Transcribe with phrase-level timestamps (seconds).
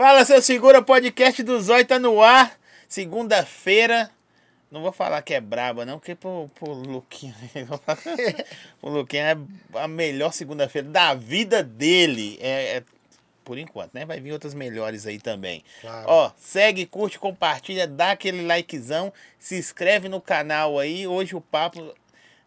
[0.00, 2.58] Fala, seu segura, podcast do Zói tá no ar.
[2.88, 4.10] Segunda-feira.
[4.70, 7.34] Não vou falar que é braba, não, porque pro, pro Luquinha.
[8.80, 12.38] o Luquinha é a melhor segunda-feira da vida dele.
[12.40, 12.82] É, é,
[13.44, 14.06] por enquanto, né?
[14.06, 15.62] Vai vir outras melhores aí também.
[15.82, 16.06] Claro.
[16.08, 21.06] Ó, segue, curte, compartilha, dá aquele likezão, se inscreve no canal aí.
[21.06, 21.94] Hoje o papo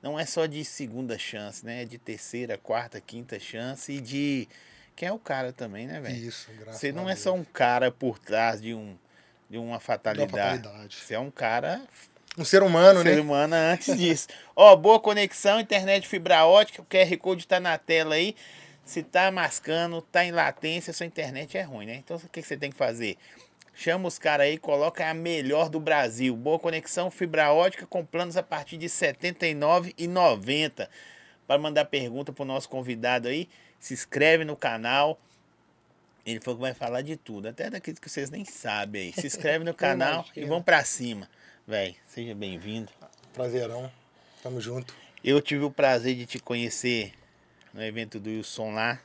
[0.01, 1.83] não é só de segunda chance, né?
[1.83, 4.47] É de terceira, quarta, quinta chance e de.
[4.95, 6.15] Quem é o cara também, né, velho?
[6.15, 8.95] Isso, graças Você não é só um cara por trás de, um,
[9.49, 10.31] de uma fatalidade.
[10.31, 10.95] fatalidade.
[10.97, 11.81] Você é um cara
[12.37, 13.21] Um ser humano, ser né?
[13.21, 14.27] humano antes disso.
[14.55, 18.35] Ó, boa conexão, internet fibra ótica, o QR Code tá na tela aí.
[18.85, 21.95] Se tá mascando, tá em latência, sua internet é ruim, né?
[21.95, 23.17] Então o que que você tem que fazer?
[23.75, 26.35] Chama os caras aí, coloca a melhor do Brasil.
[26.35, 30.87] Boa conexão, fibra ótica com planos a partir de R$ 79,90.
[31.47, 33.49] Para mandar pergunta pro nosso convidado aí,
[33.83, 35.19] se inscreve no canal.
[36.25, 39.13] Ele falou que vai falar de tudo, até daquilo que vocês nem sabem aí.
[39.13, 40.47] Se inscreve no canal e imagino.
[40.47, 41.29] vão para cima.
[41.67, 42.89] Véi, seja bem-vindo.
[43.33, 43.91] Prazerão.
[44.41, 44.95] Tamo junto.
[45.21, 47.13] Eu tive o prazer de te conhecer
[47.73, 49.01] no evento do Wilson lá.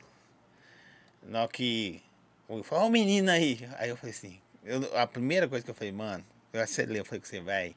[1.23, 2.01] Na que.
[2.47, 3.67] Eu falei, ó o menino aí.
[3.77, 4.39] Aí eu falei assim.
[4.63, 7.75] eu- a primeira coisa que eu falei, mano, eu acelerei, eu falei com você, vai.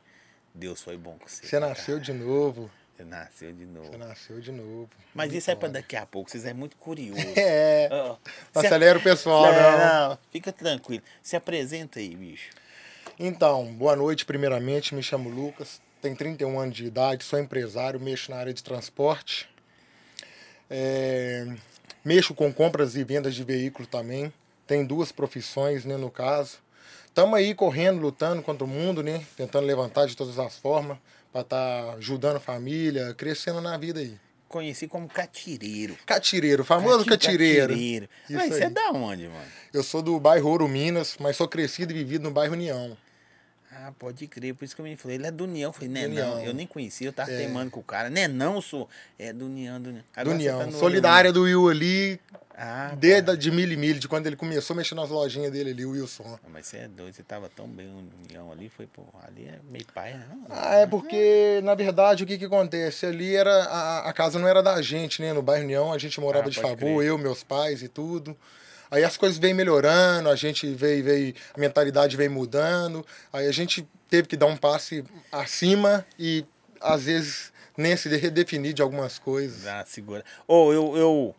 [0.54, 1.44] Deus foi bom com você.
[1.46, 2.70] Você nasceu de novo.
[3.02, 3.86] Você nasceu de novo.
[3.90, 4.88] Você nasceu de novo.
[5.12, 5.72] Mas isso é Vitória.
[5.74, 7.20] daqui a pouco, vocês é muito curioso.
[7.36, 7.88] É.
[7.90, 8.18] Não
[8.60, 10.08] se acelera o pessoal, É, não.
[10.10, 11.02] não, fica tranquilo.
[11.20, 12.50] Se apresenta aí, bicho.
[13.18, 14.94] Então, boa noite, primeiramente.
[14.94, 19.48] Me chamo Lucas, tenho 31 anos de idade, sou empresário, mexo na área de transporte.
[20.70, 21.46] É,
[22.04, 24.32] mexo com compras e vendas de veículo também.
[24.66, 26.58] Tenho duas profissões, né, no caso.
[27.06, 29.24] Estamos aí correndo, lutando contra o mundo, né?
[29.36, 30.96] Tentando levantar de todas as formas
[31.32, 34.14] para estar ajudando a família, crescendo na vida aí.
[34.48, 35.96] Conheci como catireiro.
[36.04, 37.68] Catireiro, famoso Cati- catireiro.
[37.72, 38.08] catireiro.
[38.28, 39.46] Isso Mas você é da onde, mano?
[39.72, 42.94] Eu sou do bairro Ouro Minas, mas sou crescido e vivido no bairro União.
[43.74, 45.70] Ah, pode crer, por isso que eu me falei, ele é do União.
[45.70, 46.36] Eu falei, né, União.
[46.36, 47.38] não, eu nem conhecia, eu tava É.
[47.38, 48.10] teimando com o cara.
[48.10, 48.88] Né, não, sou.
[49.18, 50.02] É do União, do União.
[50.04, 50.58] Do Agora União.
[50.70, 52.20] tá Solidária do Will ali.
[52.54, 53.32] Ah, desde pá.
[53.32, 55.86] a- de milho e milho, de quando ele começou a mexer nas lojinhas dele ali,
[55.86, 56.22] o Wilson.
[56.26, 59.46] Ah, Mas você é doido, você tava tão bem no União ali, foi, pô, ali
[59.46, 60.46] é meio pai, não.
[60.50, 63.06] Ah, é porque, na verdade, o que que acontece?
[63.06, 65.32] Ali era, a, a casa não era da gente, né?
[65.32, 67.04] No bairro União, a gente morava Ah, de favor, crer.
[67.08, 68.36] eu, meus pais e tudo.
[68.92, 73.52] Aí as coisas vêm melhorando, a gente veio, veio, a mentalidade vem mudando, aí a
[73.52, 76.44] gente teve que dar um passe acima e,
[76.78, 79.66] às vezes, nem se redefinir de algumas coisas.
[79.66, 80.22] Ah, segura.
[80.46, 81.36] Ô, eu, eu,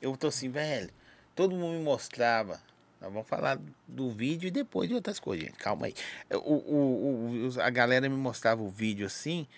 [0.00, 0.88] eu tô assim, velho,
[1.34, 2.60] todo mundo me mostrava.
[3.00, 5.58] Nós vamos falar do vídeo e depois de outras coisas, gente.
[5.58, 5.94] Calma aí.
[6.32, 9.48] O, o, o- a galera me mostrava o vídeo assim.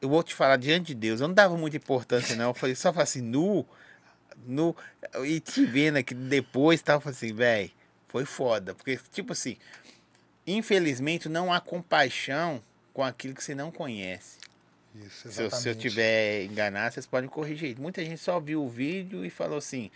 [0.00, 2.50] Eu vou te falar diante de Deus, eu não dava muita importância, não.
[2.50, 3.66] Eu falei, só falei assim, nu,
[4.44, 4.76] nu.
[5.24, 7.70] E te vendo aqui depois, tava assim, velho,
[8.08, 8.74] foi foda.
[8.74, 9.56] Porque, tipo assim,
[10.46, 14.38] infelizmente não há compaixão com aquilo que você não conhece.
[14.94, 17.78] Isso, Se eu, se eu tiver enganado, vocês podem corrigir.
[17.78, 19.90] Muita gente só viu o vídeo e falou assim: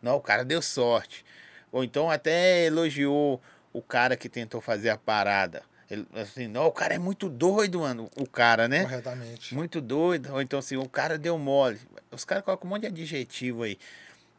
[0.00, 1.24] não, o cara deu sorte.
[1.70, 5.62] Ou então até elogiou o cara que tentou fazer a parada.
[5.90, 8.10] Ele, assim, não, o cara é muito doido, mano.
[8.16, 8.82] O cara, né?
[8.82, 9.54] Corretamente.
[9.54, 10.32] Muito doido.
[10.34, 11.80] Ou então assim, o cara deu mole.
[12.10, 13.78] Os caras colocam um monte de adjetivo aí.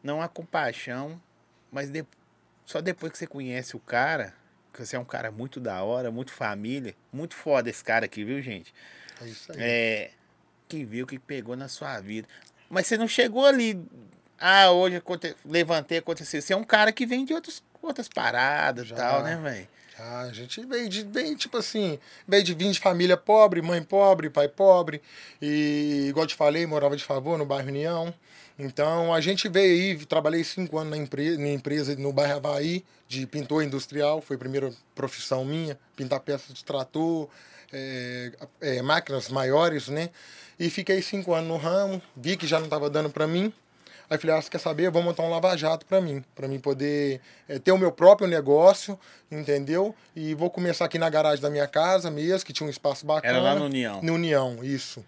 [0.02, 1.20] Não há compaixão,
[1.72, 2.04] mas de-
[2.64, 4.32] só depois que você conhece o cara,
[4.72, 8.24] que você é um cara muito da hora, muito família, muito foda esse cara aqui,
[8.24, 8.72] viu, gente?
[9.20, 9.58] É isso aí.
[9.60, 10.10] É,
[10.68, 12.28] que viu que pegou na sua vida.
[12.68, 13.82] Mas você não chegou ali.
[14.38, 16.40] Ah, hoje aconte- levantei, aconteceu.
[16.40, 19.68] Você é um cara que vem de outros, outras paradas e tal, né, velho?
[20.02, 23.82] Ah, a gente veio de, veio, tipo assim, veio de vir de família pobre, mãe
[23.82, 25.02] pobre, pai pobre.
[25.42, 28.12] E, igual te falei, morava de favor no bairro União.
[28.58, 32.84] Então, a gente veio aí, trabalhei cinco anos na, empre na empresa no bairro Havaí,
[33.08, 37.28] de pintor industrial, foi a primeira profissão minha, pintar peças de trator,
[37.72, 40.10] é, é, máquinas maiores, né?
[40.58, 43.52] E fiquei cinco anos no ramo, vi que já não estava dando para mim.
[44.10, 44.88] Aí falei, ah, você quer saber?
[44.88, 48.26] Eu vou montar um lava-jato para mim, para mim poder eh, ter o meu próprio
[48.26, 48.98] negócio,
[49.30, 49.94] entendeu?
[50.16, 53.34] E vou começar aqui na garagem da minha casa mesmo, que tinha um espaço bacana.
[53.34, 54.02] Era lá no União.
[54.02, 55.04] No União, isso.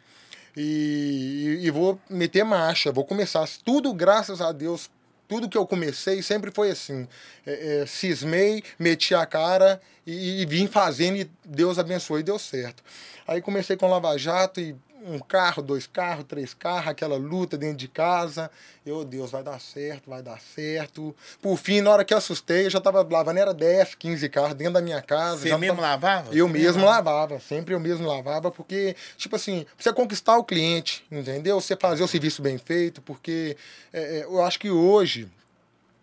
[0.57, 3.45] E, e, e vou meter marcha, vou começar.
[3.65, 4.89] Tudo, graças a Deus,
[5.27, 7.09] tudo que eu comecei sempre foi assim.
[7.45, 12.39] É, é, cismei, meti a cara e, e vim fazendo e Deus abençoou e deu
[12.39, 12.85] certo.
[13.27, 17.77] Aí comecei com Lava Jato e um carro, dois carros, três carros, aquela luta dentro
[17.77, 18.51] de casa.
[18.85, 21.15] Eu, Deus, vai dar certo, vai dar certo.
[21.41, 24.55] Por fim, na hora que eu assustei, eu já tava lavando, era 10, 15 carros
[24.55, 25.39] dentro da minha casa.
[25.43, 26.35] Você mesmo tava- lavava?
[26.35, 31.05] eu Você mesmo lavava, sempre eu mesmo lavava, porque, tipo assim, você conquistar o cliente,
[31.11, 31.61] entendeu?
[31.61, 33.57] Você fazer o serviço bem feito, porque
[33.93, 35.29] é, é, eu acho que hoje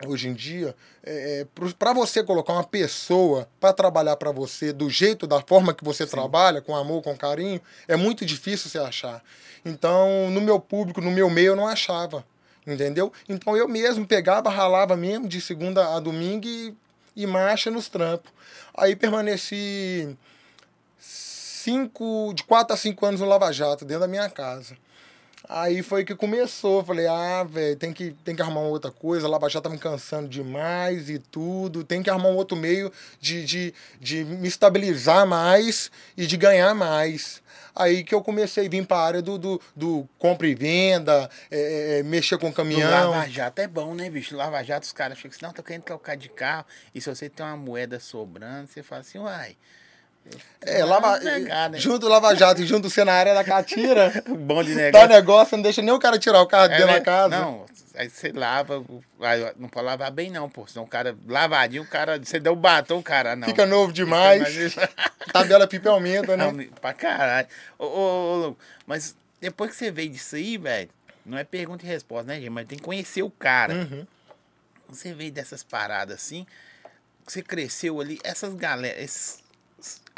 [0.08, 1.46] hoje em dia, é,
[1.78, 6.06] para você colocar uma pessoa para trabalhar para você do jeito, da forma que você
[6.06, 6.12] Sim.
[6.12, 9.24] trabalha, com amor, com carinho, é muito difícil você achar.
[9.66, 12.26] Então, no meu público, no meu meio, eu não achava.
[12.66, 13.12] Entendeu?
[13.28, 16.76] Então eu mesmo pegava, ralava mesmo de segunda a domingo e,
[17.16, 18.32] e marcha nos trampos.
[18.78, 20.16] Aí permaneci
[21.00, 24.78] cinco, de quatro a cinco anos no Lava Jato, dentro da minha casa.
[25.48, 26.84] Aí foi que começou.
[26.84, 29.26] Falei, ah, velho, tem que, tem que arrumar uma outra coisa.
[29.26, 31.84] A Lava Jato tá me cansando demais e tudo.
[31.84, 36.74] Tem que arrumar um outro meio de, de, de me estabilizar mais e de ganhar
[36.76, 37.42] mais.
[37.76, 41.30] Aí que eu comecei a vir para a área do, do, do, compra e venda,
[41.50, 43.12] é, é, mexer com caminhão.
[43.12, 44.36] Lava Jato é bom, né, bicho?
[44.36, 46.66] Lava Jato, os caras chegam assim, não, tô querendo trocar de carro.
[46.94, 49.56] E se você tem uma moeda sobrando, você fala assim, uai.
[50.62, 51.78] É, lava, negar, né?
[51.78, 54.12] junto o Lava Jato e junto você na área da catira.
[54.28, 55.08] bom de negócio.
[55.08, 56.94] Dá negócio, não deixa nem o cara tirar o carro é, dentro né?
[56.94, 57.40] da casa.
[57.40, 57.66] Não,
[57.96, 58.84] aí você lava,
[59.58, 60.68] não pode lavar bem não, pô.
[60.68, 63.48] Senão o cara, lavadinho, o cara, você deu o batom, o cara, não.
[63.48, 64.76] Fica novo demais.
[65.32, 66.52] Tabela pipa aumenta, né?
[66.52, 67.48] Não, pra caralho.
[67.78, 68.56] Ô, ô, ô,
[68.86, 70.90] mas depois que você veio disso aí, velho,
[71.26, 72.50] não é pergunta e resposta, né, gente?
[72.50, 73.74] Mas tem que conhecer o cara.
[73.74, 74.06] Uhum.
[74.90, 76.46] Você veio dessas paradas assim,
[77.26, 79.40] você cresceu ali, essas galera, esses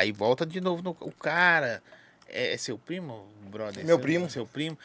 [0.01, 1.81] Aí volta de novo no, o cara.
[2.27, 3.85] É, é seu primo, brother?
[3.85, 4.29] Meu seu, primo.
[4.29, 4.77] Seu primo.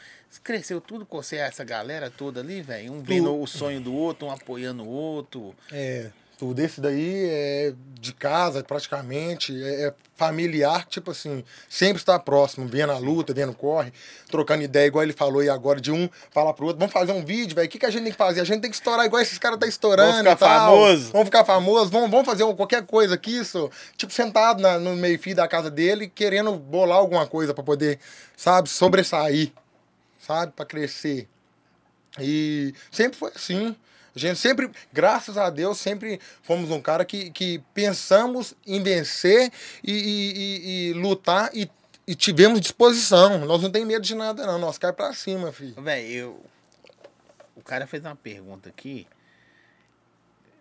[0.43, 2.93] Cresceu tudo com você, essa galera toda ali, velho?
[2.93, 5.55] Um vendo o sonho do outro, um apoiando o outro.
[5.71, 6.11] É.
[6.37, 12.67] Tudo esse daí é de casa, praticamente, é, é familiar, tipo assim, sempre está próximo,
[12.67, 13.91] vendo a luta, vendo corre,
[14.29, 17.25] trocando ideia, igual ele falou aí agora, de um falar pro outro, vamos fazer um
[17.25, 18.41] vídeo, velho, o que, que a gente tem que fazer?
[18.41, 21.11] A gente tem que estourar igual esses caras tá estourando vamos ficar famoso.
[21.11, 25.35] Vamos ficar famoso, vamos, vamos fazer qualquer coisa aqui, isso, tipo, sentado na, no meio-fio
[25.35, 27.99] da casa dele, querendo bolar alguma coisa para poder,
[28.35, 29.51] sabe, sobressair,
[30.19, 31.27] sabe, para crescer.
[32.19, 33.75] E sempre foi assim.
[34.17, 39.51] A gente sempre, graças a Deus, sempre fomos um cara que, que pensamos em vencer
[39.83, 41.69] e, e, e, e lutar e,
[42.07, 43.45] e, tivemos disposição.
[43.45, 44.57] Nós não tem medo de nada, não.
[44.57, 45.79] Nós cai pra cima, filho.
[45.79, 46.43] Véi, eu.
[47.55, 49.05] O cara fez uma pergunta aqui.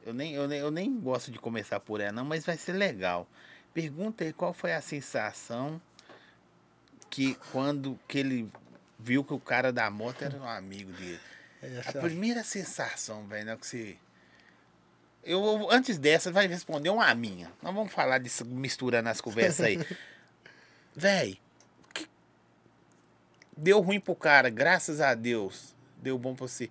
[0.04, 2.72] Eu nem, eu, nem, eu nem gosto de começar por ela, não, mas vai ser
[2.72, 3.26] legal.
[3.72, 5.80] Pergunta aí qual foi a sensação
[7.08, 8.50] que quando que ele
[8.98, 11.20] viu que o cara da moto era um amigo dele.
[11.62, 11.98] Essa...
[11.98, 13.96] A primeira sensação, velho, né, que você.
[15.24, 17.52] Eu, antes dessa, vai responder uma minha.
[17.60, 19.84] Nós vamos falar disso, misturando as conversas aí.
[20.94, 21.36] velho,
[21.92, 22.06] que...
[23.56, 25.74] deu ruim pro cara, graças a Deus.
[25.96, 26.70] Deu bom pra você.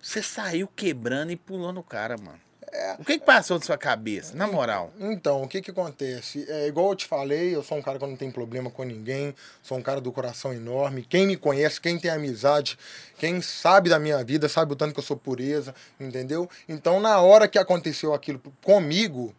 [0.00, 2.40] Você saiu quebrando e pulando o cara, mano.
[2.74, 4.92] É, o que, que passou na sua cabeça, na moral?
[4.98, 6.44] Então, o que que acontece?
[6.48, 9.32] É igual eu te falei, eu sou um cara que não tem problema com ninguém,
[9.62, 11.06] sou um cara do coração enorme.
[11.08, 12.76] Quem me conhece, quem tem amizade,
[13.16, 16.50] quem sabe da minha vida, sabe o tanto que eu sou pureza, entendeu?
[16.68, 19.32] Então, na hora que aconteceu aquilo comigo,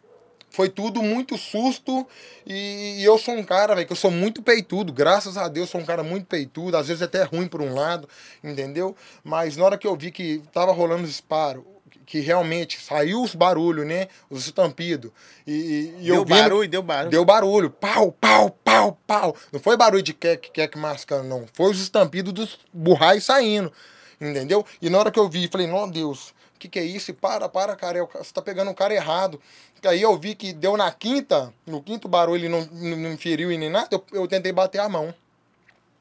[0.48, 2.06] foi tudo muito susto
[2.46, 5.68] e, e eu sou um cara, velho, que eu sou muito peitudo, graças a Deus
[5.68, 8.08] sou um cara muito peitudo, às vezes até ruim por um lado,
[8.42, 8.96] entendeu?
[9.22, 11.75] Mas na hora que eu vi que tava rolando disparo,
[12.06, 14.06] que realmente saiu os barulhos, né?
[14.30, 15.10] Os estampidos.
[15.46, 17.10] E, e deu barulho, deu barulho.
[17.10, 17.70] Deu barulho.
[17.70, 19.36] Pau, pau, pau, pau.
[19.52, 21.44] Não foi barulho de queque, queque mascando, não.
[21.52, 23.72] Foi os estampidos dos burrais saindo.
[24.20, 24.64] Entendeu?
[24.80, 27.12] E na hora que eu vi, falei, não, Deus, o que, que é isso?
[27.12, 29.40] Para, para, cara, você tá pegando o cara errado.
[29.84, 33.52] Aí eu vi que deu na quinta, no quinto barulho ele não, não, não feriu
[33.52, 35.14] e nem nada, eu, eu tentei bater a mão.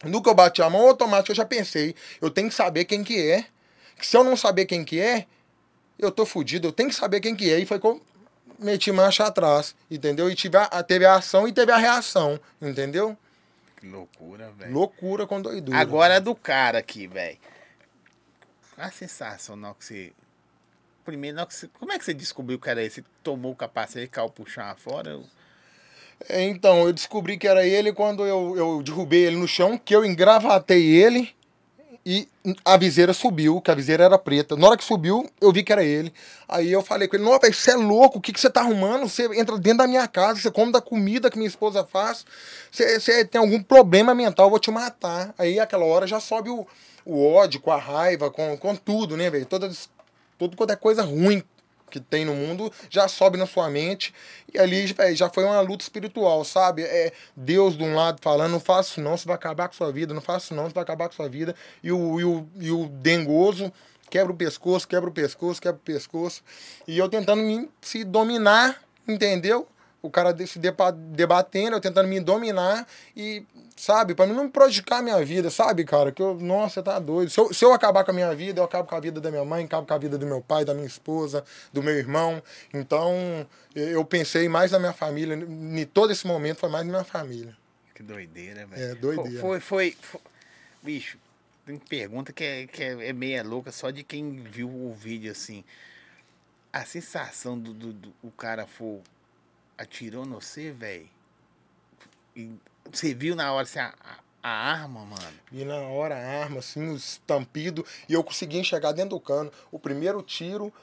[0.03, 3.03] No que eu bati a mão, automático eu já pensei, eu tenho que saber quem
[3.03, 3.45] que é.
[4.01, 5.25] Se eu não saber quem que é,
[5.97, 7.59] eu tô fudido, eu tenho que saber quem que é.
[7.59, 8.01] E foi eu
[8.59, 10.29] meti marcha atrás, entendeu?
[10.29, 13.17] E tive a, teve a ação e teve a reação, entendeu?
[13.77, 14.73] Que loucura, velho.
[14.73, 15.77] Loucura com doidura.
[15.77, 17.37] Agora é do cara aqui, velho.
[18.77, 20.13] A sensação não que você.
[21.03, 21.67] Primeiro, não que você...
[21.79, 23.03] como é que você descobriu que era esse?
[23.23, 25.11] Tomou o capacete e caiu puxar fora?
[25.11, 25.25] Eu...
[26.27, 29.95] É, então, eu descobri que era ele quando eu, eu derrubei ele no chão, que
[29.95, 31.35] eu engravatei ele
[32.05, 32.27] e
[32.63, 34.55] a viseira subiu, que a viseira era preta.
[34.55, 36.13] Na hora que subiu, eu vi que era ele.
[36.47, 39.09] Aí eu falei com ele: velho, você é louco, o que, que você tá arrumando?
[39.09, 42.23] Você entra dentro da minha casa, você come da comida que minha esposa faz.
[42.71, 45.33] Você, você tem algum problema mental, eu vou te matar.
[45.37, 46.67] Aí aquela hora já sobe o,
[47.03, 49.47] o ódio, com a raiva, com, com tudo, né, velho?
[50.37, 51.43] Tudo quanto é coisa ruim
[51.95, 54.13] que tem no mundo já sobe na sua mente.
[54.53, 56.83] E ali véio, já foi uma luta espiritual, sabe?
[56.83, 59.91] É Deus de um lado falando, não faça isso não, você vai acabar com sua
[59.91, 61.55] vida, não faça isso não, você vai acabar com sua vida.
[61.81, 63.71] E o, e o, e o dengoso
[64.09, 66.43] quebra o pescoço, quebra o pescoço, quebra o pescoço.
[66.85, 69.67] E eu tentando me, se dominar, entendeu?
[70.05, 73.43] O cara se debatendo, eu tentando me dominar e,
[73.75, 76.11] sabe, para não me prejudicar a minha vida, sabe, cara?
[76.11, 77.29] Que eu, nossa, tá doido.
[77.29, 79.29] Se eu, se eu acabar com a minha vida, eu acabo com a vida da
[79.29, 81.43] minha mãe, acabo com a vida do meu pai, da minha esposa,
[81.73, 82.41] do meu irmão.
[82.73, 83.45] Então,
[83.75, 87.55] eu pensei mais na minha família, em todo esse momento foi mais na minha família.
[87.93, 88.91] Que doideira, velho.
[88.91, 89.39] É, doideira.
[89.39, 90.21] Foi, foi, foi,
[90.83, 91.17] Bicho,
[91.65, 95.31] tem pergunta que, é, que é, é meia louca só de quem viu o vídeo
[95.31, 95.63] assim.
[96.71, 99.01] A sensação do, do, do o cara for
[99.77, 101.09] atirou no você, velho.
[102.91, 103.93] Você viu na hora assim, a,
[104.43, 105.39] a, arma, mano?
[105.51, 109.51] Vi na hora a arma, assim, estampido, e eu consegui enxergar dentro do cano.
[109.71, 110.73] O primeiro tiro,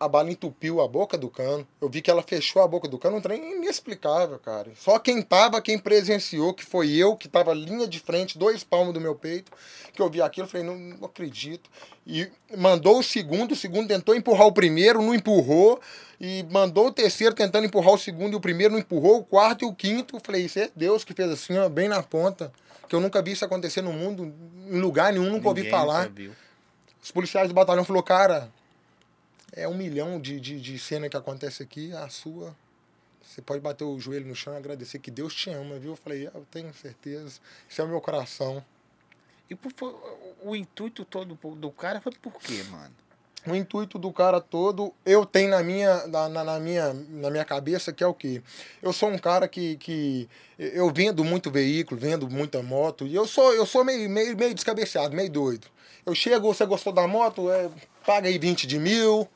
[0.00, 1.66] a bala entupiu a boca do cano.
[1.80, 4.70] Eu vi que ela fechou a boca do cano, um trem inexplicável, cara.
[4.76, 8.94] Só quem tava, quem presenciou, que foi eu, que tava linha de frente, dois palmos
[8.94, 9.50] do meu peito,
[9.92, 11.68] que eu vi aquilo, eu falei, não, não acredito.
[12.06, 15.80] E mandou o segundo, o segundo tentou empurrar o primeiro, não empurrou
[16.20, 19.64] e mandou o terceiro tentando empurrar o segundo e o primeiro não empurrou, o quarto
[19.64, 20.18] e o quinto.
[20.22, 22.52] Falei, isso é Deus que fez assim, ó, bem na ponta.
[22.88, 24.32] Que eu nunca vi isso acontecer no mundo,
[24.66, 26.10] em lugar nenhum, nunca Ninguém ouvi falar.
[27.02, 28.50] Os policiais do batalhão falaram, cara,
[29.52, 32.56] é um milhão de, de, de cena que acontece aqui, a sua.
[33.22, 35.92] Você pode bater o joelho no chão e agradecer que Deus te ama, viu?
[35.92, 37.40] Eu falei, eu tenho certeza.
[37.68, 38.64] Isso é o meu coração.
[39.50, 39.72] E por,
[40.42, 42.94] o intuito todo do cara foi por quê, mano?
[43.46, 47.92] o intuito do cara todo, eu tenho na minha, na, na, minha, na minha cabeça
[47.92, 48.42] que é o quê?
[48.82, 50.28] Eu sou um cara que, que
[50.58, 54.54] eu vendo muito veículo, vendo muita moto, e eu sou, eu sou meio, meio, meio
[54.54, 55.66] descabeceado, meio doido.
[56.04, 57.50] Eu chego, você gostou da moto?
[57.50, 57.70] É,
[58.04, 59.28] paga aí 20 de mil,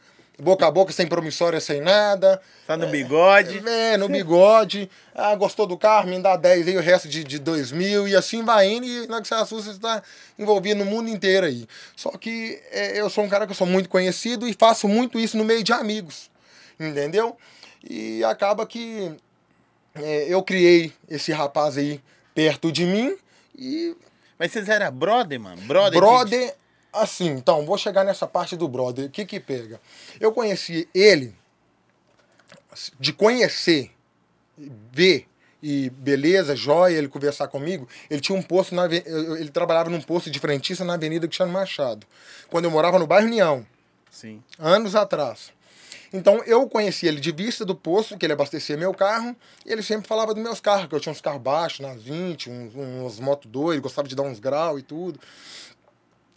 [0.43, 2.41] boca a boca, sem promissória, sem nada.
[2.67, 3.63] Tá no bigode.
[3.67, 4.91] É, é, no bigode.
[5.15, 8.09] Ah, gostou do carro, me dá 10 aí, o resto de, de 2 mil.
[8.09, 10.03] E assim vai indo, e na que você assusta, você está
[10.39, 11.67] envolvido no mundo inteiro aí.
[11.97, 15.19] Só que é, eu sou um cara que eu sou muito conhecido e faço muito
[15.19, 16.31] isso no meio de amigos.
[16.79, 17.37] Entendeu?
[17.89, 19.13] E acaba que
[19.95, 22.01] é, eu criei esse rapaz aí
[22.35, 23.17] perto de mim
[23.57, 23.97] e.
[24.39, 25.61] Mas vocês eram brother, mano?
[25.63, 26.01] Brother?
[26.01, 26.55] Brother.
[26.93, 29.07] Assim, então, vou chegar nessa parte do brother.
[29.07, 29.81] O que que pega?
[30.21, 31.35] Eu conheci ele,
[32.99, 33.91] de conhecer,
[34.57, 35.27] ver
[35.63, 37.89] e beleza, joia, ele conversar comigo.
[38.11, 42.07] Ele tinha um posto, na, ele trabalhava num posto de frentista na Avenida Cristiano Machado,
[42.51, 43.65] quando eu morava no bairro União.
[44.11, 44.43] Sim.
[44.59, 45.53] Anos atrás.
[46.13, 49.35] Então eu conheci ele de vista do posto, que ele abastecia meu carro,
[49.65, 52.51] e ele sempre falava dos meus carros, que eu tinha uns carros baixos, nas 20,
[52.51, 55.19] uns, uns moto doido, gostava de dar uns graus e tudo.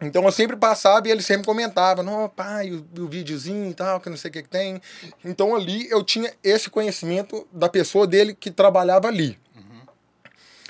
[0.06, 4.00] Então eu sempre passava e ele sempre comentava, não, pai, o, o videozinho e tal,
[4.00, 4.82] que não sei o que, que tem.
[5.24, 9.38] Então ali eu tinha esse conhecimento da pessoa dele que trabalhava ali.
[9.56, 9.82] Uhum.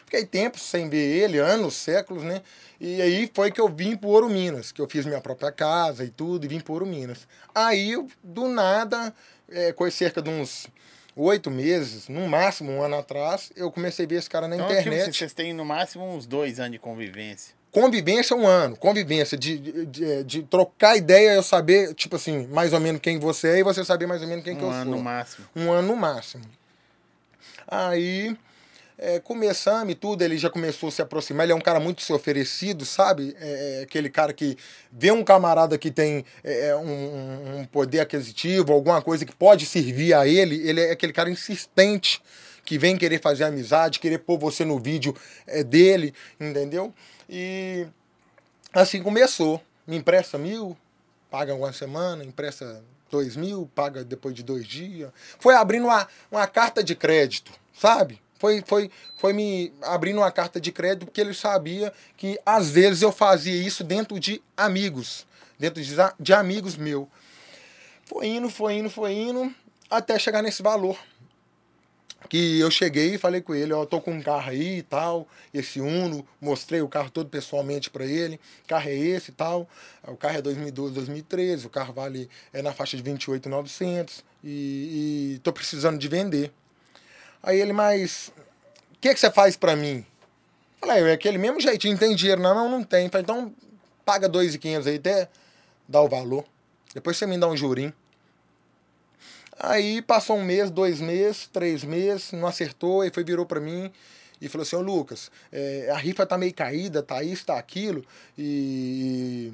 [0.05, 2.41] Fiquei tempos sem ver ele, anos, séculos, né?
[2.79, 6.03] E aí foi que eu vim pro Ouro Minas, que eu fiz minha própria casa
[6.03, 7.27] e tudo, e vim pro Ouro Minas.
[7.53, 9.13] Aí, do nada,
[9.49, 10.67] é, com cerca de uns
[11.15, 14.67] oito meses, no máximo um ano atrás, eu comecei a ver esse cara na então,
[14.67, 15.05] tipo, internet.
[15.05, 17.55] Tipo, vocês têm no máximo uns dois anos de convivência.
[17.75, 22.71] Convivência é um ano, convivência, de, de, de, trocar ideia, eu saber, tipo assim, mais
[22.71, 24.69] ou menos quem você é e você saber mais ou menos quem um que eu
[24.69, 24.77] sou.
[24.77, 25.47] Um ano no máximo.
[25.53, 26.45] Um ano no máximo.
[27.67, 28.33] Aí,
[28.97, 32.01] é, começamos e tudo, ele já começou a se aproximar, ele é um cara muito
[32.01, 33.35] se oferecido, sabe?
[33.41, 34.57] É, é aquele cara que
[34.89, 39.65] vê um camarada que tem é, é um, um poder aquisitivo, alguma coisa que pode
[39.65, 42.21] servir a ele, ele é aquele cara insistente
[42.63, 45.13] que vem querer fazer amizade, querer pôr você no vídeo
[45.45, 46.93] é, dele, entendeu?
[47.29, 47.87] E
[48.73, 49.61] assim começou.
[49.87, 50.75] Me empresta mil,
[51.29, 55.11] paga uma semana, empresta dois mil, paga depois de dois dias.
[55.39, 58.21] Foi abrindo uma, uma carta de crédito, sabe?
[58.37, 63.01] Foi, foi, foi me abrindo uma carta de crédito porque ele sabia que às vezes
[63.01, 65.25] eu fazia isso dentro de amigos,
[65.57, 67.07] dentro de, de amigos meu.
[68.05, 69.53] Foi indo, foi indo, foi indo,
[69.89, 70.97] até chegar nesse valor
[72.27, 75.27] que eu cheguei e falei com ele, ó, tô com um carro aí e tal,
[75.53, 79.67] esse Uno, mostrei o carro todo pessoalmente para ele, carro é esse e tal,
[80.07, 85.39] o carro é 2012, 2013, o carro vale é na faixa de 28,900 e, e
[85.39, 86.51] tô precisando de vender.
[87.41, 88.31] Aí ele, mas
[88.95, 90.05] o que que você faz para mim?
[90.79, 92.69] Falei, é aquele mesmo jeitinho, tem dinheiro na mão?
[92.69, 93.09] Não tem.
[93.09, 93.53] Falei, então
[94.03, 95.29] paga 2,500 aí até
[95.87, 96.45] dar o valor.
[96.93, 97.93] Depois você me dá um jurinho.
[99.59, 103.91] Aí passou um mês, dois meses, três meses, não acertou, e foi, virou para mim
[104.41, 108.03] e falou assim, ô Lucas, é, a rifa tá meio caída, tá isso, tá aquilo,
[108.37, 109.53] e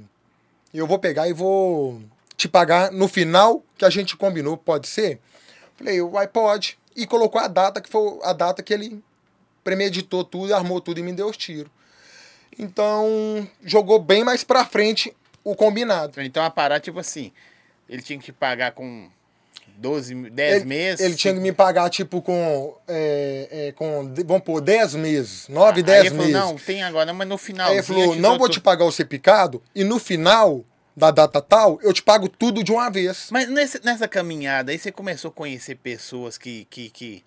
[0.74, 2.02] eu vou pegar e vou
[2.36, 5.20] te pagar no final que a gente combinou, pode ser?
[5.76, 6.80] Falei, vai, pode.
[6.96, 9.04] E colocou a data que foi a data que ele
[9.64, 11.72] premeditou tudo, armou tudo e me deu os tiros.
[12.58, 16.22] Então, jogou bem mais pra frente o combinado.
[16.22, 17.32] Então a parada, tipo assim,
[17.88, 19.10] ele tinha que pagar com
[19.82, 21.06] 12, 10 Ele, meses.
[21.06, 22.76] ele tinha que me pagar, tipo, com.
[22.88, 25.48] é, é, com vamos pôr, 10 meses.
[25.50, 26.42] 9, Aí 10 ele falou, meses.
[26.42, 27.68] não, tem agora, mas no final.
[27.70, 30.64] Aí ele falou: não vou te pagar o ser picado, e no final
[30.96, 33.28] da data tal, eu te pago tudo de uma vez.
[33.32, 37.24] Mas nesse- nessa caminhada aí você começou a conhecer pessoas que, que, que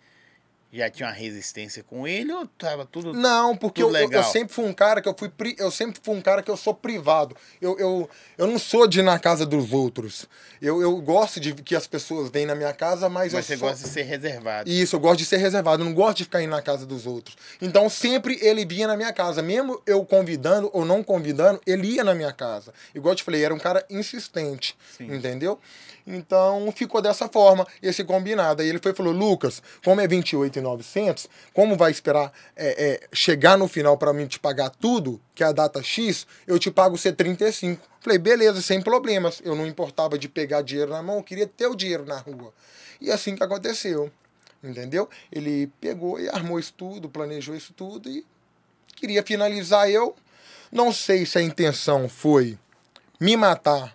[0.76, 3.12] já tinham uma resistência com ele ou tava tudo.
[3.12, 4.24] Não, porque Tudo eu, eu- eu legal.
[4.32, 5.30] sempre fui um cara que eu fui.
[5.58, 7.36] Eu sempre fui um cara que eu sou privado.
[7.60, 10.26] Eu, eu, eu não sou de ir na casa dos outros.
[10.60, 13.56] Eu, eu gosto de que as pessoas venham na minha casa, mas, Mas eu você
[13.58, 13.68] sou...
[13.68, 14.68] gosta de ser reservado.
[14.70, 17.06] Isso, eu gosto de ser reservado, eu não gosto de ficar indo na casa dos
[17.06, 17.36] outros.
[17.60, 22.02] Então sempre ele vinha na minha casa, mesmo eu convidando ou não convidando, ele ia
[22.04, 22.72] na minha casa.
[22.94, 25.14] Igual eu te falei, era um cara insistente, Sim.
[25.14, 25.58] entendeu?
[26.06, 28.60] Então ficou dessa forma, esse combinado.
[28.60, 33.66] Aí ele foi falou: Lucas, como é 28,900, como vai esperar é, é, chegar no
[33.66, 37.78] final para mim te pagar tudo, que é a data X, eu te pago C35.
[38.00, 39.40] Falei, beleza, sem problemas.
[39.42, 42.52] Eu não importava de pegar dinheiro na mão, eu queria ter o dinheiro na rua.
[43.00, 44.10] E assim que aconteceu.
[44.62, 45.08] Entendeu?
[45.30, 48.24] Ele pegou e armou isso tudo, planejou isso tudo e
[48.96, 50.14] queria finalizar eu.
[50.72, 52.58] Não sei se a intenção foi
[53.20, 53.94] me matar,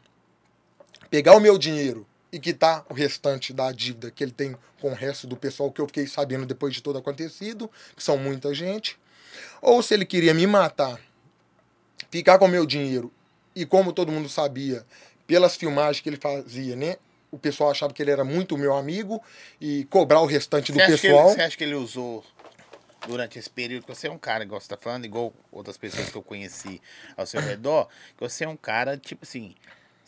[1.09, 4.93] pegar o meu dinheiro e quitar o restante da dívida que ele tem com o
[4.93, 8.99] resto do pessoal que eu fiquei sabendo depois de tudo acontecido, que são muita gente.
[9.61, 10.99] Ou se ele queria me matar,
[12.11, 13.11] ficar com o meu dinheiro
[13.55, 14.85] e como todo mundo sabia,
[15.25, 16.97] pelas filmagens que ele fazia, né?
[17.31, 19.21] O pessoal achava que ele era muito meu amigo
[19.61, 21.29] e cobrar o restante do Você acha, que ele, pessoal.
[21.29, 22.23] você acha que ele usou
[23.07, 23.83] durante esse período?
[23.85, 26.81] Que você é um cara, igual você tá falando, igual outras pessoas que eu conheci
[27.15, 27.87] ao seu redor,
[28.17, 29.53] que você é um cara, tipo assim,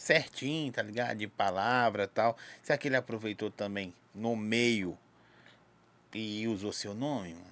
[0.01, 1.17] certinho, tá ligado?
[1.17, 2.35] De palavra e tal.
[2.63, 4.97] Será que ele aproveitou também no meio
[6.13, 7.51] e usou seu nome, mano?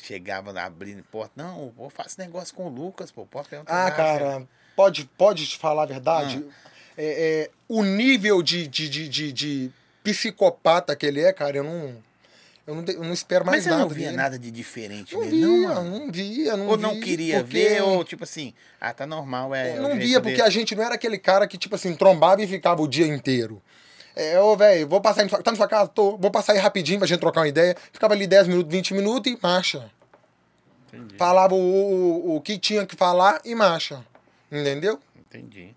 [0.00, 1.32] Chegava lá abrindo porta.
[1.36, 3.26] Não, eu faço negócio com o Lucas, pô.
[3.26, 3.86] Pode perguntar.
[3.86, 6.42] Ah, cara, pode, pode te falar a verdade?
[6.96, 11.64] É, é, o nível de, de, de, de, de psicopata que ele é, cara, eu
[11.64, 12.02] não,
[12.66, 13.82] eu não, eu não espero Mas mais você nada.
[13.82, 14.16] não via dele.
[14.16, 17.58] nada de diferente Não nele, via, não, não, via, não Ou não via, queria porque-
[17.68, 19.76] ver, ou tipo assim, ah, tá normal, é.
[19.76, 20.48] Eu não via, porque dele.
[20.48, 23.60] a gente não era aquele cara que, tipo assim, trombava e ficava o dia inteiro.
[24.14, 25.88] É, ô, velho, vou passar aí na sua, tá na sua casa?
[25.88, 26.16] Tô.
[26.16, 27.76] Vou passar aí rapidinho pra gente trocar uma ideia.
[27.92, 29.88] Ficava ali 10 minutos, 20 minutos e marcha.
[30.92, 31.14] Entendi.
[31.16, 34.04] Falava o, o, o que tinha que falar e marcha.
[34.50, 34.98] Entendeu?
[35.16, 35.74] Entendi.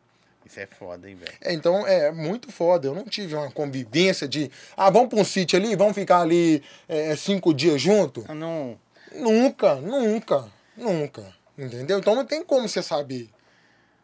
[0.53, 1.31] Isso é foda, hein, velho.
[1.41, 2.87] É, então é muito foda.
[2.87, 4.51] Eu não tive uma convivência de.
[4.77, 8.23] Ah, vamos pra um sítio ali, vamos ficar ali é, cinco dias junto.
[8.29, 8.77] Eu não.
[9.15, 10.45] Nunca, nunca,
[10.77, 11.23] nunca.
[11.57, 11.97] Entendeu?
[11.97, 13.29] Então não tem como você saber.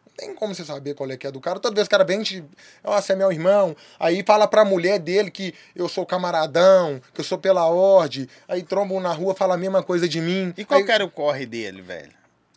[0.06, 1.60] Não tem como você saber qual é que é do cara.
[1.60, 2.44] Toda vez que o cara vem, te,
[2.82, 3.76] ó, você é meu irmão.
[3.98, 8.26] Aí fala pra mulher dele que eu sou camaradão, que eu sou pela ordem.
[8.48, 10.52] Aí trombam na rua, fala a mesma coisa de mim.
[10.56, 12.10] E qual Aí- que era o corre dele, velho?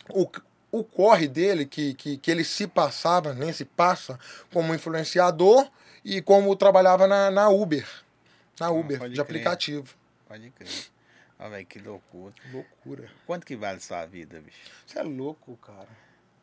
[0.10, 0.28] o,
[0.74, 4.20] o corre dele, que, que, que ele se passava, né, se passa
[4.52, 5.70] como influenciador
[6.04, 7.88] e como trabalhava na, na Uber.
[8.60, 9.22] Na Uber, Ah, pode de crer.
[9.22, 9.94] aplicativo.
[10.28, 10.70] Pode crer.
[11.40, 12.34] Ó, velho, que loucura.
[12.52, 13.08] Loucura.
[13.28, 14.58] Quanto que vale sua vida, bicho?
[14.88, 15.88] Você é louco, cara.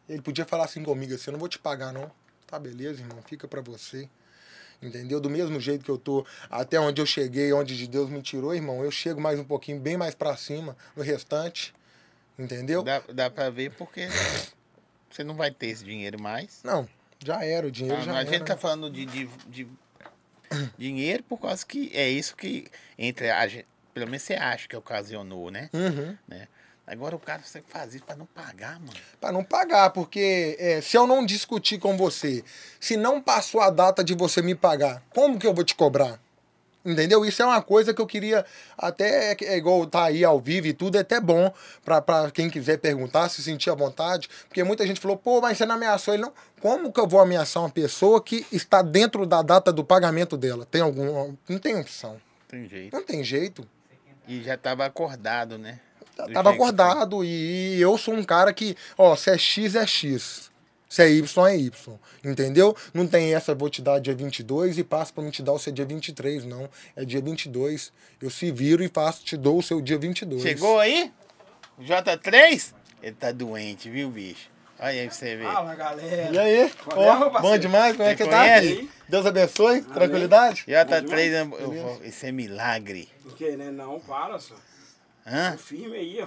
[0.08, 2.08] Ele podia falar assim comigo, assim, eu não vou te pagar, não.
[2.46, 4.08] Tá, beleza, irmão, fica pra você.
[4.80, 5.20] Entendeu?
[5.20, 8.82] Do mesmo jeito que eu tô até onde eu cheguei, onde Deus me tirou, irmão,
[8.84, 11.74] eu chego mais um pouquinho, bem mais pra cima, no restante.
[12.40, 12.82] Entendeu?
[12.82, 14.08] Dá, dá pra ver porque
[15.10, 16.60] você não vai ter esse dinheiro mais.
[16.64, 16.88] Não,
[17.24, 18.30] já era, o dinheiro Ah, já a era.
[18.30, 19.68] gente tá falando de, de, de
[20.78, 22.66] dinheiro por causa que é isso que
[22.98, 25.68] entre a gente, pelo menos você acha que ocasionou, né?
[25.72, 26.16] Uhum.
[26.26, 26.48] né?
[26.86, 28.92] Agora o cara você faz isso pra não pagar, mano.
[29.20, 32.42] Pra não pagar, porque é, se eu não discutir com você,
[32.80, 36.18] se não passou a data de você me pagar, como que eu vou te cobrar?
[36.84, 37.24] Entendeu?
[37.26, 38.44] Isso é uma coisa que eu queria
[38.76, 41.52] até, é igual tá aí ao vivo e tudo, é até bom
[41.84, 45.58] pra, pra quem quiser perguntar, se sentir à vontade, porque muita gente falou, pô, mas
[45.58, 46.32] você não ameaçou ele, não.
[46.60, 50.66] Como que eu vou ameaçar uma pessoa que está dentro da data do pagamento dela?
[50.66, 51.34] Tem algum.
[51.48, 52.20] Não tem opção.
[52.48, 52.94] Tem jeito.
[52.94, 53.66] Não tem jeito.
[54.26, 55.80] E já tava acordado, né?
[56.16, 60.49] Do Tava acordado e eu sou um cara que, ó, se é X é X.
[60.90, 61.98] Se é Y é Y.
[62.24, 62.76] Entendeu?
[62.92, 65.58] Não tem essa, vou te dar dia 22 e passo pra me te dar o
[65.58, 66.68] seu dia 23, não.
[66.96, 67.92] É dia 22.
[68.20, 70.42] Eu se viro e faço, te dou o seu dia 22.
[70.42, 71.12] Chegou aí?
[71.78, 72.74] O J3?
[73.00, 74.50] Ele tá doente, viu, bicho?
[74.80, 75.44] Olha aí pra você ver.
[75.44, 76.32] Fala, galera.
[76.34, 76.56] E aí?
[76.62, 77.96] É, Ó, meu bom demais?
[77.96, 78.30] Como é que tá?
[78.30, 78.90] conhece?
[79.08, 79.82] Deus abençoe.
[79.82, 80.64] Tranquilidade?
[80.66, 83.08] J3, eu- eu isso é milagre.
[83.24, 83.70] O que, né?
[83.70, 84.56] Não, para, só.
[85.24, 85.56] Hã?
[85.56, 86.26] Firme aí, ó.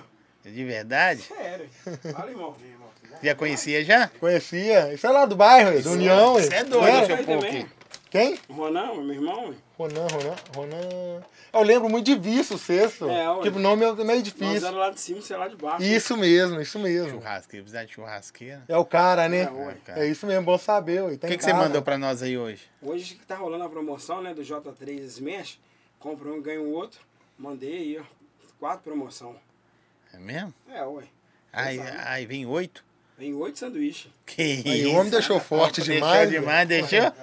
[0.50, 1.22] De verdade?
[1.24, 1.70] Sério.
[2.14, 2.56] Fala, irmão.
[3.22, 4.08] Já conhecia já?
[4.20, 4.94] Conhecia.
[4.94, 6.34] Isso é lá do bairro, do União.
[6.34, 7.06] Você é doido, É.
[7.06, 7.70] seu pouco.
[8.10, 8.38] Quem?
[8.50, 9.56] Ronan, meu irmão.
[9.78, 11.24] Ronan, Ronan, Ronan.
[11.52, 13.10] Eu lembro muito de Viço, sexto.
[13.10, 14.68] É, que o nome é meio Nós difícil.
[14.68, 15.84] era lá de cima, você lá de baixo.
[15.84, 17.10] Isso mesmo, isso mesmo.
[17.10, 18.64] Churrasqueira, precisa de churrasqueira.
[18.68, 19.42] É o cara, né?
[19.44, 19.78] É, ué.
[19.96, 21.02] É isso mesmo, bom saber.
[21.04, 21.14] ué.
[21.14, 21.64] O que, que você cara.
[21.64, 22.62] mandou pra nós aí hoje?
[22.82, 25.60] Hoje que tá rolando a promoção, né, do J3 Smash.
[26.00, 27.00] Compra um, ganha o outro.
[27.38, 28.04] Mandei aí, ó.
[28.60, 29.36] Quatro promoção.
[30.14, 30.54] É mesmo?
[30.72, 31.04] É, ué.
[31.52, 32.84] Aí, aí vem oito?
[33.18, 34.08] Vem oito sanduíches.
[34.26, 34.90] Que Aí isso?
[34.90, 36.30] o homem deixou forte Deixou demais.
[36.32, 36.40] né?
[36.40, 37.14] demais, deixou?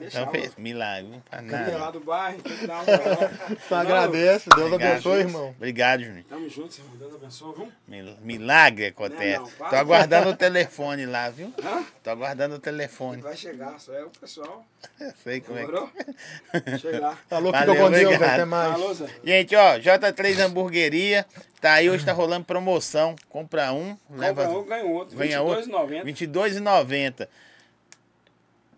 [0.00, 1.92] Então fez milagre, não faz Tem que ir lá nada.
[1.92, 3.30] do bairro, tem que dar um moral.
[3.68, 4.48] Só agradece.
[4.48, 5.28] Deus Obrigado, abençoe, Júnior.
[5.28, 5.54] irmão.
[5.56, 6.24] Obrigado, Juninho.
[6.24, 6.90] Tamo junto, Senhor.
[6.96, 7.72] Deus abençoe, viu?
[7.88, 9.36] Mil- Milagre acontece.
[9.38, 9.68] Não, não, para.
[9.70, 11.52] Tô aguardando o telefone lá, viu?
[11.64, 11.84] Hã?
[12.02, 13.22] Tô aguardando o telefone.
[13.22, 14.64] Vai chegar, só é o pessoal.
[15.22, 15.66] Sei como é que.
[15.70, 15.90] Demorou?
[16.80, 17.18] Chega lá.
[17.30, 18.30] Alô, Valeu, fica com Deus, obrigado.
[18.34, 18.74] até mais.
[18.74, 19.06] Alô, Zé.
[19.24, 21.26] Gente, ó, J3 Hamburgueria.
[21.60, 23.14] Tá aí, hoje tá rolando promoção.
[23.28, 24.46] Compra um, leva.
[24.46, 25.16] Compra um, ganha outro.
[25.18, 25.70] Ganha outro.
[25.70, 26.04] R$22,90.
[26.04, 27.28] R$22,90.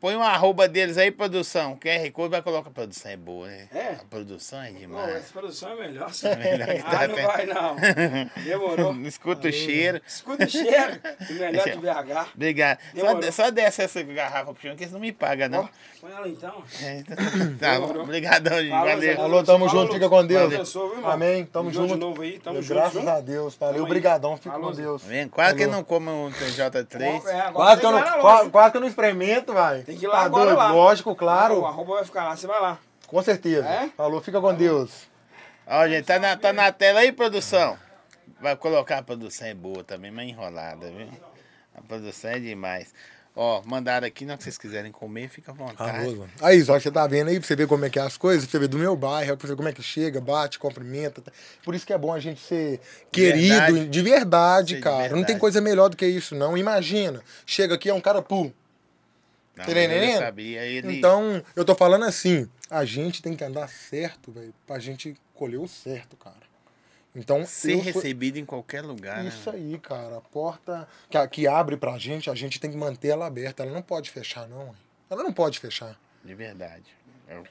[0.02, 1.76] Põe um arroba deles aí, produção.
[1.76, 2.70] QR Code vai colocar.
[2.70, 3.68] A produção é boa, né?
[3.72, 3.88] É?
[4.00, 5.14] A produção é demais.
[5.14, 6.12] essa produção é melhor.
[6.12, 6.38] senhor.
[6.42, 7.76] melhor que tá ah, não vai não.
[8.42, 8.94] Demorou.
[8.94, 10.00] Não escuta o cheiro.
[10.04, 11.00] Escuta o cheiro.
[11.30, 12.30] O melhor de BH.
[12.34, 12.78] Obrigado.
[12.80, 13.32] Só, Demorou.
[13.32, 15.68] só desce essa garrafa pro chão, que eles não me pagam, não.
[16.00, 16.64] Põe ela então.
[16.82, 17.14] É, tá
[17.78, 17.86] bom.
[17.86, 18.02] Demorou.
[18.02, 18.70] Obrigadão, gente.
[18.70, 19.20] Falou, Valeu.
[19.20, 20.40] Alô, tamo Falou, junto, fica com Deus.
[20.40, 21.10] Deus abençoe, viu, irmão?
[21.12, 21.94] Amém, tamo Junto junto.
[21.94, 23.84] de novo aí, tamo junto, Graças a Deus, valeu.
[23.84, 24.76] Obrigadão, fica Falou, com.
[24.76, 25.02] Deus.
[25.02, 25.08] Tá?
[25.30, 25.76] Quase que Falou.
[25.76, 27.00] não come um TJ3.
[27.02, 27.52] É, não,
[28.50, 29.84] quase que eu não experimento, vai.
[29.92, 30.58] Tem que ir lá Tá agora doido?
[30.58, 30.72] lá.
[30.72, 31.64] Lógico, O claro.
[31.66, 32.78] arroba vai ficar lá, você vai lá.
[33.06, 33.66] Com certeza.
[33.66, 33.88] É?
[33.96, 34.90] Falou, fica com Deus.
[35.66, 37.76] Ó, gente, tá na, tá na tela aí, produção?
[38.40, 41.06] Vai colocar a produção é boa também, mas enrolada, viu?
[41.74, 42.92] A produção é demais.
[43.34, 46.20] Ó, mandaram aqui, não que vocês quiserem comer, fica à vontade.
[46.42, 48.16] Aí, só que você tá vendo aí, pra você ver como é que é as
[48.18, 50.58] coisas, pra você ver do meu bairro, pra você ver como é que chega, bate,
[50.58, 51.22] cumprimenta.
[51.22, 51.32] tá?
[51.64, 52.78] Por isso que é bom a gente ser
[53.10, 53.88] querido, verdade.
[53.88, 55.02] de verdade, Ser de cara.
[55.04, 55.38] Não tem verdade.
[55.40, 56.58] coisa melhor do que isso, não.
[56.58, 58.52] Imagina, chega aqui, é um cara, pum.
[59.56, 60.18] Não, entendendo?
[60.18, 60.96] sabia, ele...
[60.98, 65.58] Então, eu tô falando assim, a gente tem que andar certo, velho, pra gente colher
[65.58, 66.50] o certo, cara.
[67.14, 69.58] Então, Ser eu fui- recebido em qualquer lugar, Isso né?
[69.58, 70.16] aí, cara.
[70.16, 73.62] A porta que, que abre pra gente, a gente tem que manter ela aberta.
[73.62, 74.74] Ela não pode fechar, não.
[75.10, 75.98] Ela não pode fechar.
[76.24, 76.84] De verdade.
[77.28, 77.44] Eu-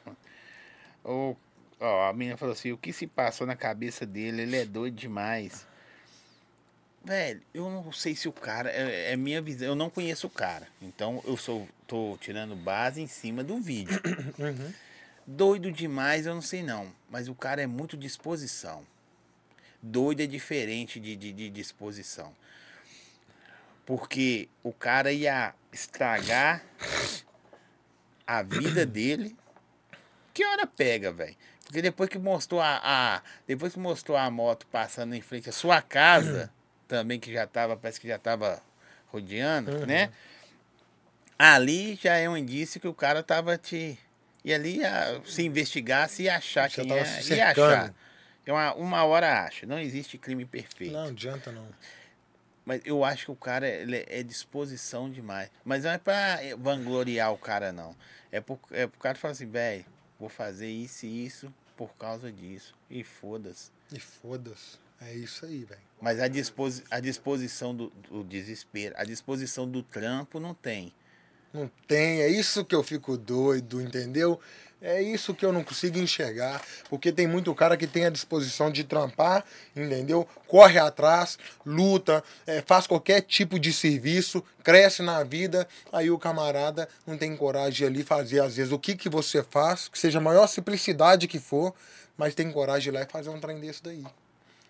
[1.03, 1.35] O,
[1.79, 4.95] ó, a menina falou assim, o que se passou na cabeça dele, ele é doido
[4.95, 5.67] demais.
[7.03, 10.29] Velho, eu não sei se o cara, é, é minha visão, eu não conheço o
[10.29, 10.67] cara.
[10.81, 13.99] Então eu sou, tô tirando base em cima do vídeo.
[15.25, 16.91] Doido demais, eu não sei não.
[17.09, 18.85] Mas o cara é muito disposição.
[19.81, 22.31] Doido é diferente de, de, de disposição.
[23.85, 26.63] Porque o cara ia estragar
[28.27, 29.35] a vida dele.
[30.33, 31.35] Que hora pega, velho?
[31.65, 35.51] Porque depois que mostrou a, a- Depois que mostrou a moto passando em frente à
[35.53, 36.51] sua casa,
[36.91, 38.61] também que já tava, parece que já tava
[39.07, 40.11] rodeando, né?
[41.39, 43.97] Ali já é um indício que o cara tava te.
[44.43, 44.79] E ali
[45.25, 47.05] se investigasse e achar Já quem é.
[47.05, 47.53] se E achar.
[47.55, 47.95] cercando.
[48.45, 49.65] É uma, uma hora acha.
[49.65, 50.91] Não existe crime perfeito.
[50.91, 51.65] Não adianta, não.
[52.65, 55.49] Mas eu acho que o cara é é disposição demais.
[55.63, 57.95] Mas não é pra vangloriar o cara, não.
[58.31, 59.85] É pro, é pro cara falar assim, velho,
[60.19, 62.75] vou fazer isso e isso por causa disso.
[62.89, 63.71] E foda-se.
[63.93, 64.80] E foda-se.
[65.01, 65.81] É isso aí, velho.
[65.99, 70.93] Mas a, disposi a disposição do, do desespero, a disposição do trampo não tem.
[71.53, 72.21] Não tem.
[72.21, 74.39] É isso que eu fico doido, entendeu?
[74.81, 76.61] É isso que eu não consigo enxergar.
[76.89, 80.27] Porque tem muito cara que tem a disposição de trampar, entendeu?
[80.47, 85.67] Corre atrás, luta, é, faz qualquer tipo de serviço, cresce na vida.
[85.91, 89.87] Aí o camarada não tem coragem ali fazer, às vezes, o que, que você faz,
[89.87, 91.73] que seja a maior simplicidade que for,
[92.17, 94.03] mas tem coragem lá e fazer um trem desse daí.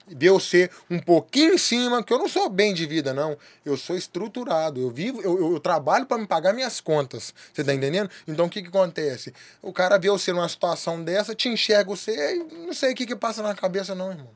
[0.07, 3.37] De ser um pouquinho em cima, que eu não sou bem de vida, não.
[3.65, 4.79] Eu sou estruturado.
[4.79, 7.33] Eu vivo, eu, eu, trabalho para me pagar minhas contas.
[7.53, 8.09] Você tá entendendo?
[8.27, 9.33] Então o que que acontece?
[9.61, 13.15] O cara vê você numa situação dessa, te enxerga você, não sei o que que
[13.15, 14.29] passa na cabeça, não, irmão.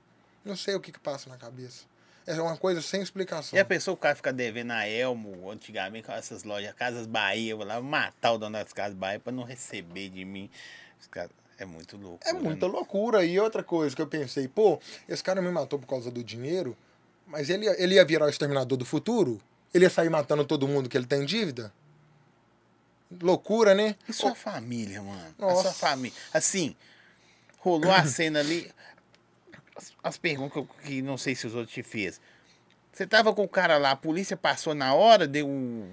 [0.43, 1.84] Não sei o que que passa na cabeça.
[2.28, 3.58] É uma coisa sem explicação.
[3.58, 7.51] E a pessoa, o cara fica devendo a Elmo, antigamente, com essas lojas, Casas Bahia,
[7.51, 10.49] eu vou lá matar o dono das Casas Bahia pra não receber de mim.
[10.99, 12.20] Os caras, é muito louco.
[12.28, 13.24] É muita loucura.
[13.26, 16.76] E outra coisa que eu pensei, pô, esse cara me matou por causa do dinheiro,
[17.28, 19.41] mas ele, ia- ele ia virar o exterminador do futuro?
[19.74, 21.72] Ele ia sair matando todo mundo que ele tem dívida?
[23.22, 23.96] Loucura, né?
[24.08, 25.36] E sua família, mano?
[25.38, 25.62] A Nossa.
[25.63, 26.18] sua família.
[26.34, 26.76] Assim,
[27.60, 28.72] rolou a cena ali.
[29.76, 32.20] As, as perguntas que, eu- que não sei se os outros te fez.
[32.91, 35.91] Você tava com o cara lá, a polícia passou na hora, deu um.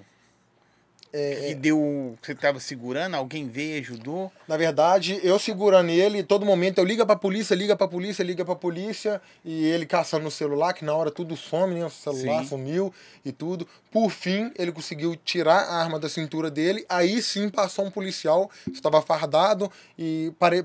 [1.13, 2.17] É, que deu.
[2.23, 4.33] Você tava segurando, alguém veio e ajudou.
[4.49, 8.45] Na verdade, eu segurando ele, todo momento eu liga pra polícia, liga pra polícia, liga
[8.45, 11.85] pra polícia, e ele caçando no celular, que na hora tudo some, né?
[11.85, 12.49] O celular Sim.
[12.49, 12.95] sumiu
[13.25, 13.69] e tudo.
[13.91, 18.51] Por fim, ele conseguiu tirar a arma da cintura dele, aí sim passou um policial,
[18.73, 20.63] estava fardado, e pare...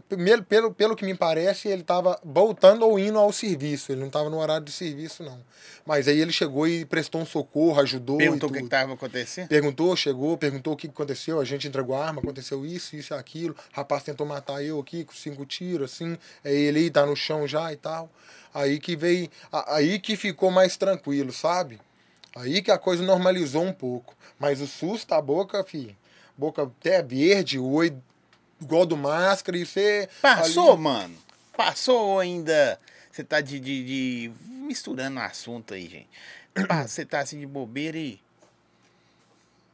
[0.47, 4.29] pelo, pelo, que me parece, ele estava voltando ou indo ao serviço, ele não estava
[4.29, 5.37] no horário de serviço, não.
[5.85, 8.17] Mas aí ele chegou e prestou um socorro, ajudou.
[8.17, 9.47] Perguntou e o que estava acontecendo.
[9.47, 13.17] Perguntou, chegou, perguntou o que aconteceu, a gente entregou a arma, aconteceu isso, isso e
[13.17, 13.53] aquilo.
[13.73, 16.17] O rapaz tentou matar eu aqui com cinco tiros, assim.
[16.45, 18.09] Aí ele aí tá no chão já e tal.
[18.53, 19.29] Aí que veio.
[19.67, 21.79] Aí que ficou mais tranquilo, sabe?
[22.35, 24.15] Aí que a coisa normalizou um pouco.
[24.39, 25.95] Mas o susto, a boca, filho.
[26.37, 28.01] Boca até verde, o olho
[28.61, 30.07] igual do máscara e você.
[30.21, 31.17] Passou, ali- mano?
[31.55, 32.79] Passou ou ainda.
[33.11, 36.07] Você tá de, de, de- misturando o assunto aí, gente.
[36.87, 38.19] Você tá assim de bobeira e.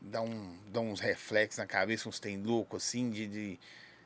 [0.05, 3.59] Dá, um, dá uns reflexos na cabeça, uns tem louco assim, de, de.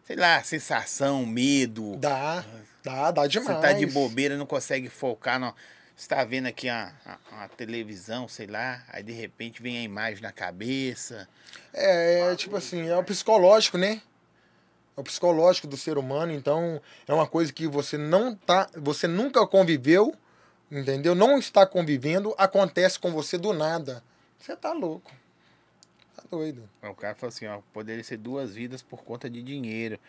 [0.04, 1.98] Sei lá, sensação, medo.
[1.98, 2.46] Dá,
[2.84, 3.60] dá, dá Você demais.
[3.60, 5.40] tá de bobeira, não consegue focar.
[5.40, 5.54] Não.
[5.96, 9.82] Você tá vendo aqui a, a, a televisão, sei lá, aí de repente vem a
[9.82, 11.28] imagem na cabeça.
[11.74, 14.00] É, é, tipo assim, é o psicológico, né?
[14.96, 19.08] É o psicológico do ser humano, então é uma coisa que você não tá, você
[19.08, 20.14] nunca conviveu,
[20.72, 21.16] entendeu?
[21.16, 24.04] Não está convivendo, acontece com você do nada.
[24.38, 25.12] Você tá louco.
[26.18, 26.68] Tá doido.
[26.84, 30.00] O cara falou assim, ó, poderia ser duas vidas por conta de dinheiro.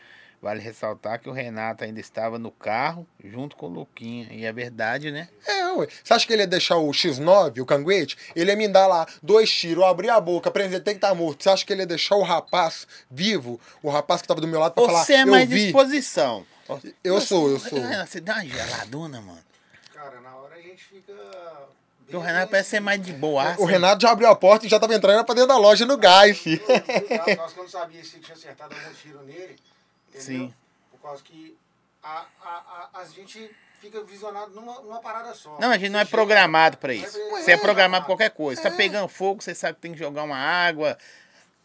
[0.40, 4.28] Vale ressaltar que o Renato ainda estava no carro junto com o Luquinha.
[4.32, 5.28] E é verdade, né?
[5.44, 5.88] É, ué.
[6.02, 8.16] Você acha que ele ia deixar o X9, o canguete?
[8.36, 11.42] Ele ia me dar lá dois tiros, eu abri a boca, apresentei que tá morto.
[11.42, 14.60] Você acha que ele ia deixar o rapaz vivo, o rapaz que tava do meu
[14.60, 15.64] lado pra falar, Você é eu mais vi.
[15.64, 16.46] disposição.
[17.02, 17.80] Eu sou, eu sou.
[17.80, 19.42] Renato, Você dá uma geladona, mano.
[19.92, 21.14] Cara, na hora a gente fica.
[22.08, 23.54] Porque o Renato parece ser mais de boa.
[23.58, 25.98] O Renato já abriu a porta e já tava entrando pra dentro da loja no
[25.98, 26.62] gás, filho.
[27.36, 29.56] Nós que eu não sabia se tinha acertado algum tiro nele.
[30.08, 30.22] Entendeu?
[30.22, 30.54] Sim.
[30.90, 31.54] Por causa que
[32.02, 35.58] a, a, a, a gente fica visionado numa, numa parada só.
[35.60, 37.12] Não, a gente não é programado pra é isso.
[37.28, 38.62] pra- Você é é, programado pra qualquer coisa.
[38.62, 40.96] Você tá pegando fogo, você sabe que tem que jogar uma água.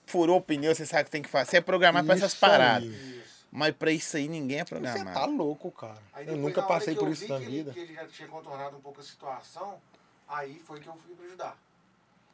[0.05, 1.51] Furou o pneu, você sabe que tem que fazer.
[1.51, 2.83] Você é programado pra essas paradas.
[2.89, 3.23] Isso.
[3.49, 5.31] Mas pra isso aí ninguém é Você tá programado.
[5.37, 5.97] louco, cara.
[6.13, 7.71] Aí Eu depois, nunca na hora passei por eu isso na que ele- vida.
[7.71, 9.79] Que ele já tinha contornado um pouco a situação,
[10.27, 11.57] aí foi que eu fui pra ajudar.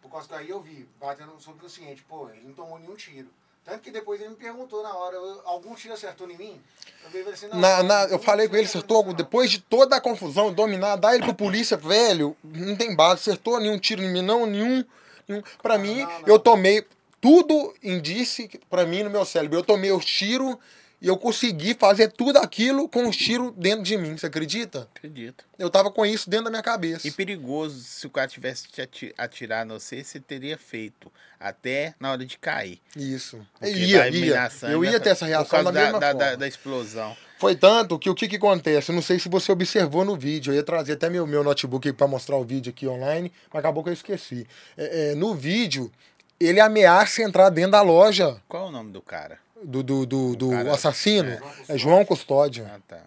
[0.01, 3.27] Por causa que aí eu vi, batendo no subconsciente, pô, ele não tomou nenhum tiro.
[3.65, 6.61] Tanto que depois ele me perguntou na hora, algum tiro acertou em mim?
[7.03, 9.13] Eu falei assim, Na, na- eu falei tiro com ele, acertou não.
[9.13, 13.21] Depois de toda a confusão, dominar, dar ele pro polícia, velho, não tem base.
[13.21, 14.83] Acertou nenhum tiro em mim, não, nenhum.
[15.27, 15.43] nenhum.
[15.61, 16.87] Pra Não, mim, não, eu tomei.
[17.21, 19.59] Tudo indice que- pra mim no meu cérebro.
[19.59, 20.55] Eu tomei os tiros
[21.01, 24.17] e eu consegui fazer tudo aquilo com os tiros dentro de mim.
[24.17, 24.87] Você acredita?
[24.95, 25.45] Acredito.
[25.57, 27.07] Eu tava com isso dentro da minha cabeça.
[27.07, 31.11] E perigoso, se o cara tivesse te ati- atirado em você, você teria feito.
[31.39, 32.81] Até na hora de cair.
[32.97, 33.39] Isso.
[33.61, 34.49] Ia, ia.
[34.63, 37.15] Eu né, ia ter essa reação da da, da, da, da explosão.
[37.37, 38.91] Foi tanto que o que, que acontece?
[38.91, 40.51] Eu não sei se você observou no vídeo.
[40.51, 43.81] Eu ia trazer até meu, meu notebook para mostrar o vídeo aqui online, mas acabou
[43.81, 44.45] que eu esqueci.
[44.77, 45.89] É, é, no vídeo,
[46.37, 49.39] ele ameaça entrar dentro da loja Qual é o nome do cara?
[49.63, 51.29] Do, do, do, do cara- assassino.
[51.29, 51.39] é.
[51.69, 52.65] É João Custódio.
[52.73, 52.99] Ah, tá.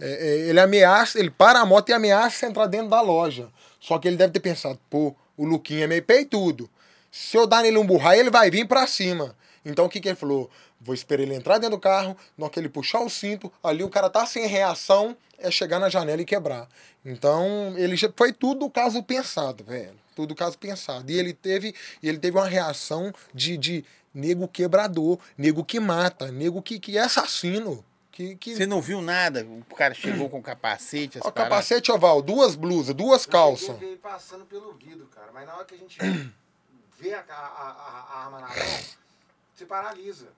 [0.00, 3.48] É, é, ele ameaça, ele para a moto e ameaça entrar dentro da loja.
[3.80, 6.68] Só que ele deve ter pensado, pô, o Luquinha é meio peitudo.
[7.10, 9.36] Se eu dar nele um burrai, ele vai vir pra cima.
[9.64, 10.50] Então o que, que ele falou?
[10.80, 13.82] Vou esperar ele entrar dentro do carro, na hora que ele puxar o cinto, ali
[13.82, 16.68] o cara tá sem reação, é chegar na janela e quebrar.
[17.04, 19.94] Então, ele já foi tudo caso pensado, velho.
[20.16, 21.10] Tudo caso pensado.
[21.10, 26.30] E ele teve, e ele teve uma reação de, de nego quebrador, nego que mata,
[26.30, 27.84] nego que, que é assassino.
[28.12, 28.54] Que, que...
[28.54, 29.44] Você não viu nada?
[29.68, 33.76] O cara chegou com capacete, Ó, capacete oval, duas blusas, duas Eu calças.
[33.76, 35.32] ver ele passando pelo vidro, cara.
[35.34, 35.98] Mas na hora que a gente
[37.00, 38.56] vê a, a, a- a arma na mão,
[39.52, 40.28] você paralisa.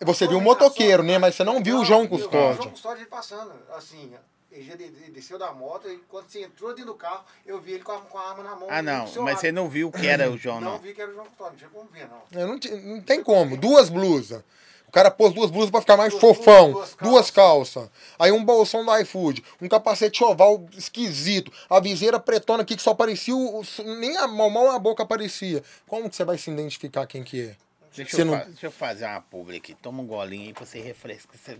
[0.00, 1.18] Você viu o motoqueiro, reação- né?
[1.18, 2.70] Mas você não viu o João eu vi O João Custódio.
[2.72, 4.12] Custódio ele passando, assim,
[4.52, 7.60] ele já de- de- desceu da moto e quando você entrou dentro do carro, eu
[7.60, 8.66] vi ele com a, com a arma na mão.
[8.70, 9.04] Ah, não.
[9.04, 9.38] Mas lado.
[9.40, 10.78] você não viu que era o João, Não não.
[10.78, 12.40] vi que era o João Custódio, não tinha como ver, não.
[12.40, 13.56] Eu não, não tem como.
[13.56, 14.42] Duas blusas.
[14.88, 16.72] O cara pôs duas blusas pra ficar mais Duas fofão.
[16.72, 17.88] Duas, duas calças.
[18.18, 19.44] Aí um bolsão do iFood.
[19.62, 21.52] Um capacete oval esquisito.
[21.70, 23.36] A viseira pretona aqui que só aparecia.
[23.36, 23.64] o- o-
[24.00, 25.62] nem a mão, mal a boca aparecia.
[25.86, 27.56] Como que você vai se identificar quem que é?
[27.94, 29.74] Deixa Você eu, não- fa- deixa eu fazer uma publi aqui.
[29.74, 31.36] Toma um golinho aí pra você refrescar.
[31.36, 31.56] Você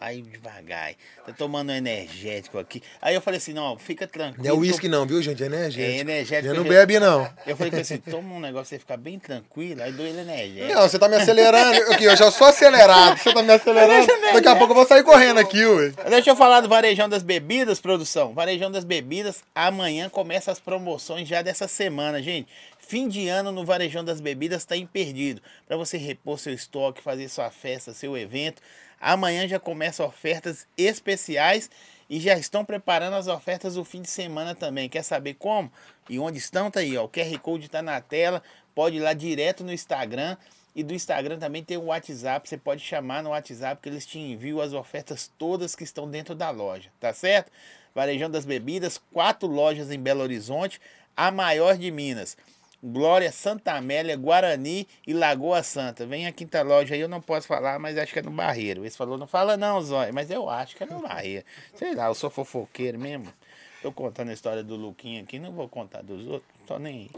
[0.00, 0.84] vai devagar.
[0.86, 0.96] aí.
[1.26, 2.82] Tô tomando um energético aqui.
[3.02, 4.42] Aí eu falei assim, não, fica tranquilo.
[4.42, 5.42] Não é uísque não, viu, gente?
[5.42, 6.00] É É energético.
[6.00, 6.46] energético.
[6.48, 7.30] Eu não bebe, não.
[7.46, 9.82] Eu falei assim, toma um negócio você ficar bem tranquilo.
[9.82, 10.74] Aí dou ele energético.
[10.74, 11.92] Não, você tá me acelerando.
[11.92, 13.18] Aqui, eu já sou acelerado.
[13.18, 14.06] Você tá me acelerando.
[14.32, 15.92] Daqui a pouco eu vou sair correndo aqui, ué.
[16.08, 18.32] Deixa eu falar do Varejão das Bebidas, produção.
[18.32, 22.48] Varejão das Bebidas, amanhã começa as promoções já dessa semana, gente.
[22.78, 25.40] Fim de ano no Varejão das Bebidas está imperdido.
[25.68, 28.60] Para você repor seu estoque, fazer sua festa, seu evento.
[29.00, 31.70] Amanhã já começam ofertas especiais
[32.08, 34.88] e já estão preparando as ofertas do fim de semana também.
[34.88, 35.72] Quer saber como?
[36.08, 36.70] E onde estão?
[36.70, 37.04] Tá aí, ó.
[37.04, 38.42] O QR Code está na tela.
[38.74, 40.36] Pode ir lá direto no Instagram.
[40.74, 42.48] E do Instagram também tem o WhatsApp.
[42.48, 46.34] Você pode chamar no WhatsApp que eles te enviam as ofertas todas que estão dentro
[46.34, 46.90] da loja.
[47.00, 47.50] Tá certo?
[47.94, 50.80] Varejão das Bebidas, quatro lojas em Belo Horizonte,
[51.16, 52.36] a maior de Minas.
[52.82, 56.06] Glória, Santa Amélia, Guarani e Lagoa Santa.
[56.06, 58.84] Vem a quinta loja aí, eu não posso falar, mas acho que é no Barreiro.
[58.86, 61.44] Esse falou, não fala não, Zóia, mas eu acho que é no Barreiro.
[61.74, 63.32] Sei lá, eu sou fofoqueiro mesmo.
[63.82, 67.08] Tô contando a história do Luquinha aqui, não vou contar dos outros, tô nem.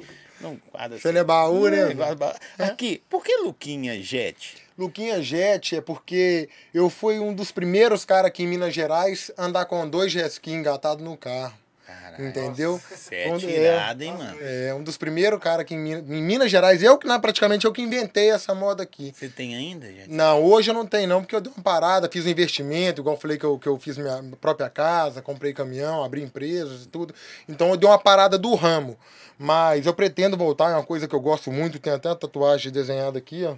[0.40, 1.92] Não quadra Você é baú, né?
[2.14, 4.56] ba- Aqui, por que Luquinha Jet?
[4.78, 9.64] Luquinha Jet é porque eu fui um dos primeiros caras aqui em Minas Gerais andar
[9.66, 11.52] com dois jet ski engatados no carro.
[12.00, 12.80] Caralho, Entendeu?
[12.90, 14.38] Você é Quando- tirado, hein, mano?
[14.40, 16.82] É, um dos primeiros caras aqui em Minas, em Minas Gerais.
[16.82, 19.12] Eu que praticamente eu que inventei essa moda aqui.
[19.16, 20.10] Você tem ainda, Jet?
[20.10, 23.16] Não, hoje eu não tenho não, porque eu dei uma parada, fiz um investimento, igual
[23.16, 26.88] eu falei que eu, que eu fiz minha própria casa, comprei caminhão, abri empresas e
[26.88, 27.14] tudo.
[27.48, 28.96] Então eu dei uma parada do ramo.
[29.38, 32.70] Mas eu pretendo voltar, é uma coisa que eu gosto muito, tem até a tatuagem
[32.70, 33.56] desenhada aqui, ó.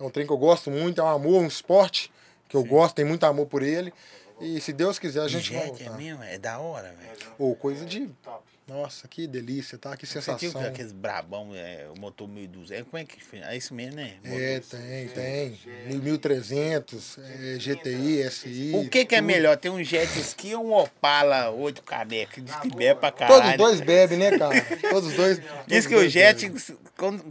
[0.00, 2.10] É um trem que eu gosto muito, é um amor, um esporte
[2.48, 3.92] que eu gosto, tenho muito amor por ele.
[4.40, 6.22] E se Deus quiser, a gente vai Jet é mesmo?
[6.22, 7.32] É da hora, velho.
[7.38, 8.10] Ô, coisa de.
[8.68, 9.96] Nossa, que delícia, tá?
[9.96, 10.50] Que Você sensação.
[10.50, 12.90] tinha aqueles brabão, é, o motor 1200.
[12.90, 13.16] Como é que?
[13.36, 14.14] É isso mesmo, né?
[14.24, 15.58] É, tem, tem.
[15.98, 18.72] 1300, é, GTI, SI.
[18.74, 19.26] O que que é tudo.
[19.26, 19.56] melhor?
[19.56, 22.40] Tem um jet ski ou um Opala 8 caneca?
[22.40, 23.50] Diz que bebe pra Todos caralho.
[23.52, 24.60] os dois bebem, né, cara?
[24.90, 25.38] Todos os dois.
[25.66, 26.52] Diz todos que o jet,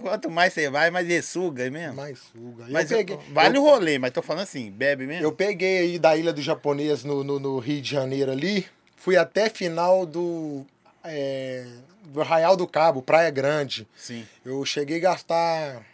[0.01, 1.95] quanto mais você vai, mais ele suga, é mesmo?
[1.95, 2.63] Mais suga.
[2.65, 5.23] Eu Mas peguei- vale eu- o rolê, mas tô falando assim, bebe mesmo?
[5.23, 8.65] Eu peguei aí da Ilha do Japonês no, no, no Rio de Janeiro ali.
[8.95, 10.65] Fui até final do.
[11.07, 11.65] É,
[12.05, 13.87] do Arraial do Cabo, Praia Grande.
[13.97, 14.25] Sim.
[14.45, 15.85] Eu cheguei a gastar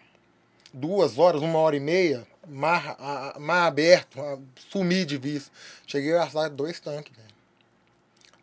[0.74, 4.38] duas horas, uma hora e meia, mar, a- mar aberto, a-
[4.70, 5.52] sumi de vista.
[5.88, 7.24] Cheguei a gastar dois tanques, velho.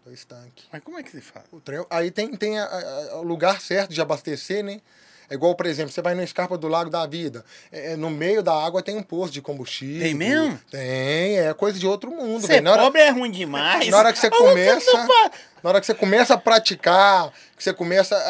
[0.05, 0.65] Dois tanques.
[0.73, 1.45] Mas como é que se faz?
[1.53, 2.65] O trem, aí tem, tem a-
[3.13, 4.81] a- lugar certo de abastecer, né?
[5.31, 7.45] É igual, por exemplo, você vai no Escarpa do Lago da Vida.
[7.71, 10.03] É, é, no meio da água tem um posto de combustível.
[10.03, 10.61] Tem mesmo?
[10.69, 12.45] Tem, é coisa de outro mundo.
[12.45, 12.61] Ser.
[12.61, 13.89] Na hora, pobre é ruim demais.
[13.89, 15.09] na hora que você começa.
[15.63, 18.21] Na hora que você começa a praticar, que você começa a,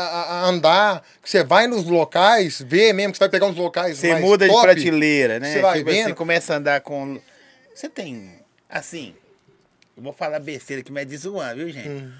[0.42, 3.96] a- andar, que você vai nos locais, vê mesmo que você vai pegar uns locais
[3.98, 5.52] Você muda de top, prateleira, né?
[5.54, 6.14] Você vai tipo assim, vendo.
[6.16, 7.18] começa a andar com.
[7.74, 8.34] Você tem.
[8.68, 9.14] Assim.
[9.96, 11.88] Eu vou falar besteira aqui, mas é de zoar, viu, gente?
[11.88, 12.12] Hum.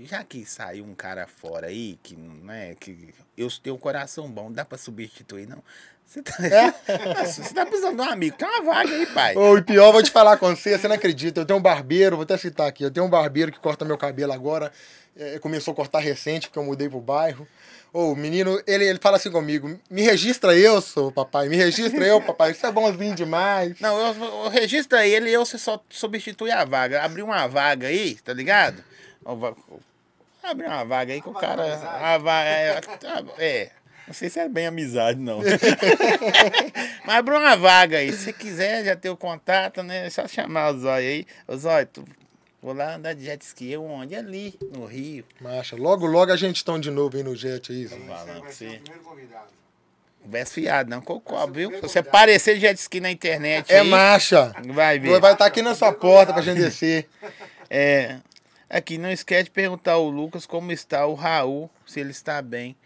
[0.00, 2.74] Já que saiu um cara fora aí, que não é.
[2.74, 5.62] Que eu tenho um coração bom, não dá pra substituir, não.
[6.06, 6.34] Você tá,
[7.18, 9.34] Nossa, você tá precisando de um amigo, tem uma vaga aí, pai.
[9.36, 11.40] E pior, vou te falar com você, você não acredita.
[11.40, 12.82] Eu tenho um barbeiro, vou até citar aqui.
[12.84, 14.72] Eu tenho um barbeiro que corta meu cabelo agora.
[15.16, 17.46] é, começou a cortar recente, porque eu mudei pro bairro.
[17.92, 22.06] Ô, o menino, ele, ele fala assim comigo: me registra eu, sou papai, me registra
[22.06, 22.52] eu, papai.
[22.52, 23.78] Isso é bonzinho demais.
[23.80, 27.02] Não, eu, eu registra ele e eu você só substitui a vaga.
[27.02, 28.84] Abrir uma vaga aí, tá ligado?
[30.42, 31.74] Abrir uma vaga aí que o cara.
[32.14, 32.80] A vaga, é,
[33.38, 33.70] é,
[34.06, 35.40] não sei se é bem amizade, não.
[37.04, 38.12] Mas abre uma vaga aí.
[38.12, 40.06] Se você quiser, já ter o contato, né?
[40.06, 41.26] É só chamar o Zóio aí.
[41.46, 42.04] Ô Zóio, tu,
[42.62, 43.70] vou lá andar de jet ski.
[43.70, 44.14] Eu onde?
[44.14, 45.24] Ali, no Rio.
[45.40, 47.86] Macha, logo, logo a gente estão de novo aí no jet aí.
[47.86, 48.78] Falando Você com vai ser o você.
[48.78, 49.58] primeiro convidado.
[50.22, 51.70] Conversa fiado, não cocó, viu?
[51.72, 54.52] Se você aparecer de jet ski na internet É aí, marcha.
[54.68, 55.20] vai ver.
[55.20, 57.08] Vai estar aqui na sua porta pra gente descer.
[57.70, 58.16] É.
[58.70, 62.76] Aqui, não esquece de perguntar ao Lucas como está o Raul, se ele está bem.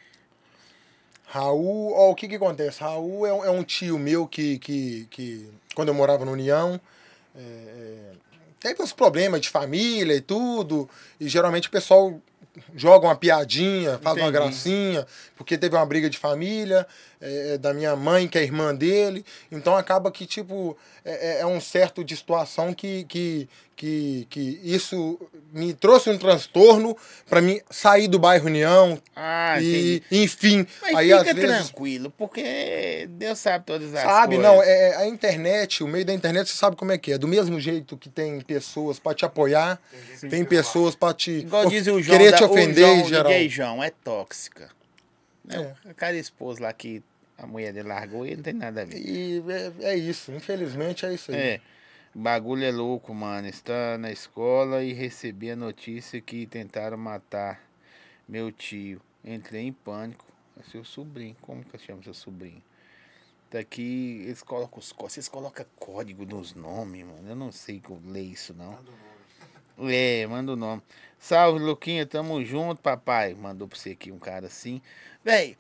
[1.27, 2.81] Raul, ó, o que que acontece?
[2.81, 6.79] Raul é, um- é um tio meu que, que, que, quando eu morava no União,
[7.35, 8.13] é, é,
[8.61, 12.21] teve uns problemas de família e tudo, e geralmente o pessoal
[12.75, 14.33] joga uma piadinha, faz uma Entendi.
[14.33, 16.87] gracinha, porque teve uma briga de família,
[17.25, 21.47] é, da minha mãe, que é irmã dele, então acaba que, tipo, é, é- é
[21.47, 25.19] um certo de situação que, que, que, que isso
[25.53, 26.97] me trouxe um transtorno
[27.29, 30.25] para mim sair do bairro União, Ah, e, entendi.
[30.25, 31.51] enfim, Mas aí fica às vezes.
[31.69, 34.53] tranquilo, porque Deus sabe todas as Sabe, coisas.
[34.53, 37.19] não, é, a internet, o meio da internet, você sabe como é que é.
[37.19, 39.81] Do mesmo jeito que tem pessoas pra te apoiar,
[40.29, 43.09] tem pessoas pra te Igual diz o João, querer da, te o ofender João, em
[43.09, 43.33] geral.
[43.49, 44.71] João, é tóxica.
[45.45, 45.75] Né?
[45.87, 45.91] É.
[45.91, 47.03] O cara esposo lá que
[47.39, 48.99] a mulher dele largou, ele não tem nada a ver.
[48.99, 49.43] E
[49.81, 51.37] é, é isso, infelizmente é isso aí.
[51.39, 51.61] É,
[52.15, 53.49] o bagulho é louco, mano.
[53.49, 57.61] Está na escola e recebi a notícia que tentaram matar
[58.29, 59.01] meu tio.
[59.25, 60.27] Entrei em pânico.
[60.61, 61.37] É seu sobrinho.
[61.41, 62.63] Como que eu chamo seu sobrinho?
[63.51, 67.29] Daqui eles colocam os có- Vocês colocam código nos nomes, mano.
[67.29, 68.73] Eu não sei como ler isso, não.
[68.73, 69.95] Manda o nome.
[69.95, 70.83] É, manda o nome.
[71.19, 73.35] Salve, Luquinha, tamo junto, papai.
[73.35, 74.81] Mandou pra você aqui um cara assim.
[75.25, 75.57] Véi,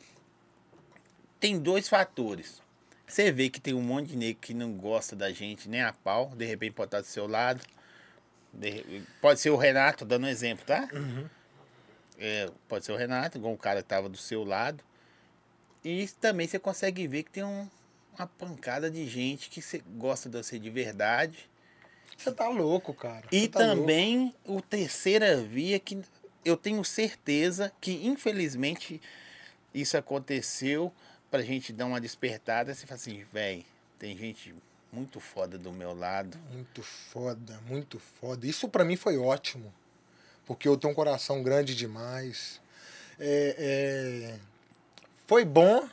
[1.42, 2.62] tem dois fatores.
[3.06, 5.92] Você vê que tem um monte de negro que não gosta da gente nem a
[5.92, 7.60] pau, de repente pode estar do seu lado.
[8.52, 10.88] De- pode ser o Renato, dando um exemplo, tá?
[12.18, 14.82] É, pode ser o Renato, igual o cara que tava do seu lado.
[15.84, 17.68] E também você consegue ver que tem um-
[18.16, 19.60] uma pancada de gente que
[19.96, 21.50] gosta de você de verdade.
[22.16, 23.26] Você tá louco, cara.
[23.32, 23.80] E tá louco.
[23.80, 26.00] também o terceira via que
[26.44, 29.00] eu tenho certeza que infelizmente
[29.74, 30.92] isso aconteceu
[31.32, 32.74] pra gente dar uma despertada.
[32.74, 33.64] Você fala assim, velho,
[33.98, 34.54] tem gente
[34.92, 36.38] muito foda do meu lado.
[36.52, 38.46] Muito foda, muito foda.
[38.46, 39.72] Isso pra mim foi ótimo.
[40.46, 42.60] Porque eu tenho um coração grande demais.
[43.18, 43.56] É,
[44.36, 44.38] é,
[45.26, 45.88] Foi bom,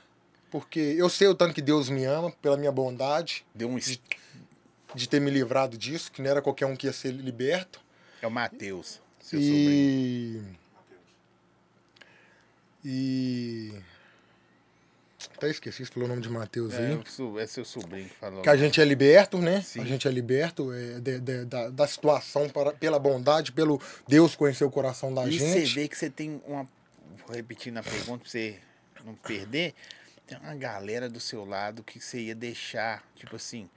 [0.51, 3.77] porque eu sei o tanto que Deus me ama, pela minha bondade, Deu um.
[3.77, 3.99] es-
[4.95, 7.79] de ter me livrado disso, que não era qualquer um que ia ser liberto.
[8.21, 10.57] É o Matheus, seu sobrinho.
[12.83, 13.71] E.
[15.27, 15.37] E.
[15.37, 16.93] Até esqueci, você falou o nome de Mateus aí.
[16.93, 18.41] É, so- é seu sobrinho que falou.
[18.41, 19.61] Que a gente é liberto, né?
[19.61, 19.81] Sim.
[19.81, 24.35] A gente é liberto é, de- de- da, da situação para, pela bondade, pelo Deus
[24.35, 25.75] conhecer o coração da E você gente.
[25.75, 26.67] vê que você tem uma.
[27.27, 28.57] Vou repetir na pergunta pra você
[29.05, 29.73] não perder.
[30.25, 33.69] Tem uma galera do seu lado que você ia deixar, tipo assim.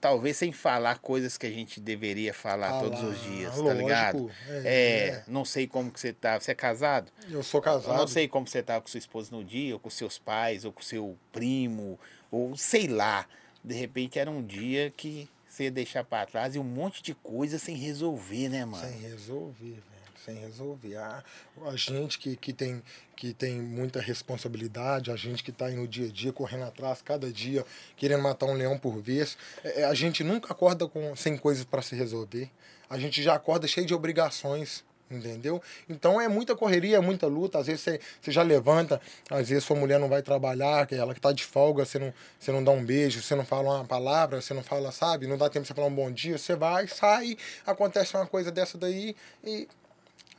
[0.00, 3.78] Talvez sem falar coisas que a gente deveria falar Falar, todos os dias, tá lógico,
[3.82, 4.30] ligado?
[4.48, 5.24] é, É, é.
[5.28, 6.40] não sei como que você tá.
[6.40, 7.12] Você é casado?
[7.30, 7.96] Eu sou Eu casado.
[7.98, 10.72] não sei como você tá com sua esposa no dia, ou com seus pais, ou
[10.72, 11.98] com seu primo,
[12.30, 13.26] ou sei lá.
[13.62, 17.12] De repente era um dia que você ia deixar pra trás e um monte de
[17.12, 18.82] coisa sem resolver, né, mano?
[18.88, 19.82] Sem resolver.
[20.24, 20.96] Sem resolver.
[20.96, 21.24] A,
[21.66, 22.82] a gente que, que, tem,
[23.16, 27.32] que tem muita responsabilidade, a gente que está no dia a dia, correndo atrás, cada
[27.32, 27.64] dia,
[27.96, 29.38] querendo matar um leão por vez.
[29.64, 32.50] é, a gente nunca acorda com, sem coisas para se resolver.
[32.88, 34.84] A gente já acorda cheio de obrigações.
[35.10, 35.60] Entendeu?
[35.88, 37.58] Então é muita correria, é muita luta.
[37.58, 41.32] Às vezes você, já levanta, às vezes sua mulher não vai trabalhar, ela que tá
[41.32, 44.54] de folga, você não, você não dá um beijo, você não fala uma palavra, você
[44.54, 45.26] não fala, sabe?
[45.26, 48.52] Não dá tempo de você falar um bom dia, você vai, sai, acontece uma coisa
[48.52, 49.66] dessa daí e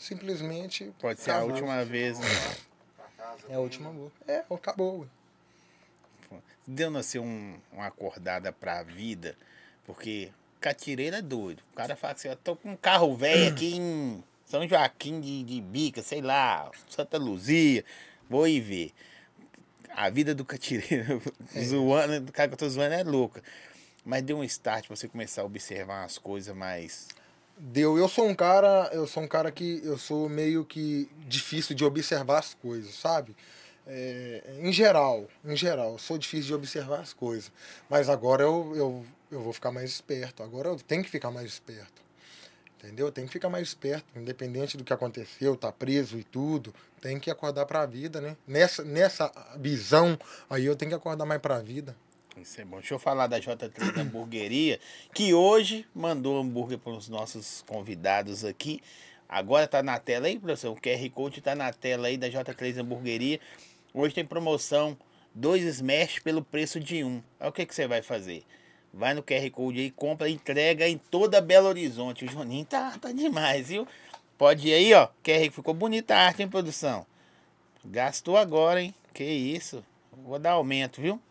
[0.01, 0.91] simplesmente.
[0.99, 2.27] Pode ser a última vez, né?
[3.49, 4.15] É a última luta.
[4.27, 5.07] É, acabou.
[6.31, 6.37] ué.
[6.65, 9.35] Dando assim um, uma acordada pra vida,
[9.85, 11.61] porque catireiro é doido.
[11.71, 15.43] O cara fala assim, eu tô com um carro velho aqui em São Joaquim de,
[15.43, 17.85] de Bica, sei lá, Santa Luzia,
[18.29, 18.91] vou ir ver.
[19.89, 21.21] A vida do catireiro,
[21.57, 23.43] zoando, o cara que eu tô zoando é louca.
[24.03, 27.07] Mas deu um start pra você começar a observar as coisas mais.
[27.63, 27.95] Deu.
[27.95, 31.85] Eu sou um cara, eu sou um cara que eu sou meio que difícil de
[31.85, 33.35] observar as coisas, sabe?
[33.85, 37.51] É, em geral, em geral, sou difícil de observar as coisas.
[37.87, 40.41] Mas agora eu, eu, eu vou ficar mais esperto.
[40.41, 42.01] Agora eu tenho que ficar mais esperto.
[42.79, 43.05] Entendeu?
[43.05, 47.19] Eu tenho que ficar mais esperto, independente do que aconteceu, tá preso e tudo, tem
[47.19, 48.35] que acordar para a vida, né?
[48.47, 50.17] Nessa, nessa visão
[50.49, 51.95] aí eu tenho que acordar mais para a vida.
[52.37, 52.77] Isso é bom.
[52.77, 54.79] Deixa eu falar da J3 da Hamburgueria,
[55.13, 58.81] que hoje mandou hambúrguer para os nossos convidados aqui.
[59.27, 60.71] Agora tá na tela aí, professor.
[60.71, 63.39] O QR Code tá na tela aí da J3 Hamburgueria.
[63.93, 64.97] Hoje tem promoção,
[65.33, 67.21] dois smash pelo preço de um.
[67.39, 68.43] Aí o que, que você vai fazer?
[68.93, 72.25] Vai no QR Code aí, compra, entrega em toda Belo Horizonte.
[72.25, 73.87] O Juninho tá, tá demais, viu?
[74.37, 75.07] Pode ir aí, ó.
[75.23, 77.05] QR ficou bonita a arte, hein, produção?
[77.85, 78.93] Gastou agora, hein?
[79.13, 79.83] Que isso.
[80.11, 81.21] Vou dar aumento, viu?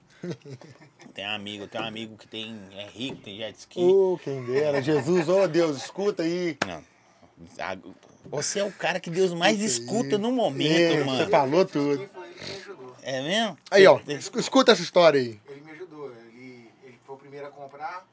[1.15, 3.81] Tem um amigo, tem um amigo que tem, é rico, tem jet ski.
[3.81, 6.57] Ô, quem dera, Jesus, ô Deus, escuta aí.
[6.67, 6.85] Não.
[8.31, 11.31] Você é o cara que Deus mais escuta no momento, É, Você mano.
[11.31, 12.11] falou Quem tudo.
[13.03, 13.59] É mesmo?
[13.71, 15.41] Aí, ó, es- escuta essa história aí.
[15.49, 16.11] Ele me ajudou.
[16.15, 18.07] Ele, ele foi o primeiro a comprar.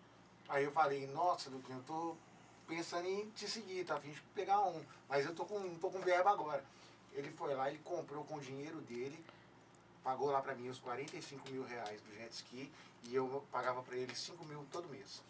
[0.48, 2.16] Aí eu falei, nossa, Luquinho, eu tô
[2.68, 3.96] pensando em te seguir, tá?
[3.96, 4.82] A fim de pegar um.
[5.10, 6.64] Mas eu tô com, tô com verba agora.
[7.14, 9.20] Ele foi lá, ele comprou com o dinheiro dele,
[10.08, 12.72] pagou lá pra mim os 45 mil reais do jet ski
[13.10, 15.22] e eu pagava pra ele 5 mil todo mês.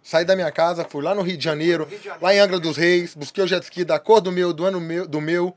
[0.00, 2.24] Saí da minha casa, fui lá no Rio de Janeiro, Rio de Janeiro.
[2.24, 4.80] lá em Angra dos Reis, busquei o jet ski da cor do meu, do ano
[4.80, 5.56] meu, do meu,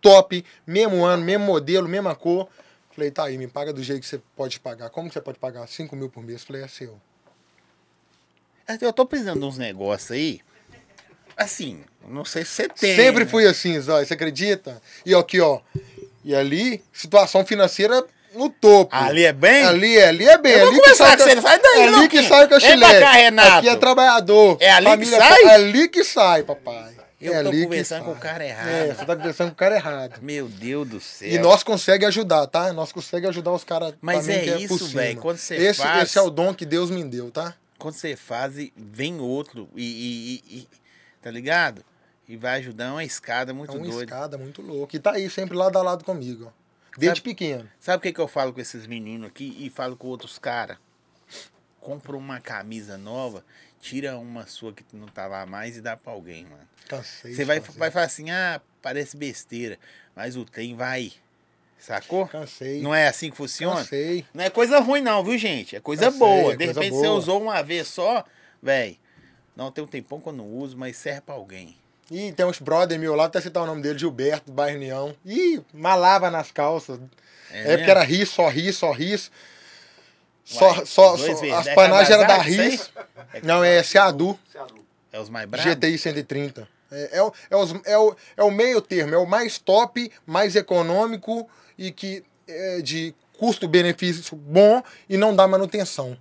[0.00, 2.48] top, mesmo ano, mesmo modelo, mesma cor.
[2.92, 4.88] Falei, tá aí, me paga do jeito que você pode pagar.
[4.88, 5.66] Como que você pode pagar?
[5.66, 6.44] 5 mil por mês.
[6.44, 7.00] Falei, é seu.
[8.80, 10.40] Eu tô precisando de uns negócios aí.
[11.36, 12.94] Assim, não sei se você tem.
[12.94, 13.30] Sempre né?
[13.30, 14.80] fui assim, Zói, você acredita?
[15.04, 15.60] E aqui, ó.
[16.24, 18.04] E ali, situação financeira
[18.34, 18.94] no topo.
[18.94, 19.64] Ali é bem?
[19.64, 20.52] Ali, é- ali é bem.
[20.52, 23.00] Eu ali que sai com você, sai daí, É ali que sai chilete.
[23.00, 23.58] cá, Renato.
[23.58, 24.56] Aqui é trabalhador.
[24.60, 25.42] É ali que Família- sai?
[25.42, 26.92] É ali que sai, papai.
[27.20, 28.68] Eu é tô que conversando com o cara errado.
[28.68, 30.18] É, você tá conversando com o cara errado.
[30.22, 31.28] Meu Deus do céu.
[31.28, 32.72] E nós consegue ajudar, tá?
[32.72, 36.18] Nós consegue ajudar os caras Mas é que isso, velho, quando você esse, faz- esse
[36.18, 37.54] é o dom que Deus me deu, tá?
[37.78, 39.68] quando você faz, vem outro.
[39.76, 40.68] E, e- e- e-
[41.20, 41.84] tá ligado?
[42.28, 44.04] E vai ajudar é uma escada muito É uma doida.
[44.04, 44.96] escada muito louca.
[44.96, 46.52] E tá aí sempre lado a lado comigo.
[46.96, 47.68] Desde Sabe- pequeno.
[47.80, 50.76] Sabe o que, que eu falo com esses meninos aqui e falo com outros caras?
[51.80, 53.44] Compra uma camisa nova,
[53.80, 56.62] tira uma sua que não tá lá mais e dá pra alguém, mano.
[56.88, 57.34] Cansei.
[57.34, 57.78] Você vai, fazer.
[57.78, 59.78] vai falar assim, ah, parece besteira,
[60.14, 61.12] mas o trem vai.
[61.78, 62.28] Sacou?
[62.28, 62.80] Cansei.
[62.80, 63.80] Não é assim que funciona?
[63.80, 64.24] Cansei.
[64.32, 65.74] Não é coisa ruim, não, viu, gente?
[65.74, 66.52] É coisa Eu sei, boa.
[66.52, 67.18] é De repente você boa.
[67.18, 68.24] usou uma vez só,
[68.62, 68.96] velho.
[69.56, 71.76] Não tem um tempão que eu não uso, mas serve pra alguém.
[72.10, 75.14] Ih, tem uns brother meu lá, até citar o nome dele, Gilberto, do bairro União.
[75.24, 76.98] Ih, malava nas calças.
[77.50, 79.30] É, É porque era ris, só ris, só ris.
[80.44, 81.52] Só, só, só- vezes.
[81.52, 82.36] as É panagens eram da?
[82.38, 82.90] RIS.
[83.42, 84.38] Não, é Seadu.
[85.12, 85.72] É os mais bravos?
[85.72, 86.68] GTI 130.
[86.90, 90.10] É, é, o, é, os- é, o, é o meio termo, é o mais top,
[90.26, 91.48] mais econômico
[91.78, 96.16] e que é de custo-benefício bom e não dá manutenção.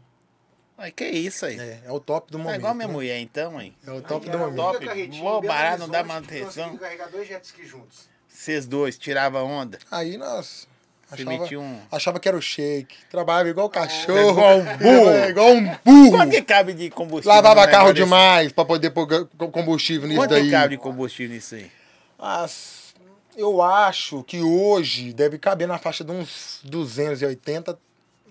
[0.82, 1.60] Ai, que isso aí?
[1.60, 2.58] É, é o top do É momento.
[2.60, 2.94] igual minha né?
[2.94, 3.76] mulher, então, hein?
[3.86, 4.56] É o top Aí do momento.
[4.58, 6.64] Top, vou barato, não dá manutenção.
[6.70, 8.10] conseguiu carregar dois jet ski juntos.
[8.28, 9.78] Vocês dois tiravam onda.
[9.92, 10.68] Aí nós
[11.12, 11.80] achava, um.
[11.92, 12.96] achava que era o shake.
[13.12, 14.32] Trabalhava igual É cachorro.
[14.32, 15.10] igual um burro.
[15.12, 16.12] É, igual um burro.
[16.18, 17.32] Quanto que cabe de combustível?
[17.36, 19.08] Lavava carro demais pra poder pôr
[19.52, 20.46] combustível nisso Quanto daí.
[20.46, 21.72] que cabe de combustível nisso aí?
[22.18, 22.96] As-
[23.38, 27.78] eu acho que hoje deve caber na faixa de uns 280,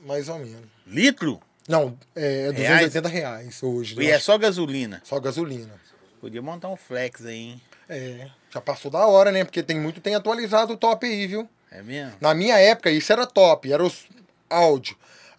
[0.04, 0.66] mais ou menos.
[0.86, 1.40] Litro?
[1.70, 3.94] Não, é 280 reais, hoje.
[4.00, 4.24] E é acho.
[4.24, 5.00] só gasolina.
[5.04, 5.72] Só gasolina.
[6.20, 7.62] Podia montar um flex aí, hein?
[7.88, 9.44] É, já passou da hora, né?
[9.44, 11.48] Porque tem muito, tem atualizado o top aí, viu?
[11.70, 12.16] É mesmo?
[12.20, 14.08] Na minha época, isso era top, era os
[14.50, 14.96] áudio.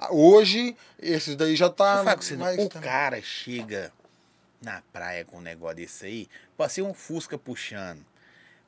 [0.10, 2.58] Hoje, esses daí já tá com você, mais...
[2.58, 3.92] o cara chega
[4.62, 6.30] na praia com um negócio desse aí,
[6.70, 8.06] ser um Fusca puxando.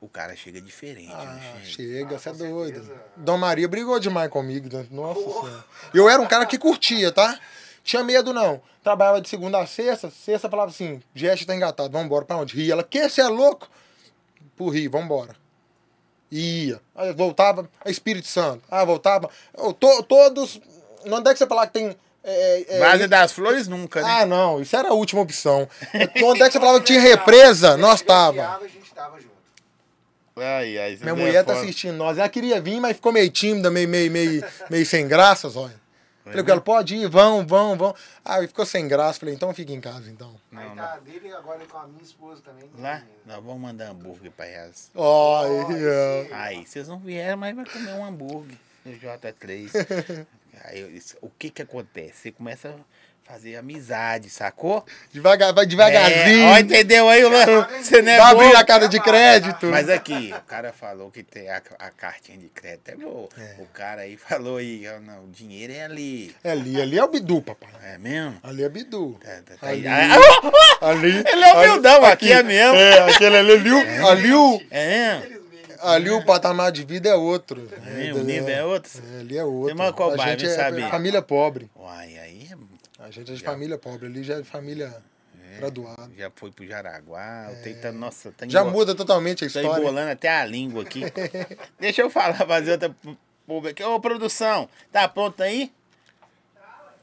[0.00, 1.64] O cara chega diferente, Ah, chega?
[1.64, 2.74] chega, Ah, você é doido.
[2.74, 3.00] certeza.
[3.16, 4.68] Dom Maria brigou demais comigo.
[4.76, 4.86] né?
[4.90, 5.64] Nossa senhora.
[5.94, 7.38] Eu era um cara que curtia, tá?
[7.82, 8.60] Tinha medo, não.
[8.82, 10.10] Trabalhava de segunda a sexta.
[10.10, 12.24] Sexta falava assim: Geste tá engatado, vambora.
[12.26, 12.54] Pra onde?
[12.54, 12.72] Rio.
[12.72, 13.08] Ela, que?
[13.08, 13.68] Você é louco?
[14.56, 15.34] Pro Rio, vambora.
[16.30, 16.80] Ia.
[16.94, 18.62] Aí voltava, a Espírito Santo.
[18.70, 19.30] Ah, voltava.
[19.56, 20.60] Eu, to- todos.
[21.06, 21.96] Não onde é que você falar que tem.
[22.22, 24.08] é, é, Base das flores nunca, né?
[24.10, 25.68] Ah, não, isso era a última opção.
[26.24, 27.76] Onde é que você falava que tinha represa?
[27.76, 28.42] Nós tava.
[28.56, 29.33] A gente tava junto.
[30.36, 32.18] Ai, ai, Minha é mulher tá assistindo nós.
[32.18, 35.84] Ela queria vir, mas ficou meio tímida, meio, meio, meio, meio sem graças, olha.
[36.24, 37.94] Falei com ela, pode ir, vão, vão, vão.
[38.24, 39.20] Ah, e ficou sem graça.
[39.20, 40.34] Falei, então fica em casa, então.
[40.52, 42.68] Aí Não, tá dele agora com a minha esposa também.
[42.78, 44.90] Lá, nós vamos mandar hambúrguer pra elas.
[44.94, 46.26] Olha.
[46.32, 48.56] Aí, vocês não vieram, mas vai comer um hambúrguer
[48.86, 50.26] no J3.
[50.64, 52.14] Aí, o que que acontece?
[52.14, 52.74] Você começa a
[53.24, 54.84] fazer amizade, sacou?
[55.12, 56.46] Devagar, vai É, devagarzinho.
[56.46, 57.22] ó, entendeu aí?
[57.24, 57.66] Lan?
[57.82, 59.66] Você não é vai abrir a cara de crédito.
[59.66, 63.28] Mas aqui, o cara falou que tem a, a cartinha de crédito é boa.
[63.58, 66.34] O cara aí falou aí, ó, não, o dinheiro é ali.
[66.44, 67.70] É ali, ali é o Bidu, papai.
[67.82, 68.36] É mesmo?
[68.42, 69.18] Ali é Bidu.
[69.24, 69.86] Tá, tá, tá Ali.
[69.88, 70.10] aí.
[70.80, 71.24] Ah, Ali.
[71.26, 72.76] Ele é humildão, aqui é mesmo.
[72.76, 75.44] É, aquele ali, ali, o- ali, o, É mesmo?
[75.80, 77.68] ali o patamar de vida é outro.
[77.86, 78.12] É?
[78.12, 78.90] O nível é outro?
[79.16, 79.68] É, ali é outro.
[79.68, 80.88] Você mora qual a bairro, gente é sabia?
[80.88, 81.70] família pobre.
[81.76, 82.56] Uai, aí é
[83.04, 84.06] A gente é de família pobre.
[84.06, 85.02] Ali já é família
[85.58, 86.10] graduada.
[86.16, 89.78] Já foi pro Jaraguá, eu tentando, nossa, tá Já muda totalmente a Tô história.
[89.78, 91.02] embolando até a língua aqui.
[91.78, 92.96] Deixa eu falar, fazer outra
[93.46, 93.86] pública.
[93.86, 95.70] Ô, produção, tá pronto aí?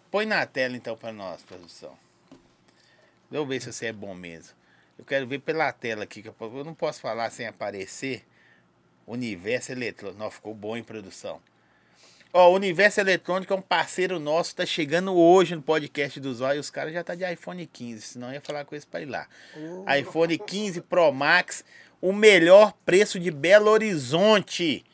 [0.10, 1.96] Põe na tela então pra nós, produção.
[3.30, 4.56] Deixa eu ver se você é bom mesmo.
[4.98, 8.26] Eu quero ver pela tela aqui, que eu eu não posso falar sem aparecer.
[9.06, 10.20] Universo Eletrônico.
[10.20, 11.42] Não, ficou bom em produção.
[12.34, 16.62] Ó, o Universo Eletrônico é um parceiro nosso, tá chegando hoje no podcast do Zóio.
[16.62, 19.06] Os caras já tá de iPhone 15, senão eu ia falar com eles pra ir
[19.06, 19.28] lá.
[20.00, 21.66] iPhone 15 Pro Max,
[22.00, 24.86] o melhor preço de Belo Horizonte.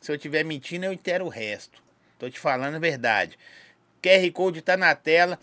[0.00, 1.82] Se eu estiver mentindo, eu entero o resto.
[2.18, 3.38] Tô te falando a verdade.
[4.02, 5.38] QR Code tá na tela.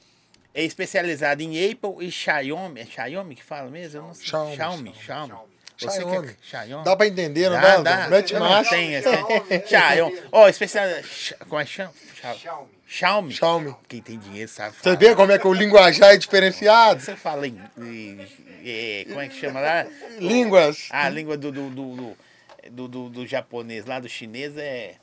[0.56, 2.82] É especializado em Apple e Xiaomi.
[2.82, 4.00] É Xiaomi que fala mesmo?
[4.00, 4.26] Eu não sei.
[4.26, 4.96] Xiaomi, Xiaomi.
[4.96, 5.30] Xiaomi.
[5.30, 6.30] Que Xiaomi.
[6.30, 6.84] é Xiaomi?
[6.84, 7.96] Dá pra entender, não Dá, dá?
[8.02, 8.08] dá.
[8.10, 8.76] Mete não marcha.
[9.68, 10.22] Xiaomi.
[10.32, 11.08] Ó, especializado.
[11.48, 11.94] Como é que chama?
[12.16, 12.40] Xiaomi.
[12.40, 12.68] Xiaomi.
[12.88, 13.34] Xiaomi.
[13.34, 13.76] Xiaomi.
[13.88, 17.00] Quem tem dinheiro sabe Você vê como é que o linguajar é diferenciado?
[17.02, 19.86] Você fala em, em- Como é que chama lá?
[20.20, 20.88] Línguas.
[20.90, 22.18] A língua do, do, do, do,
[22.72, 24.96] do, do- do japonês lá, do chinês é.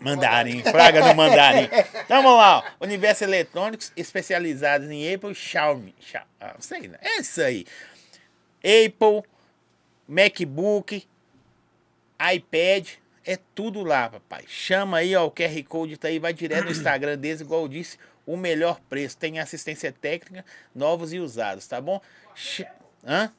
[0.00, 1.68] Mandarim, praga do mandarim.
[2.04, 2.84] Então vamos lá, ó.
[2.84, 5.94] Universo Eletrônicos especializados em Apple e Xiaomi.
[6.00, 6.98] Xia- ah, não sei, né?
[7.00, 7.64] É isso aí.
[8.58, 9.22] Apple,
[10.08, 11.06] MacBook,
[12.34, 12.88] iPad,
[13.24, 14.44] é tudo lá, papai.
[14.48, 17.68] Chama aí, ó, o QR Code tá aí, vai direto no Instagram deles, igual eu
[17.68, 19.16] disse, o melhor preço.
[19.16, 20.44] Tem assistência técnica,
[20.74, 22.00] novos e usados, tá bom?
[22.34, 22.66] Ch-
[23.04, 23.32] Hã?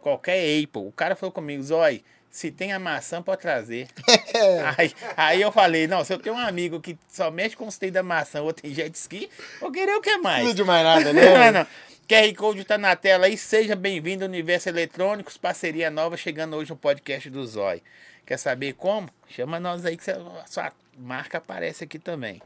[0.00, 0.86] Qualquer Apple.
[0.86, 3.88] O cara falou comigo, Zói, Se tem a maçã, pode trazer.
[4.78, 7.76] Aí, aí eu falei, não, se eu tenho um amigo que só mexe com os
[7.76, 9.28] tem da maçã, outro tem jet ski,
[9.60, 10.46] vou querer o que mais?
[10.46, 11.50] Não de mais nada, Não, né?
[11.50, 11.66] não.
[12.10, 13.38] QR Code tá na tela aí.
[13.38, 17.80] Seja bem-vindo ao Universo Eletrônicos, parceria nova chegando hoje no podcast do Zói.
[18.26, 19.08] Quer saber como?
[19.28, 22.42] Chama nós aí que a sua marca aparece aqui também.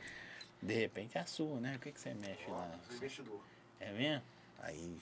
[0.61, 1.77] De repente é a sua, né?
[1.77, 2.71] O que, que você mexe lá?
[2.95, 3.41] Investidor.
[3.81, 4.23] É mesmo?
[4.63, 4.99] Aí.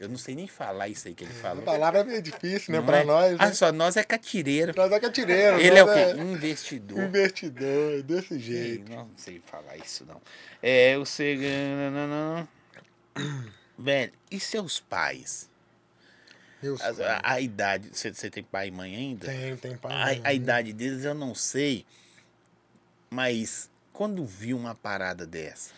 [0.00, 1.62] Eu não sei nem falar isso aí que ele A falou.
[1.62, 2.78] palavra é meio difícil, né?
[2.78, 3.04] Não pra é?
[3.04, 3.36] nós.
[3.38, 3.52] Ah, Né?
[3.52, 4.72] só nós é catireiro.
[4.74, 5.60] Nós é catireiro.
[5.60, 6.18] Ele é o quê?
[6.18, 6.98] Investidor.
[7.02, 8.90] Investidor, desse Ei, jeito.
[8.90, 10.18] não sei falar isso, não.
[10.62, 11.42] É, o seg...
[13.78, 15.48] Velho, e seus pais?
[16.60, 19.26] Eu A, a- idade, você, tem pai e mãe ainda?
[19.26, 19.92] Tem, tem pai.
[19.92, 20.20] A, mãe.
[20.24, 21.86] a idade deles eu não sei,
[23.08, 25.72] mas quando viu uma parada dessa?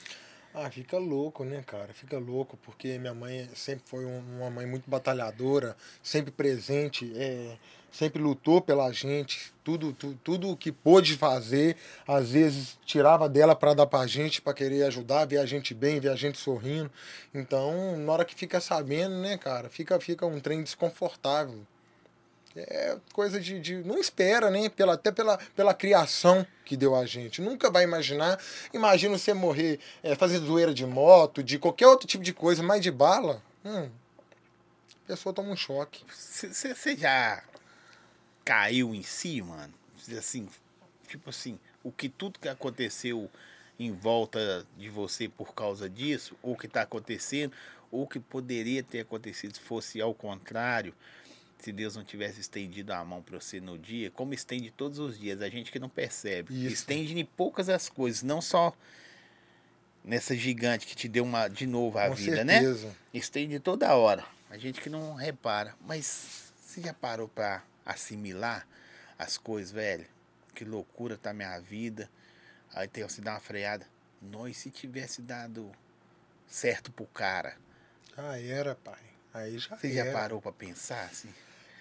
[0.53, 1.93] Ah, fica louco, né, cara?
[1.93, 7.57] Fica louco, porque minha mãe sempre foi um- uma mãe muito batalhadora, sempre presente, é,
[7.91, 11.77] sempre lutou pela gente, tudo, tu- tudo o que pôde fazer,
[12.07, 15.99] às vezes tirava dela para dar pra gente, para querer ajudar, ver a gente bem,
[16.01, 16.91] ver a gente sorrindo.
[17.35, 21.61] Então, na hora que fica sabendo, né, cara, fica, fica um trem desconfortável.
[22.57, 24.69] É coisa de, de- Não espera, né?
[24.69, 27.41] Pela, até pela, pela criação que deu a gente.
[27.41, 28.41] Nunca vai imaginar.
[28.75, 32.83] Imagina você morrer é, fazendo zoeira de moto, de qualquer outro tipo de coisa, mas
[32.83, 33.41] de bala.
[33.65, 33.89] Hum,
[35.05, 36.05] a pessoa toma um choque.
[36.13, 37.41] Você já
[38.51, 39.73] caiu em si, mano?
[40.19, 40.49] Assim,
[41.07, 43.31] tipo assim, o que tudo que aconteceu
[43.79, 47.53] em volta de você por causa disso, ou que tá acontecendo,
[47.93, 50.93] ou que poderia ter acontecido se fosse ao contrário,
[51.61, 55.17] se Deus não tivesse estendido a mão para você no dia, como estende todos os
[55.17, 56.53] dias, a gente que não percebe.
[56.53, 56.75] Isso.
[56.75, 58.75] Estende em poucas as coisas, não só
[60.03, 62.55] nessa gigante que te deu uma de novo a Com vida, né?
[62.55, 62.97] certeza.
[63.15, 64.25] Estende toda hora.
[64.51, 65.73] A gente que não repara.
[65.87, 68.67] Mas você já parou pra assimilar
[69.19, 70.07] as coisas, velho?
[70.55, 72.09] Que loucura tá minha vida.
[72.75, 73.87] Aí tem você dar uma freada.
[74.23, 75.71] Nós, se tivesse dado
[76.49, 77.57] certo pro cara,
[78.17, 78.99] Ah, era, pai.
[79.33, 80.13] Aí já você já era.
[80.13, 81.33] parou pra pensar assim?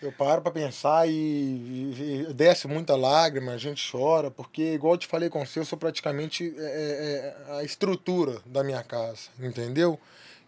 [0.02, 4.94] Eu paro pra pensar e, e- e desce muita lágrima, a gente chora, porque, igual
[4.94, 9.24] eu te falei com você, eu sou praticamente é, é, a estrutura da minha casa,
[9.38, 10.00] entendeu?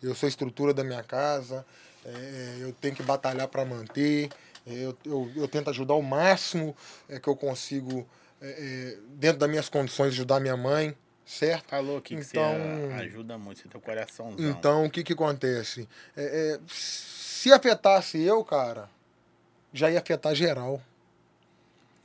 [0.01, 1.65] Eu sou a estrutura da minha casa,
[2.05, 4.31] é, eu tenho que batalhar para manter, é,
[4.65, 6.75] eu, eu, eu tento ajudar o máximo
[7.09, 8.07] é, que eu consigo,
[8.41, 10.95] é, é, dentro das minhas condições, ajudar minha mãe,
[11.25, 11.69] certo?
[11.69, 12.53] Falou que Então-
[12.89, 14.49] você ajuda muito, você tem um coraçãozão.
[14.49, 15.87] Então, o que que acontece?
[16.15, 18.89] É, é, se afetasse eu, cara,
[19.73, 20.81] já ia afetar geral.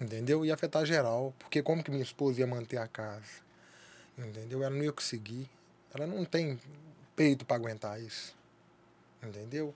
[0.00, 0.44] Entendeu?
[0.44, 1.32] Ia afetar geral.
[1.38, 3.40] Porque como que minha esposa ia manter a casa?
[4.18, 4.62] Entendeu?
[4.62, 5.48] Ela não ia conseguir.
[5.94, 6.58] Ela não tem
[7.14, 8.34] peito para aguentar isso.
[9.22, 9.74] Entendeu?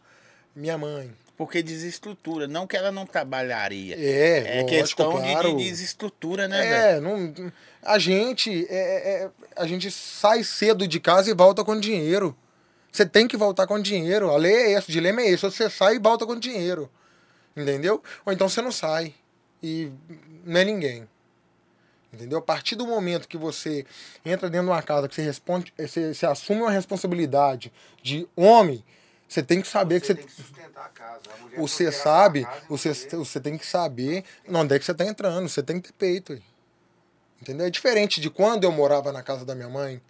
[0.55, 1.11] Minha mãe.
[1.41, 3.97] Porque desestrutura, não que ela não trabalharia.
[3.99, 5.57] É, É lógico, questão de- claro.
[5.57, 6.75] de desestrutura, né, velho?
[6.75, 7.51] É, não,
[7.83, 12.37] a gente é, é, a gente sai cedo de casa e volta com dinheiro.
[12.93, 14.31] Você tem que voltar com dinheiro.
[14.31, 15.43] A lei é essa, o dilema é esse.
[15.47, 16.91] Ou você sai e volta com dinheiro.
[17.57, 18.03] Entendeu?
[18.27, 19.15] Ou então você não sai
[19.63, 19.91] e
[20.45, 21.09] não é ninguém.
[22.13, 22.41] Entendeu?
[22.41, 23.87] A partir do momento que você
[24.27, 27.73] entra dentro de uma casa, que você responde, eh, você, você assume uma responsabilidade
[28.03, 28.85] de homem,
[29.31, 31.21] você tem que saber que você você tem que sustentar a casa.
[31.55, 35.05] A você sabe, casa você, você- você tem que saber onde é que você está
[35.05, 36.33] entrando, você tem que ter peito.
[36.33, 36.43] aí.
[37.41, 37.67] Entendeu?
[37.67, 40.03] É diferente de quando eu morava na casa da minha mãe.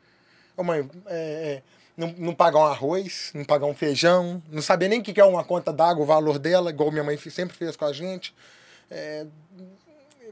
[0.57, 1.63] Ô mãe, é, é,
[1.97, 5.25] não, não pagar um arroz, não pagar um feijão, não saber nem o que é
[5.25, 8.35] uma conta d'água, o valor dela, igual minha mãe sempre fez com a gente.
[8.91, 9.27] É,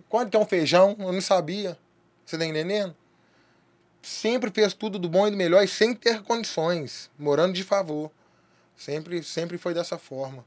[0.09, 0.97] quanto que é um feijão?
[0.99, 1.79] Eu não sabia.
[2.25, 2.97] Você tá entendendo?
[4.03, 8.11] Sempre fez tudo do bom e do melhor e sem ter condições, morando de favor.
[8.79, 10.45] Sempre, sempre foi dessa forma.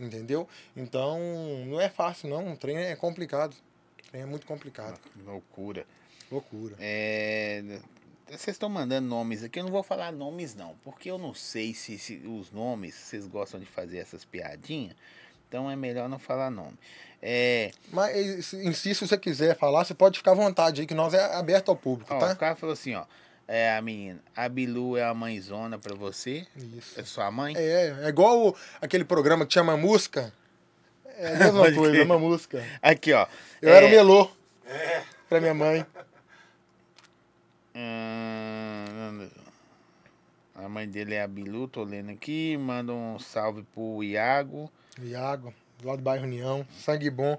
[0.00, 0.48] Entendeu?
[0.74, 1.18] Então,
[1.66, 2.52] não é fácil, não.
[2.52, 3.52] O trem é complicado.
[3.52, 4.98] O trem é muito complicado.
[5.24, 5.84] Loucura.
[6.30, 6.74] Loucura.
[6.80, 7.62] É,
[8.26, 11.74] vocês estão mandando nomes aqui, eu não vou falar nomes não, porque eu não sei
[11.74, 14.96] se, se os nomes, vocês gostam de fazer essas piadinhas,
[15.46, 16.78] então é melhor não falar nome.
[17.20, 20.94] É, Mas, em si, se você quiser falar, você pode ficar à vontade aí, que
[20.94, 22.32] nós é aberto ao público, ó, tá?
[22.32, 23.04] o cara falou assim, ó,
[23.54, 26.98] é a menina, a Bilu é a mãezona pra você, Isso.
[26.98, 27.54] é sua mãe?
[27.56, 30.32] É, é igual o- aquele programa que chama Música.
[31.04, 32.64] É a mesma coisa, é uma música.
[32.80, 33.26] Aqui, ó.
[33.60, 34.30] Eu é, era o melô.
[35.28, 35.84] Pra minha mãe.
[37.74, 39.28] hum,
[40.54, 44.70] a mãe dele é a Bilu, tô lendo aqui, manda um salve pro Iago.
[45.02, 46.66] Iago, lá do bairro União.
[46.78, 47.38] Sangue bom.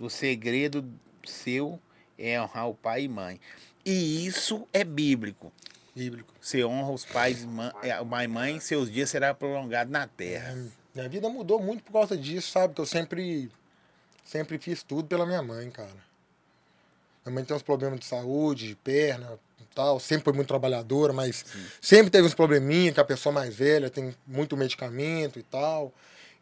[0.00, 0.88] O segredo
[1.24, 1.78] seu
[2.18, 3.40] é honrar o pai e mãe.
[3.84, 5.52] E isso é bíblico.
[5.94, 6.32] Bíblico.
[6.40, 10.06] Você honra os pais e mãe, é, pai e mãe, seus dias serão prolongados na
[10.06, 10.56] terra.
[10.94, 12.74] Minha vida mudou muito por causa disso, sabe?
[12.74, 13.50] Que eu sempre
[14.24, 15.90] Sempre fiz tudo pela minha mãe, cara.
[17.24, 20.00] Minha mãe tem uns problemas de saúde, de perna e tal.
[20.00, 21.44] Sempre foi muito trabalhadora, mas
[21.80, 25.92] sempre teve uns probleminha que a pessoa mais velha tem muito medicamento e tal.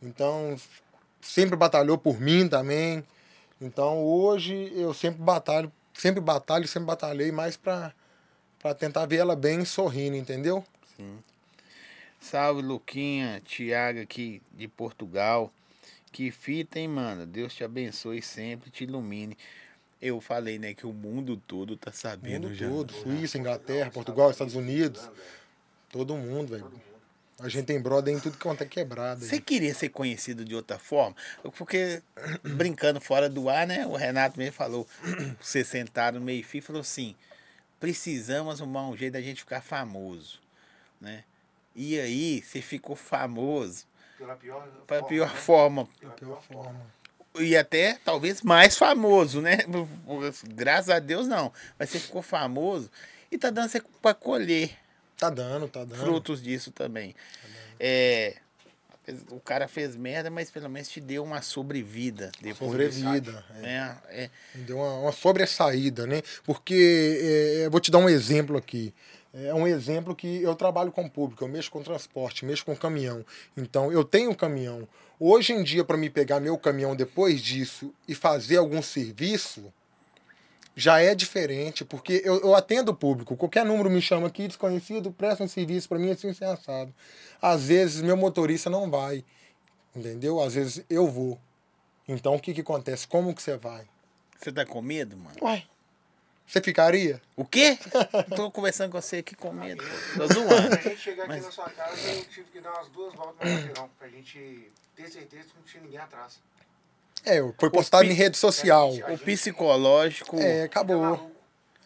[0.00, 0.56] Então,
[1.20, 3.04] sempre batalhou por mim também.
[3.60, 7.92] Então, hoje eu sempre batalho, sempre batalho, sempre batalhei mais pra,
[8.58, 10.64] pra tentar ver ela bem sorrindo, entendeu?
[12.20, 15.52] Salve, Luquinha, Tiago aqui de Portugal.
[16.12, 17.26] Que fita, hein, mano?
[17.26, 19.36] Deus te abençoe sempre, te ilumine.
[20.00, 22.68] Eu falei, né, que o mundo todo tá sabendo mundo já.
[22.68, 22.92] todo.
[22.92, 25.10] Suíça, Inglaterra, Portugal, Estados Unidos.
[25.90, 26.70] Todo mundo, velho.
[27.42, 29.24] A gente tem brother em tudo quanto é quebrado.
[29.24, 31.16] Você queria ser conhecido de outra forma?
[31.58, 32.00] Porque,
[32.42, 33.84] brincando fora do ar, né?
[33.84, 34.86] O Renato mesmo falou,
[35.40, 37.16] vocês sentaram no meio fio e falou assim,
[37.80, 40.38] precisamos arrumar um jeito da gente ficar famoso,
[41.00, 41.24] né?
[41.74, 43.86] E aí, você ficou famoso
[44.16, 45.36] Pela pior para forma, pior né?
[45.36, 45.88] forma.
[45.98, 46.92] Pela pior forma.
[47.40, 49.58] E até, talvez, mais famoso, né?
[50.54, 51.52] Graças a Deus, não.
[51.76, 52.88] Mas você ficou famoso
[53.32, 53.70] e tá dando
[54.00, 54.81] para colher
[55.22, 56.00] Tá dando, tá dando.
[56.00, 57.14] frutos disso também.
[57.78, 58.34] É,
[59.30, 62.72] o cara fez merda, mas pelo menos te deu uma sobrevida depois.
[62.72, 63.44] Sobrevida.
[63.62, 63.68] é.
[63.68, 66.22] É, é, Me Deu uma, uma sobressaída, né?
[66.42, 68.92] Porque, é, eu vou te dar um exemplo aqui.
[69.32, 73.24] É um exemplo que eu trabalho com público, eu mexo com transporte, mexo com caminhão.
[73.56, 74.88] Então, eu tenho um caminhão.
[75.20, 79.72] Hoje em dia, para me pegar meu caminhão depois disso e fazer algum serviço,
[80.74, 83.36] já é diferente, porque eu, eu atendo o público.
[83.36, 86.94] Qualquer número me chama aqui, desconhecido, presta um serviço para mim assim, assim, assado.
[87.40, 89.24] Às vezes, meu motorista não vai,
[89.94, 90.40] entendeu?
[90.40, 91.38] Às vezes, eu vou.
[92.08, 93.06] Então, o que, que acontece?
[93.06, 93.86] Como que você vai?
[94.38, 95.36] Você tá com medo, mano?
[95.42, 95.64] Uai,
[96.46, 97.20] você ficaria?
[97.36, 97.78] O quê?
[98.34, 99.82] Tô conversando com você aqui com medo.
[100.16, 100.76] Tô Pra zoando.
[100.82, 103.56] gente chegar aqui Mas- na sua casa, eu tive que dar umas duas voltas no
[103.56, 106.40] quarteirão, pra gente ter certeza que não tinha ninguém atrás.
[107.24, 108.90] É, foi postado pi- em rede social.
[108.92, 110.38] O psicológico.
[110.38, 111.30] É, acabou.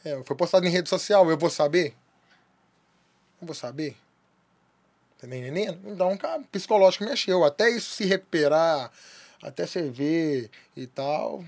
[0.05, 1.95] É, foi postado em rede social, eu vou saber?
[3.41, 3.97] Não vou saber?
[5.19, 5.81] Tá nem entendendo?
[5.91, 7.45] Então, cara psicológico mexeu.
[7.45, 8.91] Até isso se recuperar,
[9.43, 11.45] até você ver e tal.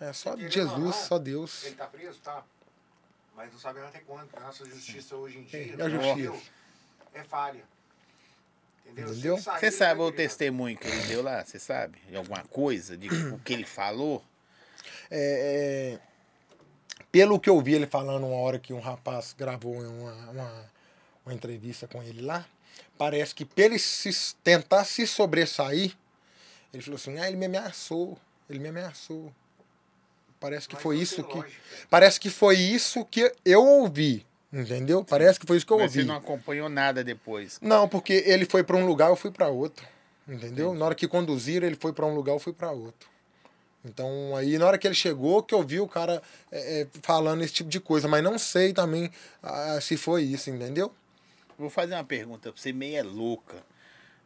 [0.00, 1.64] É só Jesus, não, só Deus.
[1.64, 2.42] Ele tá preso, tá?
[3.36, 4.26] Mas não sabemos até quando.
[4.26, 6.50] porque A nossa justiça hoje em dia, É, a Brasil, justiça.
[7.14, 7.62] é falha.
[8.86, 9.12] Entendeu?
[9.12, 9.36] Entendeu?
[9.38, 11.44] Você ele sabe vai o testemunho que ele deu lá?
[11.44, 11.98] Você sabe?
[12.08, 12.96] De alguma coisa?
[12.96, 14.22] De o que ele falou?
[15.10, 15.98] É, é,
[17.10, 20.70] pelo que eu vi ele falando uma hora que um rapaz gravou uma, uma,
[21.26, 22.46] uma entrevista com ele lá,
[22.96, 25.94] parece que pra ele se, tentar se sobressair,
[26.72, 28.18] ele falou assim, ah, ele me ameaçou,
[28.48, 29.32] ele me ameaçou.
[30.40, 31.36] Parece que Mas foi isso que.
[31.36, 31.62] lógica.
[31.88, 34.26] Parece que foi isso que eu ouvi.
[34.52, 35.02] Entendeu?
[35.02, 36.00] Parece que foi isso que eu Mas ouvi.
[36.02, 37.58] você não acompanhou nada depois.
[37.62, 39.86] Não, porque ele foi pra um lugar, eu fui pra outro.
[40.28, 40.74] Entendeu?
[40.74, 43.10] Na hora que conduziram, ele foi pra um lugar, eu fui pra outro.
[43.84, 46.22] Então, aí, na hora que ele chegou, que eu vi o cara
[46.52, 48.06] é, é, falando esse tipo de coisa.
[48.06, 49.10] Mas não sei também
[49.42, 50.92] ah, se foi isso, entendeu?
[51.58, 53.56] Vou fazer uma pergunta pra você meia louca,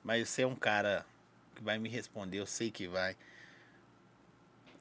[0.05, 1.07] mas você é um cara
[1.55, 3.17] que vai me responder, eu sei que vai.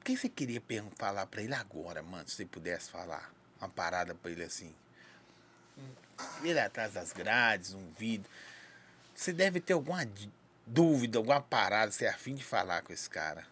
[0.00, 0.62] O que você queria
[0.96, 4.72] falar pra ele agora, mano, se você pudesse falar uma parada pra ele assim?
[6.42, 8.26] Ele atrás das grades, um vídeo.
[9.14, 10.06] Você deve ter alguma
[10.66, 13.44] dúvida, alguma parada, você é afim de falar com esse cara.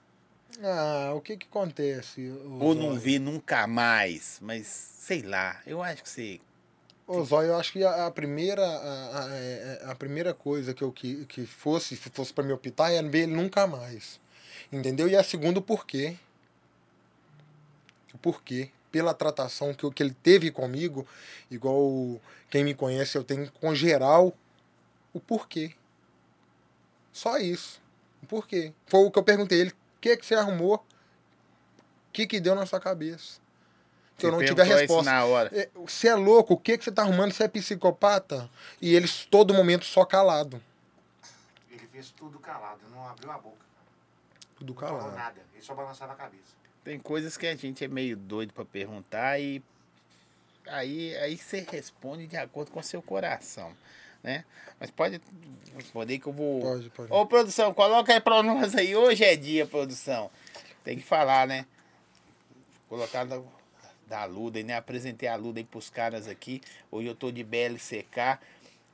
[0.63, 2.29] Ah, o que que acontece?
[2.61, 6.41] Ou não vê nunca mais, mas sei lá, eu acho que você.
[7.07, 10.73] Ô, Zóio, eu acho que a, a primeira a, a- é- é- a primeira coisa
[10.73, 14.19] que eu que, que fosse, se fosse pra me optar, é ver ele nunca mais.
[14.73, 15.07] Entendeu?
[15.09, 16.17] E a segunda, o porquê.
[18.15, 18.71] O porquê.
[18.95, 21.05] Pela tratação que, que ele teve comigo,
[21.51, 24.33] igual quem me conhece, eu tenho com geral,
[25.13, 25.75] o porquê.
[27.13, 27.83] Só isso.
[28.23, 28.73] O porquê.
[28.87, 29.71] Foi o que eu perguntei ele.
[29.71, 30.77] O que, que você arrumou?
[30.77, 33.41] O que, que deu na sua cabeça?
[34.17, 35.11] Que Você eu não tive a resposta.
[35.11, 35.51] na hora.
[35.53, 36.55] É, Você é louco?
[36.55, 37.33] O que, que você tá arrumando?
[37.33, 38.49] Você é psicopata?
[38.81, 40.63] E eles todo momento só calado.
[41.69, 43.57] Ele fez tudo calado, não abriu a boca.
[44.57, 45.17] Tudo Não falou calado.
[45.17, 45.41] nada.
[45.53, 46.55] Ele só balançava a cabeça.
[46.85, 49.63] Tem coisas que a gente é meio doido pra perguntar e
[50.67, 53.75] aí, aí você responde de acordo com o seu coração,
[54.23, 54.45] né?
[54.79, 55.21] Mas pode
[55.75, 56.61] responder que eu vou.
[56.61, 57.13] Pode, pode.
[57.13, 58.95] Ô, produção, coloca aí pra nós aí.
[58.95, 60.31] Hoje é dia, produção.
[60.83, 61.65] Tem que falar, né?
[62.89, 63.41] Colocar da,
[64.07, 64.77] da Luda, né?
[64.77, 66.61] Apresentei a Luda pros caras aqui.
[66.91, 68.39] Hoje eu tô de BLCK.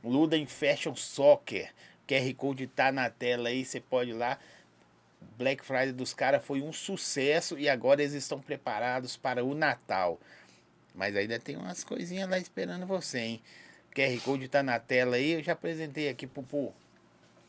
[0.04, 1.72] Luda em Fashion Soccer.
[2.06, 4.38] QR Code tá na tela aí, você pode ir lá.
[5.36, 10.18] Black Friday dos caras foi um sucesso e agora eles estão preparados para o Natal.
[10.94, 13.42] Mas ainda tem umas coisinhas lá esperando você, hein?
[13.94, 15.32] QR Code tá na tela aí.
[15.32, 16.72] Eu já apresentei aqui pro, pro,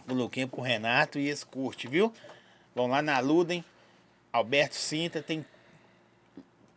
[0.06, 2.14] pro Luquinha, pro Renato e eles curte, viu?
[2.74, 3.64] Vão lá na Ludem.
[4.32, 5.46] Alberto Sinta tem.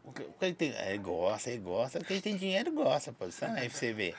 [0.05, 0.73] o que- o ele tem?
[0.77, 2.01] É, gosta, ele gosta.
[2.01, 3.53] Quem tem dinheiro gosta, produção.
[3.53, 4.15] Aí pra ver.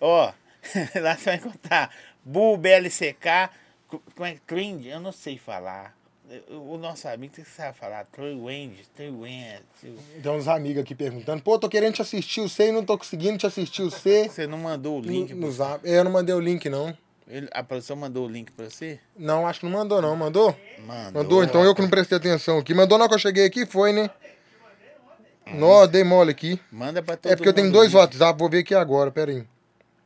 [0.00, 0.32] Ó,
[1.00, 1.94] lá você vai encontrar
[2.24, 3.50] Bull BLCK,
[3.88, 5.96] como é Trend, eu não sei falar.
[6.48, 8.06] O nosso amigo tem que saber falar.
[8.06, 9.62] Trend, Trend.
[10.22, 12.96] Tem uns amigos aqui perguntando, pô, tô querendo te assistir o C e não tô
[12.96, 14.28] conseguindo te assistir o C.
[14.28, 15.34] Você não mandou o No, link?
[15.34, 15.86] no zap.
[15.86, 16.96] É, Eu não mandei o link, não.
[17.28, 18.98] Ele- a produção mandou o link pra você?
[19.16, 20.16] Não, acho que não mandou, não.
[20.16, 20.56] Mandou?
[20.86, 21.22] Mandou.
[21.22, 22.72] Mandou, então eu que não prestei atenção aqui.
[22.74, 24.08] Mandou na hora que eu cheguei aqui, foi, né?
[25.46, 26.58] Nó, dei mole aqui.
[26.72, 27.98] Manda pra todo É porque eu tenho dois link.
[27.98, 29.44] WhatsApp, vou ver aqui agora, pera aí.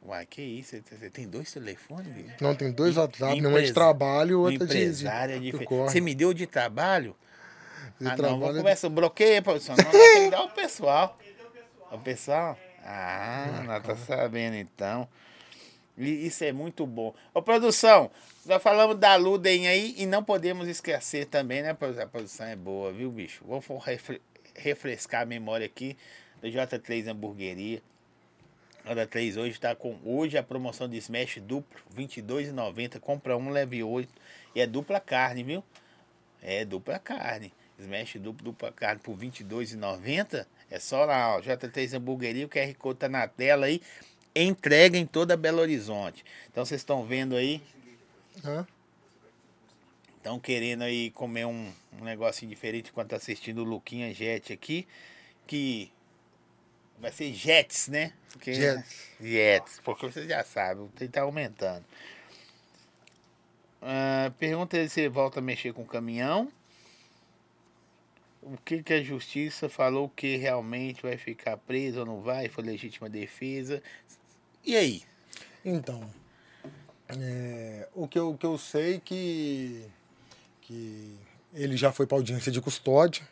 [0.08, 0.74] Uai, que isso?
[0.88, 2.34] Você- tem dois telefones, bicho?
[2.40, 5.64] Não, tem dois WhatsApp, um é de trabalho e O outro é de, de, é
[5.66, 5.90] corre.
[5.90, 7.14] Você me deu de trabalho?
[8.00, 8.88] De ah, não, trabalho é- conversar.
[8.88, 9.76] Bloqueia, produção.
[9.76, 11.18] Não, tem que dar o pessoal.
[11.92, 12.58] O pessoal?
[12.82, 15.06] Ah, nós tá sabendo então.
[15.98, 17.14] Isso é muito bom.
[17.34, 18.10] Ô, produção,
[18.46, 21.70] nós falamos da Ludem aí e não podemos esquecer também, né?
[21.70, 23.44] A produção é boa, viu, bicho?
[23.44, 23.62] Vou
[24.54, 25.98] refrescar a memória aqui
[26.40, 27.82] da J3 Hamburgueria.
[28.88, 32.98] A da 3 hoje está com hoje a promoção de Smash duplo, R$ 22,90.
[32.98, 34.10] Compra um, leve 8.
[34.54, 35.62] E é dupla carne, viu?
[36.42, 37.52] É dupla carne.
[37.78, 40.46] Smash duplo, dupla carne por R$ 22,90.
[40.70, 41.40] É só lá, ó.
[41.42, 43.82] J3 Hamburgueria, o QR Code tá na tela aí.
[44.34, 46.24] Entrega em toda Belo Horizonte.
[46.50, 47.60] Então vocês estão vendo aí,
[50.16, 51.70] estão querendo aí comer um,
[52.00, 54.88] um negocinho diferente enquanto tá assistindo o Luquinha Jet aqui.
[55.46, 55.92] Que
[57.00, 58.12] vai ser Jets, né?
[58.32, 59.06] Porque, Jets.
[59.20, 61.84] Jets, porque você já sabe, o trem tá aumentando.
[63.80, 66.50] Ah, pergunta se você volta a mexer com o caminhão.
[68.42, 72.48] O que, que a justiça falou que realmente vai ficar preso ou não vai?
[72.48, 73.82] Foi legítima defesa.
[74.64, 75.02] E aí?
[75.64, 76.08] Então,
[77.08, 79.84] é, o, que eu, o que eu sei que,
[80.62, 81.18] que
[81.52, 83.26] ele já foi para audiência de custódia,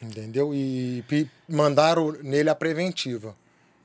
[0.00, 0.54] entendeu?
[0.54, 1.04] E
[1.48, 3.34] mandaram nele a preventiva,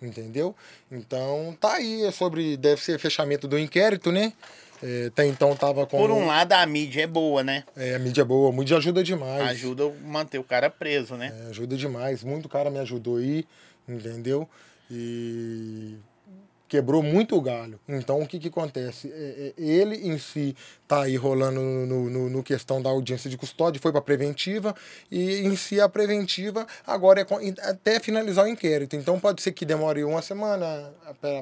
[0.02, 0.56] entendeu?
[0.92, 4.34] Então, tá aí, é sobre, deve ser fechamento do inquérito, né?
[4.84, 5.98] É, até então tava com...
[5.98, 7.64] Por um lado, a mídia é boa, né?
[7.78, 9.50] É, a mídia é boa, a mídia ajuda demais.
[9.50, 11.32] Ajuda a manter o cara preso, né?
[11.46, 12.24] É, ajuda demais.
[12.24, 13.46] Muito cara me ajudou aí,
[13.88, 14.50] entendeu?
[14.90, 15.98] E
[16.72, 17.78] quebrou muito o galho.
[17.86, 19.12] Então, o que que acontece?
[19.12, 20.56] É, é, ele em si
[20.88, 24.74] tá aí rolando no, no, no questão da audiência de custódia, foi para preventiva,
[25.12, 28.96] e em si a preventiva agora é até finalizar o inquérito.
[28.96, 30.94] Então, pode ser que demore uma semana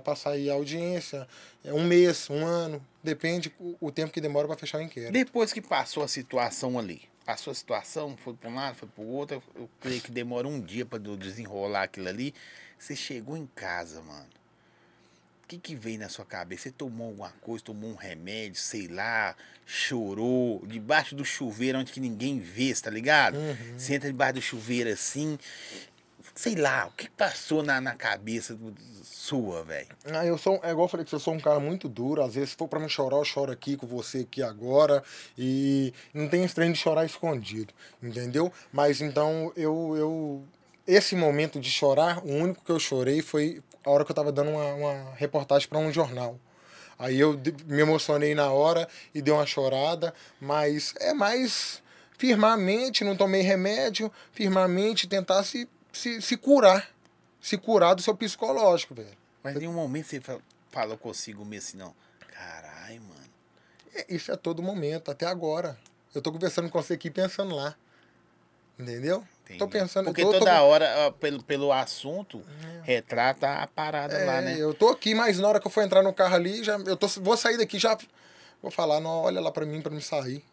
[0.04, 1.28] para sair a audiência,
[1.64, 5.14] é um mês, um ano, depende o, o tempo que demora para fechar o inquérito.
[5.14, 9.04] Depois que passou a situação ali, passou a situação, foi para um lado, foi para
[9.04, 12.34] o outro, eu creio que demora um dia para desenrolar aquilo ali.
[12.80, 14.39] Você chegou em casa, mano.
[15.50, 16.62] O que, que veio na sua cabeça?
[16.66, 19.36] Você tomou alguma coisa, tomou um remédio, sei lá,
[19.66, 23.36] chorou, debaixo do chuveiro onde que ninguém vê, tá ligado?
[23.76, 25.40] Você entra debaixo do chuveiro assim,
[26.36, 29.88] sei lá, o que passou na, na cabeça do- sua, velho?
[30.06, 32.22] Ah, eu sou, é igual eu falei que eu sou um cara muito duro.
[32.22, 35.04] Às vezes, se for pra me chorar, eu choro aqui com você aqui agora.
[35.36, 37.74] E não tem trem de chorar escondido,
[38.04, 38.54] entendeu?
[38.72, 40.44] Mas então, eu, eu.
[40.92, 44.32] Esse momento de chorar, o único que eu chorei foi a hora que eu tava
[44.32, 46.40] dando uma, uma reportagem para um jornal.
[46.98, 51.82] Aí eu me emocionei na hora e dei uma chorada, mas é mais
[52.18, 56.90] firmamente, não tomei remédio, firmamente tentar se, se, se curar.
[57.40, 59.18] Se curar do seu psicológico, velho.
[59.44, 60.40] Mas em um momento você fa-
[60.72, 61.96] falou consigo mesmo assim, não.
[62.34, 63.30] Caralho, mano.
[63.94, 65.78] É, Isso é todo momento, até agora.
[66.16, 67.76] Eu tô conversando com você aqui pensando lá.
[68.78, 69.24] Entendeu?
[69.58, 69.72] Tô Entendi.
[69.72, 70.06] pensando.
[70.06, 72.44] Porque tô, toda tô, hora, pelo, pelo assunto,
[72.84, 74.56] retrata a parada é, lá, né?
[74.60, 76.96] Eu tô aqui, mas na hora que eu for entrar no carro ali, já, eu
[76.96, 77.98] tô, vou sair daqui já.
[78.62, 80.44] Vou falar, não, olha lá pra mim pra me sair.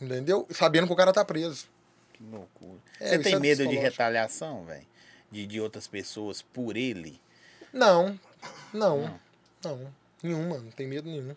[0.00, 0.46] Entendeu?
[0.50, 1.66] Sabendo que o cara tá preso.
[2.12, 2.80] Que loucura.
[2.98, 4.86] É, Você tem é medo de retaliação, velho?
[5.30, 7.20] De, de outras pessoas por ele?
[7.72, 8.18] Não,
[8.72, 9.18] não,
[9.62, 9.92] não.
[10.22, 11.36] Nenhuma, não tem medo nenhum.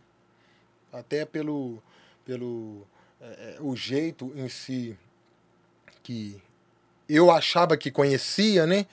[0.91, 1.81] Até pelo,
[2.25, 2.85] pelo
[3.21, 4.97] é, é, o jeito em si
[6.03, 6.41] que
[7.07, 8.85] eu achava que conhecia, né?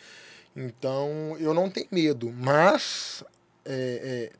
[0.55, 3.25] Então eu não tenho medo, mas
[3.65, 4.37] é, é,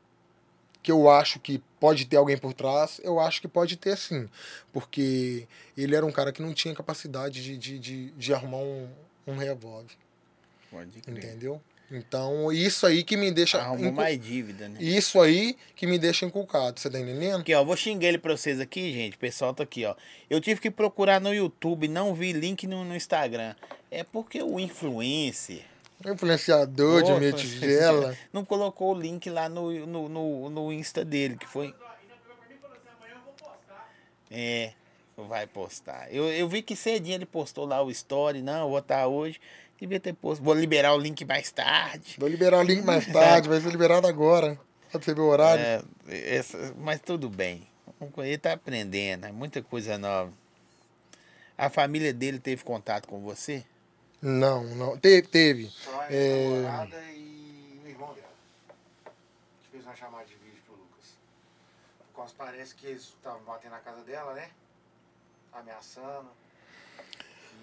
[0.81, 4.27] que eu acho que pode ter alguém por trás, eu acho que pode ter sim.
[4.71, 8.89] Porque ele era um cara que não tinha capacidade de, de, de, de arrumar um,
[9.25, 9.95] um revólver.
[10.69, 11.17] Pode crer.
[11.17, 11.61] Entendeu?
[11.91, 13.59] Então, isso aí que me deixa.
[13.59, 14.77] Arrumou incu- mais dívida, né?
[14.81, 17.41] Isso aí que me deixa inculcado, você tá entendendo?
[17.41, 19.15] Aqui, ó, vou xingar ele pra vocês aqui, gente.
[19.15, 19.93] O pessoal tá aqui, ó.
[20.29, 23.53] Eu tive que procurar no YouTube, não vi link no, no Instagram.
[23.91, 25.61] É porque o influencer.
[26.05, 28.17] Influenciador de Nossa, minha tigela.
[28.33, 31.73] Não colocou o link lá no, no, no, no Insta dele, que foi.
[34.31, 34.73] É.
[35.15, 36.07] vai postar.
[36.11, 39.39] Eu, eu vi que cedinho ele postou lá o story, não, eu vou estar hoje.
[39.79, 40.43] Devia ter posto.
[40.43, 42.15] Vou liberar o link mais tarde.
[42.17, 44.57] Vou liberar o link mais tarde, vai ser liberado agora.
[44.91, 45.63] Pra você ver o horário.
[46.07, 47.67] É, essa- mas tudo bem.
[48.17, 50.31] Ele tá aprendendo, é muita coisa nova.
[51.57, 53.63] A família dele teve contato com você?
[54.21, 54.97] Não, não.
[54.97, 55.65] Teve, teve.
[55.67, 56.49] Só a É.
[56.49, 58.27] namorada e o irmão dela.
[59.05, 61.17] A gente fez uma chamada de vídeo pro Lucas.
[62.11, 64.49] Por causa parece que eles estavam batendo na casa dela, né?
[65.51, 66.27] Ameaçando.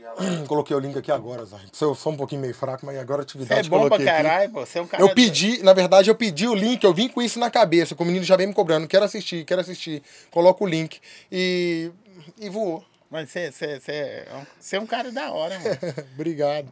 [0.49, 1.61] Coloquei o link aqui agora, Zay.
[1.81, 4.51] Eu sou um pouquinho meio fraco, mas agora a Você atividade é bom pra caralho,
[4.51, 4.61] pô.
[4.67, 5.03] Você é um cara.
[5.03, 8.03] Eu pedi, na verdade, eu pedi o link, eu vim com isso na cabeça, que
[8.03, 10.03] o menino já vem me cobrando, quero assistir, quero assistir.
[10.31, 11.01] Coloco o link.
[11.31, 11.91] E.
[12.39, 12.85] E voou.
[13.11, 15.77] Mas você, você, você, é um- você é um cara da hora, mano.
[16.15, 16.69] Obrigado.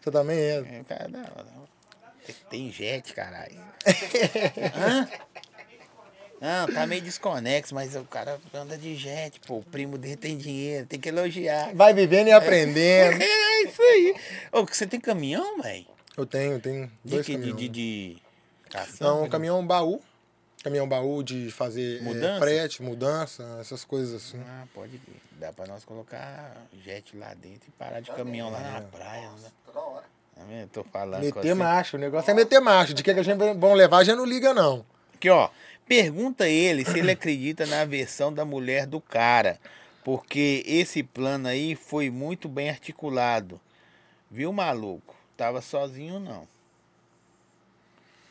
[0.00, 0.56] Você também é.
[0.58, 1.46] É um cara da hora.
[2.26, 3.58] Tem- Tem jet, caralho.
[4.76, 5.08] Hã?
[6.40, 9.58] Não, tá meio desconexo, mas o cara anda de jet, pô.
[9.58, 11.74] O primo dele tem dinheiro, tem que elogiar.
[11.74, 13.18] Vai vivendo e aprendendo.
[13.62, 14.16] É isso aí.
[14.52, 15.84] Ô, você tem caminhão, velho?
[16.16, 17.60] Eu tenho, eu tenho De, dois que- de, caminhões.
[17.60, 18.22] de, de?
[19.00, 20.00] Não, um caminhão baú.
[20.64, 22.38] Caminhão baú de fazer é, Mudança?
[22.40, 24.40] frete, mudança, essas coisas assim.
[24.46, 25.20] Ah, pode vir.
[25.32, 29.48] Dá pra nós colocar jet lá dentro e parar de caminhão lá na praia, né?
[29.66, 30.04] Toda hora.
[30.36, 30.68] Tá vendo?
[30.68, 31.54] Tô falando com Meter você.
[31.54, 32.94] macho, o negócio é meter macho.
[32.94, 34.84] De que, que a gente vão levar, já não liga, não.
[35.14, 35.48] Aqui, ó.
[35.90, 39.58] Pergunta ele se ele acredita na versão da mulher do cara.
[40.04, 43.60] Porque esse plano aí foi muito bem articulado.
[44.30, 45.16] Viu, maluco?
[45.36, 46.46] Tava sozinho, não.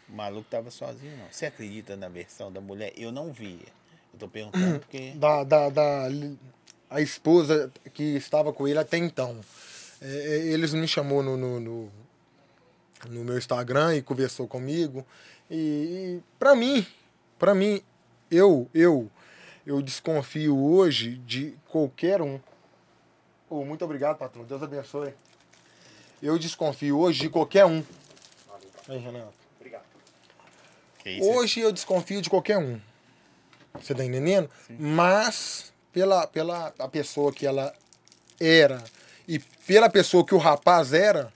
[0.08, 1.26] O maluco tava sozinho, não.
[1.30, 2.94] Você acredita na versão da mulher?
[2.96, 3.68] Eu não via.
[4.14, 5.12] Eu tô perguntando porque.
[5.18, 6.08] Da, da, da
[6.90, 9.38] a esposa que estava com ele até então.
[10.02, 11.92] É, é, eles me chamou no, no, no,
[13.10, 15.06] no meu Instagram e conversou comigo.
[15.52, 16.88] E, e para mim,
[17.40, 17.82] para mim,
[18.30, 19.10] eu, eu,
[19.66, 22.40] eu desconfio hoje de qualquer um.
[23.50, 24.44] Oh, muito obrigado, patrão.
[24.44, 25.14] Deus abençoe.
[26.22, 27.84] Eu desconfio hoje de qualquer um.
[28.88, 29.34] Aí, Renato.
[29.58, 29.84] Obrigado.
[31.22, 32.80] Hoje eu desconfio de qualquer um.
[33.82, 34.50] Você tá entendendo?
[34.78, 37.74] Mas pela, pela a pessoa que ela
[38.40, 38.84] era
[39.28, 41.32] e pela pessoa que o rapaz era,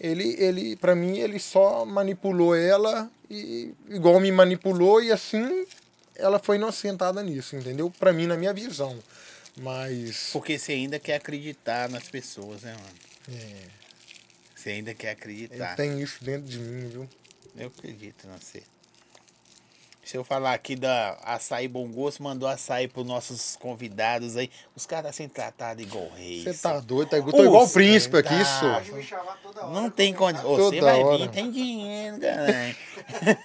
[0.00, 5.66] ele, ele para mim, ele só manipulou ela e igual me manipulou e assim
[6.14, 7.90] ela foi inocentada nisso, entendeu?
[7.90, 8.98] Pra mim, na minha visão.
[9.56, 12.98] Mas Porque você ainda quer acreditar nas pessoas, né, mano?
[14.54, 15.76] Você ainda quer acreditar.
[15.76, 17.08] tem isso dentro de mim, viu?
[17.56, 18.62] Eu acredito você.
[20.08, 24.50] Se eu falar aqui da Açaí Bom Gosto, mandou açaí pros nossos convidados aí.
[24.74, 26.44] Os caras sendo tratados igual reis.
[26.44, 28.72] Você tá doido, tá igual, tô igual o príncipe aqui, tá- só.
[28.76, 29.74] Pode me chamar toda hora.
[29.74, 30.48] Não que tem condição.
[30.48, 31.18] Você Toda vai hora.
[31.18, 32.76] vir, tem dinheiro, caralho.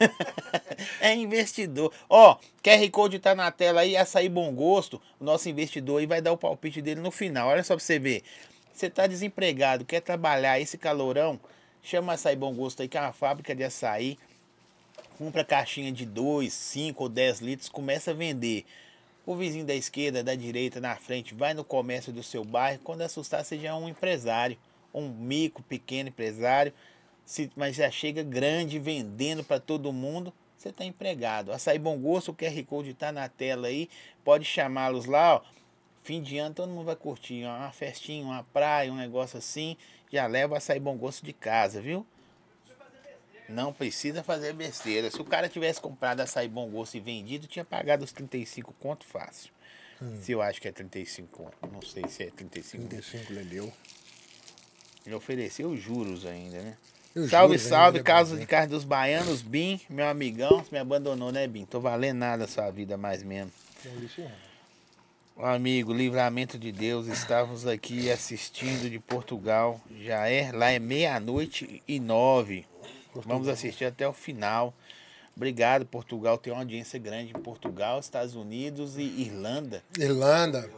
[1.02, 1.92] é investidor.
[2.10, 5.02] Ó, QR Code tá na tela aí, açaí bom gosto.
[5.20, 7.50] O nosso investidor aí vai dar o palpite dele no final.
[7.50, 8.24] Olha só pra você ver.
[8.74, 11.38] Você tá desempregado, quer trabalhar esse calorão?
[11.82, 14.18] Chama açaí bom gosto aí, que é uma fábrica de açaí.
[15.24, 18.66] Compra caixinha de 2, 5 ou 10 litros, começa a vender.
[19.26, 22.82] O vizinho da esquerda, da direita, na frente, vai no comércio do seu bairro.
[22.84, 24.58] Quando assustar, já é um empresário,
[24.94, 26.74] um micro, pequeno empresário.
[27.24, 31.54] Se, mas já chega grande, vendendo para todo mundo, você está empregado.
[31.54, 33.90] Açaí Bom Gosto, o QR Code está na tela aí.
[34.26, 35.42] Pode chamá-los lá, ó.
[36.04, 37.46] Fim de ano todo mundo vai curtir.
[37.46, 39.78] ó, Uma festinha, uma praia, um negócio assim.
[40.12, 42.06] Já leva açaí Bom Gosto de casa, viu?
[43.50, 45.12] Não precisa fazer besteira.
[45.12, 49.06] Se o cara tivesse comprado açaí bom gosto e vendido, tinha pagado os 35 conto
[49.06, 49.52] fácil.
[50.22, 51.58] Se eu acho que é 35 conto.
[51.72, 52.90] Não sei se é 35 conto.
[52.90, 53.74] 35 ele deu.
[55.06, 56.78] Ele ofereceu juros ainda, né?
[57.16, 58.42] Eu salve, juro, salve, ainda, Casa né?
[58.42, 60.64] de Carne dos Baianos, Bim, meu amigão.
[60.64, 61.66] Você me abandonou, né, Bim?
[61.66, 63.52] Tô valendo nada a sua vida mais mesmo.
[65.36, 69.80] Ó, amigo, livramento de Deus, estávamos aqui assistindo de Portugal.
[70.02, 72.66] Já é, lá é meia-noite e nove.
[73.16, 74.74] Vamos assistir até o final.
[75.36, 76.38] Obrigado, Portugal.
[76.38, 79.84] Tem uma audiência grande em Portugal, Estados Unidos e Irlanda.
[79.98, 80.70] Irlanda.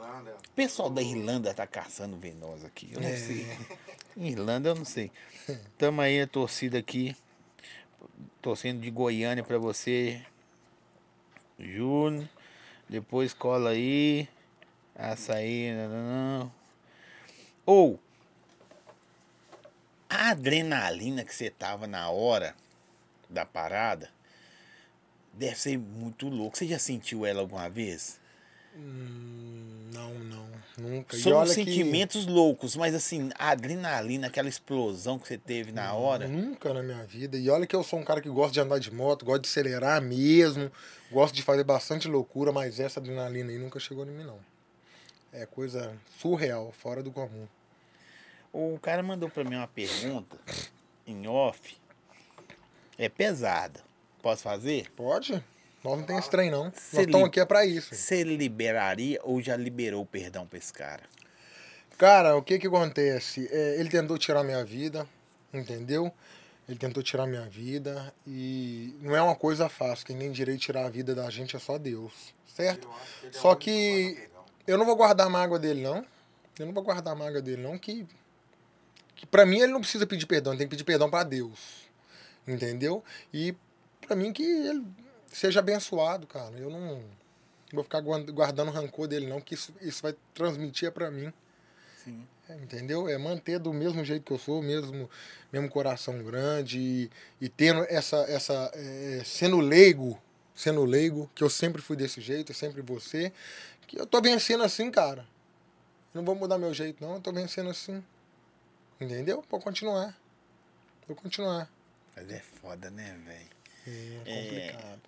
[0.48, 2.90] O pessoal da Irlanda tá caçando venosa aqui.
[2.94, 3.18] Eu não É.
[3.18, 3.48] sei.
[4.16, 5.12] Irlanda eu não sei.
[5.78, 7.16] Tamo aí a torcida aqui.
[8.42, 10.22] Torcendo de Goiânia pra você.
[11.60, 12.28] Júnior.
[12.88, 14.28] Depois cola aí.
[14.96, 15.72] Açaí.
[15.74, 16.52] Não, não, não.
[17.66, 18.00] Ou.
[20.10, 22.56] A adrenalina que você tava na hora
[23.30, 24.10] da parada
[25.34, 26.58] deve ser muito louco.
[26.58, 28.20] Você já sentiu ela alguma vez?
[28.76, 30.46] Hum, não, não.
[30.78, 31.18] Nunca.
[31.18, 35.94] São olha que sentimentos loucos, mas assim, a adrenalina, aquela explosão que você teve na
[35.94, 36.28] hora.
[36.28, 37.38] Nunca na minha vida.
[37.38, 39.48] E olha que eu sou um cara que gosta de andar de moto, gosta de
[39.48, 40.70] acelerar mesmo,
[41.10, 44.40] gosto de fazer bastante loucura, mas essa adrenalina aí nunca chegou em mim, não.
[45.32, 47.48] é coisa surreal, fora do comum.
[48.58, 50.38] O cara mandou pra mim uma pergunta
[51.06, 51.76] em off.
[52.98, 53.82] É pesada.
[54.22, 54.90] Posso fazer?
[54.96, 55.44] Pode?
[55.84, 56.72] Nós não tem esse trem, não.
[56.72, 57.94] Se Nós estamos aqui é pra isso.
[57.94, 61.04] Você liberaria ou já liberou o perdão pra esse cara?
[61.98, 63.46] Cara, o que que acontece?
[63.52, 65.06] É, ele tentou tirar minha vida,
[65.54, 66.10] entendeu?
[66.68, 70.06] Ele tentou tirar minha vida e não é uma coisa fácil.
[70.06, 72.90] Quem tem direito de tirar a vida da gente é só Deus, certo?
[73.20, 74.30] Que é Só que
[74.66, 76.06] eu não vou guardar a mágoa dele, não.
[76.58, 77.78] Eu não vou guardar a mágoa dele, não.
[77.78, 78.08] Que,
[79.16, 81.86] que pra mim ele não precisa pedir perdão, ele tem que pedir perdão pra Deus.
[82.48, 83.04] Entendeu?
[83.34, 83.56] E
[84.06, 84.86] pra mim que ele
[85.32, 86.56] seja abençoado, cara.
[86.58, 87.04] Eu não
[87.74, 91.34] vou ficar guarda- guardando rancor dele, não, que isso, isso vai transmitir pra mim.
[92.04, 92.26] Sim.
[92.48, 93.10] É, entendeu?
[93.10, 95.10] É manter do mesmo jeito que eu sou, mesmo,
[95.52, 97.12] mesmo coração grande e,
[97.42, 100.22] e tendo essa, essa é, sendo leigo,
[100.54, 103.34] sendo leigo, que eu sempre fui desse jeito, eu sempre ser,
[103.88, 105.26] que eu tô vencendo assim, cara.
[106.14, 108.04] Não vou mudar meu jeito, não, eu tô vencendo assim.
[109.00, 109.44] Entendeu?
[109.50, 110.16] Vou continuar.
[111.08, 111.70] Vou continuar.
[112.16, 113.50] Mas é foda, né, velho?
[114.26, 115.02] É complicado.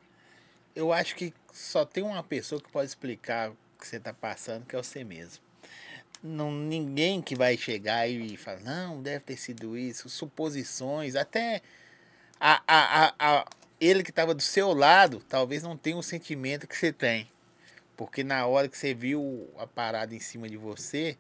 [0.76, 4.66] Eu acho que só tem uma pessoa que pode explicar o que você tá passando,
[4.66, 5.44] que é você mesmo.
[6.22, 11.62] Não, ninguém que vai chegar e falar, não, deve ter sido isso, suposições, até
[12.40, 13.46] a, a, a, a-
[13.80, 17.30] ele que estava do seu lado, talvez não tenha o sentimento que você tem.
[17.96, 21.18] Porque na hora que você viu a parada em cima de você,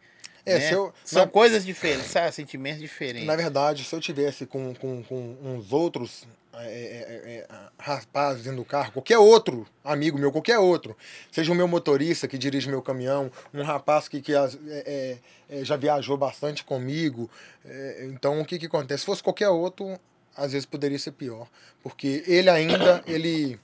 [0.49, 2.31] É, né, eu- são na- coisas diferentes, sabe?
[2.33, 3.27] Sentimentos diferentes.
[3.27, 8.43] Na verdade, se eu tivesse com, com, com uns outros é, é, é, é, rapazes
[8.43, 10.97] dentro do carro, qualquer outro amigo meu, qualquer outro,
[11.31, 15.17] seja o meu motorista que dirige meu caminhão, um rapaz que, que é,
[15.51, 17.29] é, já viajou bastante comigo,
[18.09, 19.01] então o que, que acontece?
[19.01, 19.99] Se fosse qualquer outro,
[20.35, 21.47] às vezes poderia ser pior,
[21.83, 23.59] porque ele ainda, ele,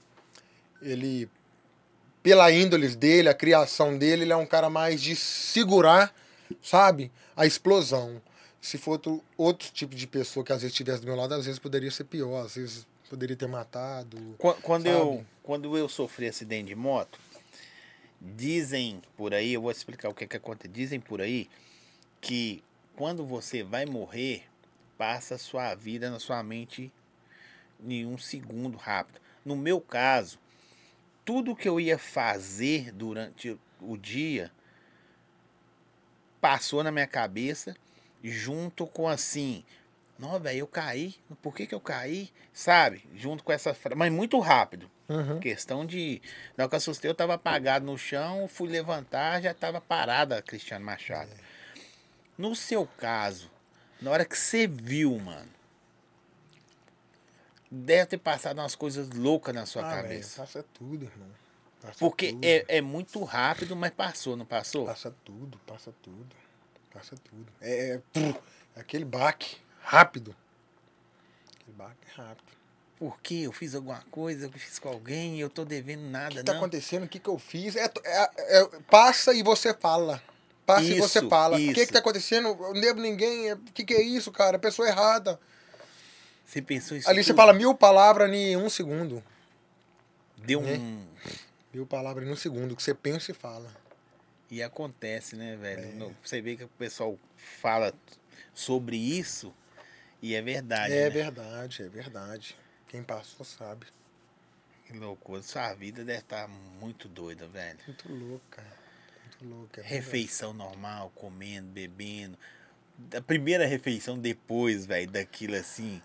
[0.80, 1.28] ele
[2.22, 6.14] pela índole dele, a criação dele, ele é um cara mais de segurar,
[6.62, 8.20] sabe, a explosão.
[8.60, 11.44] Se for outro, outro tipo de pessoa que às vezes estivesse do meu lado, às
[11.44, 14.16] vezes poderia ser pior, às vezes poderia ter matado.
[14.38, 17.18] Qu- Quando eu, quando eu sofri acidente de moto,
[18.20, 20.68] dizem por aí, eu vou explicar o que, que acontece.
[20.72, 21.48] Dizem por aí
[22.20, 22.62] que
[22.96, 24.44] quando você vai morrer,
[24.96, 26.92] passa a sua vida na sua mente
[27.86, 29.20] em um segundo rápido.
[29.44, 30.38] No meu caso,
[31.24, 34.50] tudo que eu ia fazer durante o dia
[36.44, 37.74] passou na minha cabeça,
[38.22, 39.64] junto com assim,
[40.18, 41.14] não, velho, eu caí.
[41.40, 42.30] Por que, que eu caí?
[42.52, 43.02] Sabe?
[43.14, 43.96] Junto com essa frase.
[43.96, 44.90] Mas muito rápido.
[45.08, 45.40] Uhum.
[45.40, 46.20] Questão de.
[46.54, 50.42] Na hora que eu assustei, eu tava apagado no chão, fui levantar, já tava parada,
[50.42, 51.30] Cristiano Machado.
[52.36, 53.50] No seu caso,
[54.02, 55.48] na hora que você viu, mano,
[57.70, 60.42] deve ter passado umas coisas loucas na sua Ah, cabeça.
[60.42, 61.28] passa tudo, irmão.
[61.84, 62.44] Passa Porque tudo.
[62.44, 64.86] é, é muito rápido, mas passou, não passou?
[64.86, 66.34] Passa tudo, passa tudo.
[66.92, 67.52] Passa tudo.
[67.60, 68.20] É, é,
[68.76, 70.34] é aquele baque rápido.
[71.60, 72.54] Aquele baque rápido.
[72.98, 73.42] Por quê?
[73.42, 76.52] Eu fiz alguma coisa, eu fiz com alguém, eu tô devendo O nada, que tá
[76.52, 76.60] não.
[76.60, 77.04] acontecendo?
[77.04, 77.76] O que, que eu fiz?
[77.76, 78.30] É, é-
[78.60, 80.22] é- passa e você fala.
[80.64, 81.56] Passa e você Isso, fala.
[81.56, 81.86] O que, isso.
[81.86, 82.48] que tá acontecendo?
[82.48, 83.52] Eu não devo ninguém.
[83.52, 84.58] O que, que é isso, cara?
[84.58, 85.38] Pessoa errada.
[86.46, 87.36] Você pensou isso Ali você tudo?
[87.36, 89.22] fala mil palavras em um segundo.
[90.38, 90.74] Deu né?
[90.78, 91.06] um.
[91.74, 92.76] Mil palavras em um segundo.
[92.76, 93.70] Que você pensa e fala.
[94.50, 95.82] E acontece, né, velho?
[95.82, 95.92] É.
[95.92, 97.92] No- Você vê que o pessoal fala
[98.54, 99.52] sobre isso
[100.22, 100.92] e é verdade.
[100.92, 101.10] é né?
[101.10, 102.56] verdade, é verdade.
[102.88, 103.86] Quem passou sabe.
[104.86, 105.42] Que loucura.
[105.42, 107.78] Sua vida deve estar muito doida, velho.
[107.86, 108.72] Muito louco, cara.
[109.22, 109.70] Muito louco.
[109.72, 109.94] é verdade.
[109.94, 112.38] Refeição normal, comendo, bebendo.
[113.16, 116.00] A primeira refeição depois, velho, daquilo assim.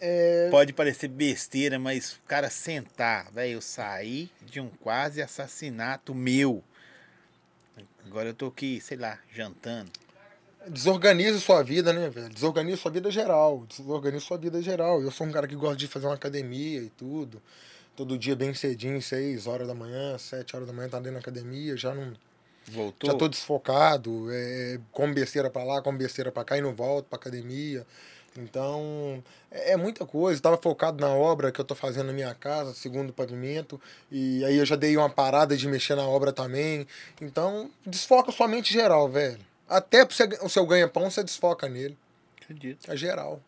[0.00, 6.14] É, Pode parecer besteira, mas o cara sentar, velho, eu saí de um quase assassinato
[6.14, 6.62] meu.
[8.06, 9.90] Agora eu tô aqui, sei lá, jantando.
[10.68, 12.28] Desorganiza sua vida, né, velho?
[12.28, 13.66] Desorganiza sua vida geral.
[13.68, 15.02] Desorganiza sua vida geral.
[15.02, 17.40] Eu sou um cara que gosta de fazer uma academia e tudo.
[17.96, 21.20] Todo dia bem cedinho, 6 horas da manhã, 7 horas da manhã, tá dentro da
[21.20, 22.12] academia, já não.
[22.66, 23.10] Voltou?
[23.10, 27.06] Já tô desfocado, é, como besteira pra lá, como besteira pra cá e não volto
[27.06, 27.86] pra academia.
[28.36, 30.40] Então, é, é muita coisa.
[30.40, 33.80] Tava focado na obra que eu tô fazendo na minha casa, segundo pavimento,
[34.10, 36.86] e aí eu já dei uma parada de mexer na obra também.
[37.20, 39.40] Então, desfoca sua mente geral, velho.
[39.68, 40.06] Até
[40.42, 41.96] o seu ganha-pão, você desfoca nele.
[42.42, 42.90] Acredito.
[42.90, 43.40] É geral.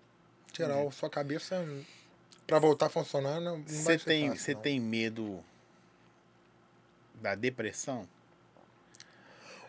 [0.53, 0.91] Geral.
[0.93, 1.63] Sua cabeça,
[2.47, 4.61] pra voltar a funcionar, não, Você tem, fácil, você não.
[4.63, 5.45] tem medo
[7.17, 8.09] da depressão?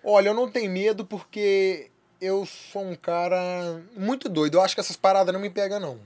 [0.04, 4.56] Olha, eu não tenho medo porque eu sou um cara muito doido.
[4.58, 6.00] Eu acho que essas paradas não me pegam, não.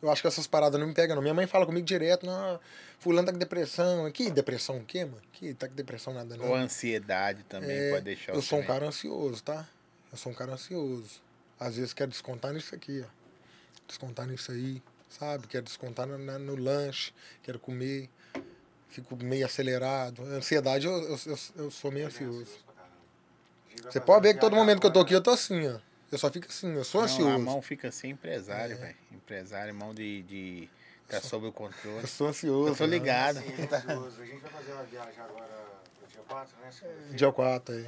[0.00, 1.22] Eu acho que essas paradas não me pegam, não.
[1.22, 2.60] Minha mãe fala comigo direto, não,
[2.98, 4.10] fulano tá com depressão.
[4.12, 5.22] Que depressão o quê, mano?
[5.32, 6.48] Que tá com depressão nada, não.
[6.48, 9.66] Ou ansiedade também É, pode deixar eu sou um cara ansioso, tá?
[10.12, 11.22] Eu sou um cara ansioso.
[11.58, 13.08] Às vezes quero descontar nisso aqui, ó.
[13.88, 15.46] Descontar nisso aí, sabe?
[15.46, 17.12] Quero descontar no, no lanche,
[17.42, 18.10] quero comer.
[18.88, 20.22] Fico meio acelerado.
[20.22, 22.63] Ansiedade, eu, eu, eu, eu sou meio ansioso.
[23.82, 25.78] Você pode ver que todo momento que eu tô aqui, eu tô assim, ó.
[26.12, 27.30] Eu só fico assim, eu sou Não, ansioso.
[27.30, 28.10] a mão fica assim, É.
[28.10, 28.96] empresário, velho.
[29.12, 30.68] Empresário, mão de, de
[31.08, 31.98] tá sob o controle.
[32.02, 32.68] Eu sou ansioso.
[32.70, 32.90] Eu tô né?
[32.90, 33.38] ligado.
[33.38, 34.22] Assim, ansioso.
[34.22, 35.48] A gente vai fazer uma viagem agora
[35.98, 36.70] pro dia 4, né?
[36.72, 37.16] segunda-feira.
[37.16, 37.86] Dia 4 aí.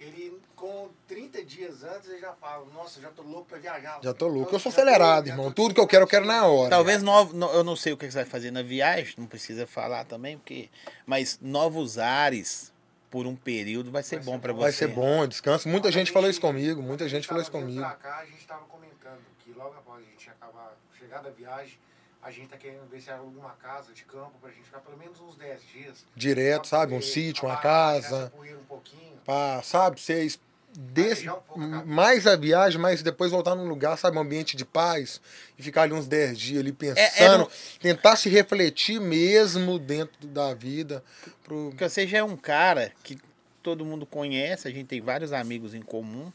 [0.00, 4.00] Ele, com 30 dias antes, ele já fala, nossa, já tô louco pra viajar.
[4.02, 4.54] Já tô louco.
[4.54, 5.46] Eu sou já tô- acelerado, já irmão.
[5.46, 6.70] tô Tudo que eu quero, eu quero na hora.
[6.70, 9.66] Talvez novo, no- eu não sei o que você vai fazer na viagem, não precisa
[9.66, 10.68] falar também, porque
[11.06, 12.70] mas novos ares
[13.14, 14.54] por um período vai ser Vai bom bom.
[14.54, 14.60] você.
[14.60, 15.68] Vai ser bom, descanso.
[15.68, 16.82] Muita A gente falou isso comigo.
[16.82, 17.78] Muita gente falou isso comigo.
[17.78, 21.78] Pra cá, a gente tava comentando que logo após a gente acabar, chegar da viagem,
[22.20, 24.98] a gente tá querendo ver se aluga uma casa de campo pra gente ficar pelo
[24.98, 26.04] menos uns 10 dias.
[26.16, 26.92] Direto, sabe?
[26.92, 28.32] Um sítio, uma casa.
[28.36, 29.16] Um pouquinho.
[29.24, 30.40] Pra, sabe, vocês.
[30.76, 34.56] Desse, Aliviar um pouco mais a viagem, mas depois voltar num lugar, sabe, um ambiente
[34.56, 35.20] de paz
[35.58, 40.26] e ficar ali uns 10 dias ali é pensando, no- tentar se refletir mesmo dentro
[40.26, 41.02] da vida.
[41.44, 41.68] Pro...
[41.70, 43.18] Porque você já é um cara que
[43.62, 46.32] todo mundo conhece, a gente tem vários amigos em comum.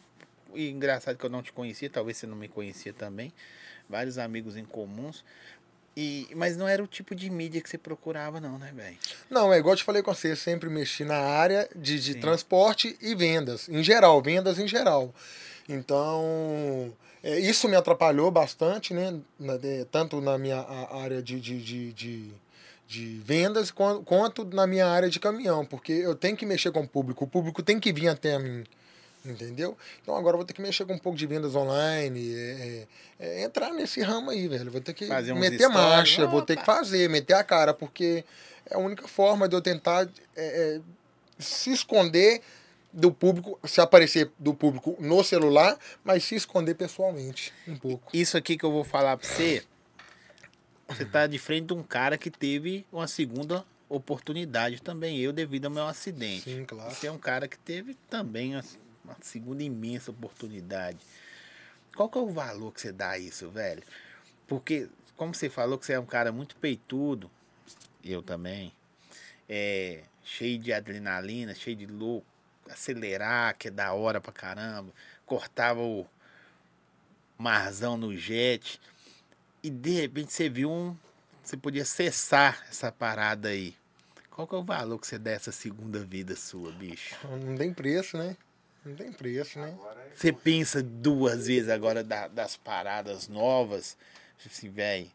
[0.56, 3.32] E engraçado que eu não te conhecia, talvez você não me conhecia também.
[3.88, 5.24] Vários amigos em comuns.
[5.98, 8.98] E, mas não era o tipo de mídia que você procurava, não, né, velho?
[9.30, 12.96] Não, é igual eu te falei com você, sempre mexi na área de, de transporte
[13.02, 15.14] e vendas, em geral, vendas em geral.
[15.68, 16.94] Então,
[17.24, 19.20] é, isso me atrapalhou bastante, né?
[19.40, 20.60] na- de- tanto na minha
[20.92, 21.60] área de, de,
[21.94, 22.34] de,
[22.88, 26.82] de, vendas quan- quanto na minha área de caminhão, porque eu tenho que mexer com
[26.82, 28.64] o público, o público tem que vir até mim.
[29.26, 29.78] Entendeu?
[30.02, 32.88] Então agora eu vou ter que mexer com um pouco de vendas online, é,
[33.20, 34.72] é, é, entrar nesse ramo aí, velho.
[34.72, 36.62] Vou ter que Fazer meter marcha, vou ter opa.
[36.62, 38.24] que fazer, meter a cara, porque
[38.70, 40.82] é a única forma de eu tentar é, é,
[41.38, 42.42] se esconder
[42.94, 48.10] do público, se aparecer do público no celular, mas se esconder pessoalmente um pouco.
[48.14, 49.64] Isso aqui que eu vou falar pra você,
[50.88, 55.66] você tá de frente de um cara que teve uma segunda oportunidade também, eu, devido
[55.66, 56.44] ao meu acidente.
[56.44, 56.92] Sim, claro.
[56.92, 58.64] Você é um cara que teve também uma,
[59.10, 61.00] uma segunda imensa oportunidade.
[61.96, 63.84] Qual que é o valor que você dá a isso, velho?
[64.48, 64.88] Porque,
[65.18, 67.30] como você falou que você é um cara muito peitudo,
[68.04, 68.74] eu também,
[69.48, 72.26] é, cheio de adrenalina, cheio de louco,
[72.70, 74.94] acelerar, que é da hora pra caramba,
[75.26, 76.06] cortava o
[77.38, 78.80] marzão no jet,
[79.62, 80.96] e de repente você viu um.
[81.44, 83.76] Você podia cessar essa parada aí.
[84.30, 87.16] Qual que é o valor que você dá essa segunda vida sua, bicho?
[87.28, 88.38] Não tem preço, né?
[88.90, 89.74] Não tem preço, né?
[90.12, 93.96] É Você pensa duas vezes agora da- das paradas novas.
[94.40, 95.08] Tipo assim, velho,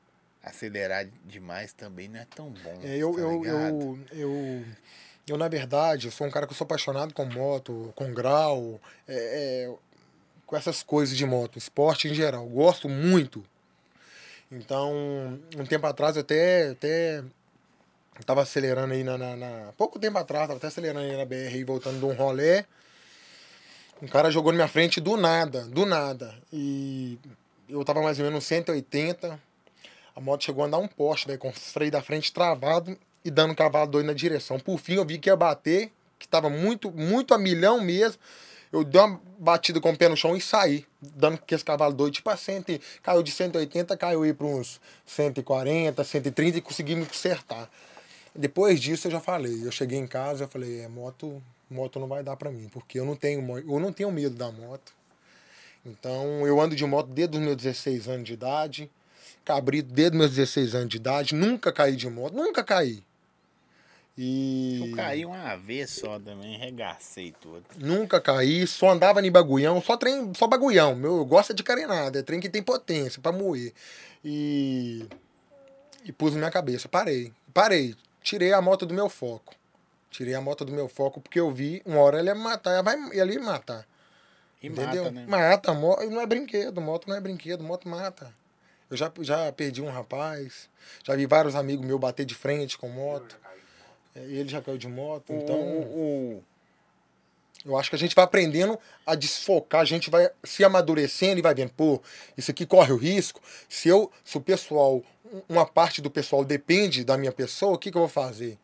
[0.42, 2.78] acelerar demais também não é tão bom.
[2.82, 4.64] É, eu, tá eu, eu, eu,
[5.26, 8.80] eu, na verdade, eu sou um cara que eu sou apaixonado com moto, com grau,
[9.08, 9.74] é, é,
[10.46, 12.46] com essas coisas de moto, esporte em geral.
[12.46, 13.44] Gosto muito.
[14.52, 14.92] Então,
[15.58, 17.24] um tempo atrás eu até, até
[18.24, 21.56] tava acelerando aí na, na, na- Pouco tempo atrás, tava até acelerando aí na BR
[21.58, 22.64] e voltando de um rolê.
[24.02, 26.34] Um cara jogou na minha frente do nada, do nada.
[26.52, 27.18] E
[27.68, 29.40] eu tava mais ou menos 180.
[30.14, 33.30] A moto chegou a andar um poste, velho, com o freio da frente travado e
[33.30, 34.58] dando cavalo doido na direção.
[34.58, 38.20] Por fim, eu vi que ia bater, que tava muito, muito a milhão mesmo.
[38.72, 41.94] Eu dei uma batida com o pé no chão e saí, dando que esse cavalo
[41.94, 46.96] doido, tipo a 100, caiu de 180, caiu aí para uns 140, 130 e consegui
[46.96, 47.70] me consertar.
[48.34, 52.06] Depois disso eu já falei, eu cheguei em casa, eu falei, é, moto, moto não
[52.06, 54.92] vai dar para mim, porque eu não tenho, eu não tenho medo da moto.
[55.84, 58.90] Então, eu ando de moto desde os meus 16 anos de idade.
[59.44, 61.34] Cabrito desde os meus 16 anos de idade.
[61.34, 62.34] Nunca caí de moto.
[62.34, 63.02] Nunca caí.
[64.16, 64.88] E.
[64.90, 67.64] Eu caí uma vez só também, regacei tudo.
[67.76, 68.66] Nunca caí.
[68.66, 69.82] Só andava em bagulhão.
[69.82, 70.94] Só trem, só bagulhão.
[70.94, 72.18] Meu, eu gosto de carenada.
[72.18, 73.72] É trem que tem potência pra moer.
[74.24, 75.04] E.
[76.02, 76.88] E pus na minha cabeça.
[76.88, 77.30] Parei.
[77.52, 77.94] Parei.
[78.22, 79.54] Tirei a moto do meu foco.
[80.14, 82.70] Tirei a moto do meu foco porque eu vi, uma hora ela ia matar.
[82.70, 83.84] Ela vai ela ia matar.
[84.62, 85.02] E Entendeu?
[85.06, 85.26] mata, né?
[85.26, 88.32] Mata, mo- não é brinquedo, moto não é brinquedo, moto mata.
[88.88, 90.70] Eu já, já perdi um rapaz,
[91.02, 93.36] já vi vários amigos meus bater de frente com moto,
[94.14, 96.44] é, ele já caiu de moto, O- então o- o-
[97.64, 101.42] eu acho que a gente vai aprendendo a desfocar, a gente vai se amadurecendo e
[101.42, 102.00] vai vendo, pô,
[102.38, 106.44] isso aqui corre o risco, se eu, se o pessoal, um- uma parte do pessoal
[106.44, 108.56] depende da minha pessoa, o que, que eu vou fazer?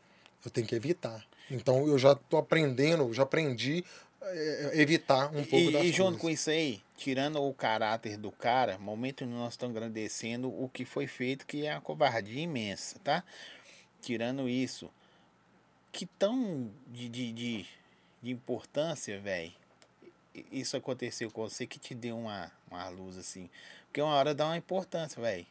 [0.45, 1.29] Eu tenho que evitar.
[1.51, 3.85] Então eu já tô aprendendo, já aprendi
[4.23, 6.21] a evitar um pouco das e, e junto coisas.
[6.21, 11.07] com isso aí, tirando o caráter do cara, momento nós estamos agradecendo o que foi
[11.07, 13.25] feito, que é uma covardia imensa, tá?
[14.01, 14.91] Tirando isso,
[15.91, 17.67] que tão de, de, de,
[18.23, 19.53] de importância, velho,
[20.53, 23.51] isso aconteceu com você que te deu uma, uma luz assim.
[23.87, 25.47] Porque uma hora dá uma importância, velho.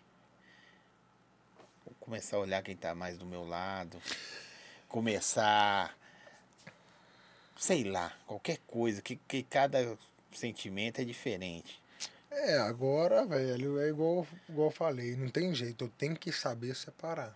[1.99, 4.01] Começar a olhar quem tá mais do meu lado.
[4.89, 5.97] Começar.
[7.55, 9.01] Sei lá, qualquer coisa.
[9.01, 9.97] Que, que cada
[10.33, 11.79] sentimento é diferente.
[12.31, 16.75] É, agora, velho, é igual, igual eu falei, não tem jeito, eu tenho que saber
[16.75, 17.35] separar.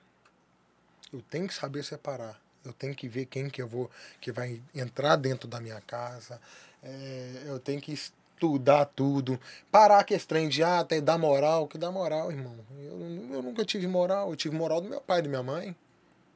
[1.11, 2.39] Eu tenho que saber separar.
[2.63, 3.89] Eu tenho que ver quem que eu vou,
[4.21, 6.39] que vai entrar dentro da minha casa.
[6.81, 9.39] É, eu tenho que estudar tudo.
[9.71, 12.55] Parar que estranho de ah, tem dar moral, que dá moral, irmão.
[12.79, 14.29] Eu, eu nunca tive moral.
[14.29, 15.75] Eu tive moral do meu pai e da minha mãe.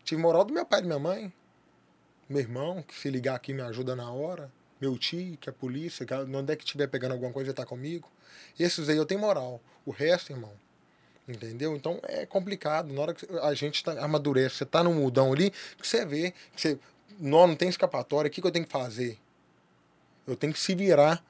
[0.07, 1.33] Tive moral do meu pai e da minha mãe.
[2.29, 4.49] Meu irmão, que se ligar aqui me ajuda na hora.
[4.79, 8.09] Meu tio, que é polícia, que onde é que estiver pegando alguma coisa, tá comigo.
[8.57, 9.59] Esses aí eu tenho moral.
[9.85, 10.53] O resto, irmão,
[11.27, 11.75] Entendeu?
[11.75, 12.93] Então é complicado.
[12.93, 16.33] Na hora que a gente tá, amadurece, você tá no mudão ali, que você vê,
[16.55, 16.79] que você.
[17.19, 19.19] Não, não tem escapatória, o que, que eu tenho que fazer?
[20.25, 21.21] Eu tenho que se virar.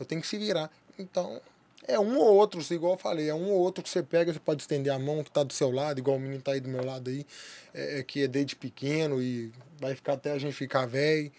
[0.00, 0.68] Eu tenho que se virar.
[0.98, 1.40] Então,
[1.88, 4.38] é um ou outro, igual eu falei, é um ou outro que você pega, você
[4.38, 6.68] pode estender a mão que tá do seu lado, igual o menino tá aí do
[6.68, 7.26] meu lado aí,
[7.74, 9.50] é, é que é desde pequeno e
[9.80, 11.30] vai ficar até a gente ficar velho.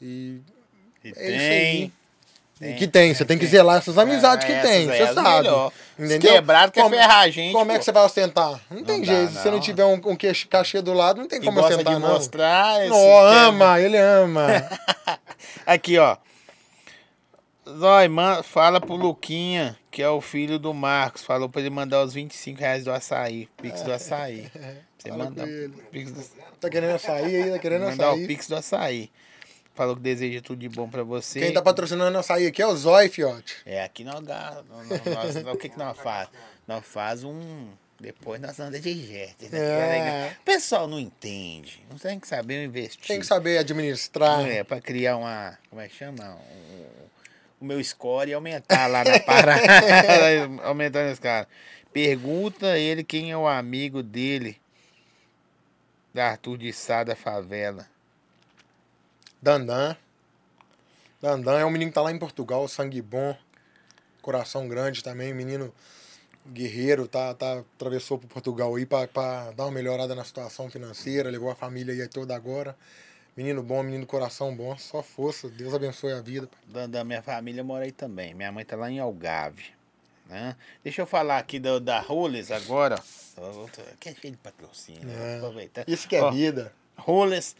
[0.00, 0.40] E,
[1.04, 1.34] E é tem.
[1.84, 1.92] isso aí.
[2.60, 5.42] E que tem, você tem que zelar essas amizades que essas tem, você é sabe.
[5.42, 5.72] melhor.
[5.98, 6.32] Entendeu?
[6.34, 7.52] Quebrado quer Como- ferrar a gente.
[7.52, 7.78] Como é pô.
[7.80, 8.60] que você vai ostentar?
[8.70, 9.32] Não tem dá, jeito.
[9.32, 9.60] Se você não não.
[9.60, 10.16] tiver um, um
[10.48, 12.08] cachê do lado, não tem E como ostentar, não.
[12.12, 12.86] mostrar.
[12.88, 14.46] Não, ama, ele ama.
[15.66, 16.16] Aqui, ó.
[17.78, 21.22] Zói, man, fala pro Luquinha, que é o filho do Marcos.
[21.22, 23.48] Falou pra ele mandar os 25 reais do açaí.
[23.60, 24.50] Pix do açaí.
[24.98, 26.22] Você Fala manda o Pix do,
[26.60, 28.26] tá querendo açaí aí, tá querendo mandar o açaí.
[28.26, 29.10] Pix do açaí.
[29.74, 31.40] Falou que deseja tudo de bom pra você.
[31.40, 33.56] Quem tá patrocinando açaí aqui é o Zói, fiote.
[33.64, 34.62] É, aqui nós, dá-
[35.52, 36.28] o que que nós faz?
[36.68, 37.68] Nós faz um...
[37.98, 39.58] Depois nós andamos de jet, né?
[39.58, 40.36] É.
[40.40, 41.84] O pessoal não entende.
[41.88, 43.06] Não tem que saber investir.
[43.06, 44.44] Tem que saber administrar.
[44.44, 45.56] É, pra criar uma.
[45.70, 46.34] Como é que chama?
[46.34, 47.01] Um-
[47.62, 49.62] o meu score e aumentar lá na parada.
[50.64, 51.46] Aumentando esse cara.
[51.92, 54.60] Pergunta ele quem é o amigo dele.
[56.12, 57.86] Da Arthur de Sá da favela.
[59.40, 59.96] Dandan.
[61.20, 63.36] Dandan é um menino que tá lá em Portugal, sangue bom,
[64.20, 65.72] coração grande também, menino
[66.46, 71.30] guerreiro, tá, tá, atravessou por Portugal aí pra, pra dar uma melhorada na situação financeira,
[71.30, 72.76] levou a família aí toda agora.
[73.34, 76.48] Menino bom, menino coração bom, só força, Deus abençoe a vida.
[76.66, 78.34] Da, da minha família mora aí também.
[78.34, 79.64] Minha mãe tá lá em Algave.
[80.28, 80.54] Né?
[80.84, 83.02] Deixa eu falar aqui do, da Roles agora.
[83.98, 85.10] Que é cheio de patrocínio.
[85.10, 85.38] É.
[85.38, 85.84] vou aproveitar.
[85.88, 86.72] Isso que é Ó, vida.
[86.96, 87.56] Rollers,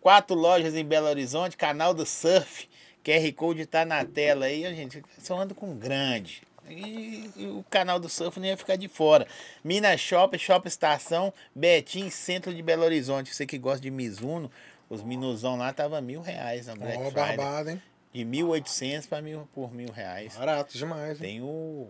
[0.00, 2.68] quatro lojas em Belo Horizonte, canal do Surf,
[3.04, 6.42] QR Code tá na tela aí, gente, só ando com grande.
[6.70, 9.26] E, e o canal do Surf não ia ficar de fora.
[9.64, 13.34] Minas Shop, Shop Estação, Betim, centro de Belo Horizonte.
[13.34, 14.50] Você que gosta de Mizuno,
[14.90, 17.36] os Minuzão lá tava mil reais na Black Ó, Friday.
[17.36, 17.82] barbado, hein?
[18.12, 20.36] De 1.800 para mil por mil reais.
[20.36, 21.28] Barato demais, hein?
[21.28, 21.88] Tem o...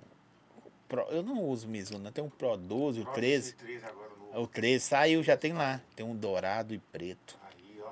[0.89, 3.53] Pro- eu não uso Mizuno, tem o Pro 12, o 13.
[3.55, 4.43] 13 agora no.
[4.43, 5.81] O 13 saiu, já tem lá.
[5.95, 7.39] Tem um dourado e preto.
[7.47, 7.91] Aí, ó.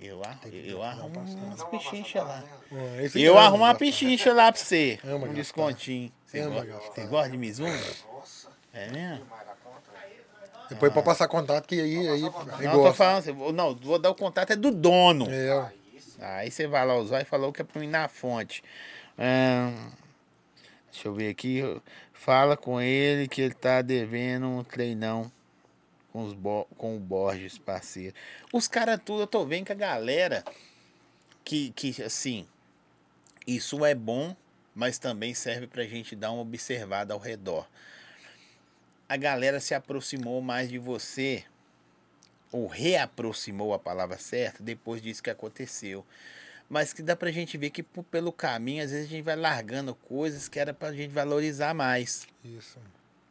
[0.00, 2.40] Eu, ar- Tem que eu dar arrumo umas pichinchas lá.
[2.70, 3.10] né?
[3.14, 4.98] Eu arrumo uma pichincha lá pra você.
[5.04, 6.12] Um descontinho.
[6.32, 7.68] Gosta, você gosta de Mizuno?
[8.12, 9.26] Nossa, É mesmo?
[10.68, 12.94] Depois pode passar contato que aí, aí, Não, tô gosta.
[12.94, 15.26] falando, você- vou- não, vou dar o contato é do dono.
[15.30, 15.70] É.
[16.20, 18.62] Aí você vai lá usar e falou que é pra mim na fonte.
[19.18, 19.90] Ahn,
[20.90, 21.62] deixa eu ver aqui.
[22.12, 25.30] Fala com ele que ele tá devendo um treinão
[26.12, 28.14] com, os Bo- com o Borges, parceiro.
[28.52, 30.42] Os caras tudo, eu tô vendo que a galera
[31.44, 32.46] que, que assim,
[33.46, 34.34] isso é bom,
[34.74, 37.66] mas também serve pra gente dar uma observada ao redor.
[39.08, 41.44] A galera se aproximou mais de você,
[42.50, 46.04] ou reaproximou a palavra certa, depois disso que aconteceu.
[46.68, 49.94] Mas que dá pra gente ver que pelo caminho, às vezes a gente vai largando
[49.94, 52.78] coisas que era pra gente valorizar mais, Isso.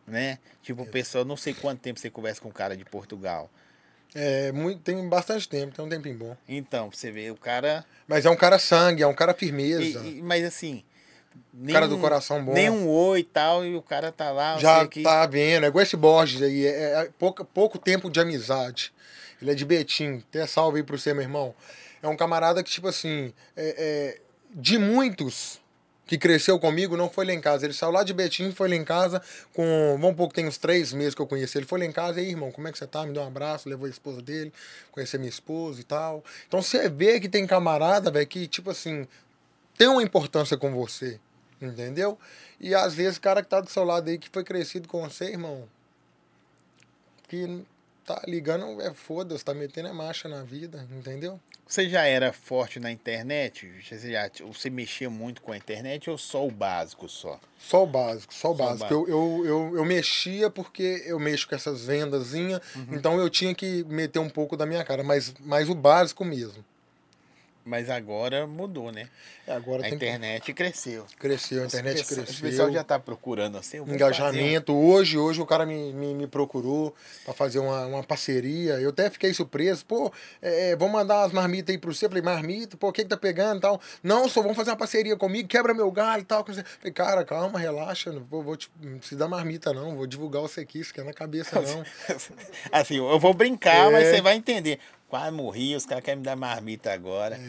[0.08, 0.40] né?
[0.62, 3.52] Tipo, o pessoal, não sei quanto tempo você conversa com um cara de Portugal.
[4.14, 6.38] É, muito, tem bastante tempo, tem um tempinho bom.
[6.48, 7.86] Então, você vê, o cara.
[8.08, 10.00] Mas é um cara sangue, é um cara firmeza.
[10.06, 10.86] e- e- mas assim.
[11.54, 12.54] Um cara do coração bom.
[12.54, 14.58] Nem um oi e tal, e o cara tá lá.
[14.58, 18.20] Já que- tá vendo, é igual esse Borges aí, é, é pouco, pouco tempo de
[18.20, 18.94] amizade.
[19.42, 21.54] Ele é de Betim, até salve aí pro você, meu irmão.
[22.02, 24.22] É um camarada que, tipo assim, é, é,
[24.54, 25.60] de muitos
[26.08, 27.66] que cresceu comigo, não foi lá em casa.
[27.66, 29.22] Ele saiu lá de Betim, foi lá em casa
[29.54, 31.58] com, vamos pouco, tem uns três meses que eu conheci.
[31.58, 33.04] Ele foi lá em casa, e aí, irmão, como é que você tá?
[33.06, 34.54] Me deu um abraço, levou a esposa dele,
[34.92, 36.24] conhecer minha esposa e tal.
[36.48, 39.08] Então você vê que tem camarada, velho, que, tipo assim,
[39.78, 41.20] tem uma importância com você.
[41.62, 42.18] Entendeu?
[42.60, 45.02] E às vezes o cara que tá do seu lado aí, que foi crescido com
[45.02, 45.68] você, irmão,
[47.28, 47.66] que
[48.06, 51.40] tá ligando, é foda-se, tá metendo a marcha na vida, entendeu?
[51.68, 53.68] Você já era forte na internet?
[53.82, 57.40] Você, já, você mexia muito com a internet ou só o básico só?
[57.58, 58.94] Só o básico, só o Só o básico.
[58.94, 62.62] Eu, eu, eu, eu mexia porque eu mexo com essas vendazinhas,
[62.92, 66.64] então eu tinha que meter um pouco da minha cara, mas, mas o básico mesmo.
[67.68, 69.10] Mas agora mudou, né?
[69.48, 71.04] É, Agora A tem que internet cresceu.
[71.18, 72.42] cresceu, a internet cresceu.
[72.42, 73.80] pessoal já tá procurando assim.
[73.80, 74.72] vou engajamento.
[74.76, 76.94] Hoje, hoje o cara me, me, me procurou
[77.24, 78.74] para fazer uma, uma parceria.
[78.74, 79.84] Eu até fiquei surpreso.
[79.84, 80.14] Pô,
[80.44, 82.08] é, é, vamos mandar as marmitas aí pro você.
[82.08, 83.82] Falei, marmita, pô, o que que tá pegando e tal?
[84.04, 86.46] Não, só vamos fazer uma parceria comigo, quebra meu galho e tal.
[86.46, 90.44] Falei, cara, calma, relaxa, não vou, vou te, não precisa dar marmita não, vou divulgar
[90.44, 91.84] você aqui, isso aqui é na cabeça não.
[91.84, 92.34] fazer.
[92.72, 93.92] Assim, eu vou brincar, É.
[93.92, 94.80] mas você vai entender.
[95.08, 97.40] Quase morri, os caras querem me dar marmita agora.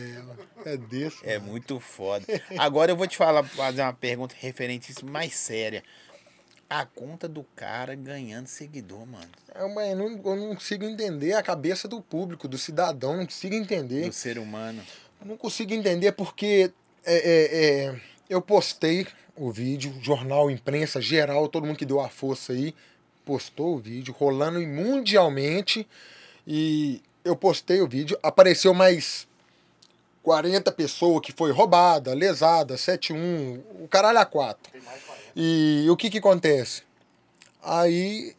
[0.64, 1.26] É, é desse.
[1.26, 2.24] É muito foda.
[2.58, 5.82] Agora eu vou te falar, fazer uma pergunta referente a isso mais séria.
[6.68, 9.28] A conta do cara ganhando seguidor, mano.
[9.54, 13.24] É, mas eu, não, eu não consigo entender a cabeça do público, do cidadão, não
[13.24, 14.06] consigo entender.
[14.06, 14.82] Do ser humano.
[15.20, 16.70] Eu não consigo entender porque
[17.04, 22.08] é, é, é, eu postei o vídeo, jornal, imprensa, geral, todo mundo que deu a
[22.08, 22.74] força aí,
[23.24, 25.86] postou o vídeo, rolando mundialmente.
[26.46, 29.26] E eu postei o vídeo, apareceu mais
[30.22, 34.72] 40 pessoas que foi roubada, lesada, 7-1, o caralho a 4.
[35.34, 36.82] E o que que acontece?
[37.62, 38.34] Aí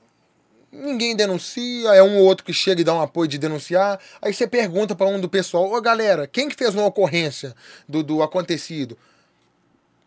[0.71, 3.99] ninguém denuncia, é um ou outro que chega e dá um apoio de denunciar.
[4.21, 7.53] Aí você pergunta para um do pessoal, ô galera, quem que fez uma ocorrência
[7.87, 8.97] do, do acontecido?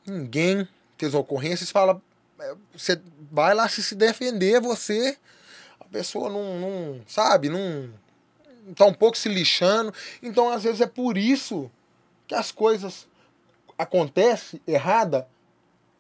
[0.07, 0.67] Ninguém
[0.97, 2.01] fez uma ocorrência, você fala,
[2.41, 3.01] é, você
[3.31, 5.17] vai lá se se defender, você,
[5.79, 7.91] a pessoa não, não sabe, não
[8.75, 9.93] tá um pouco se lixando.
[10.23, 11.71] Então, às vezes, é por isso
[12.27, 13.07] que as coisas
[13.77, 15.27] acontecem errada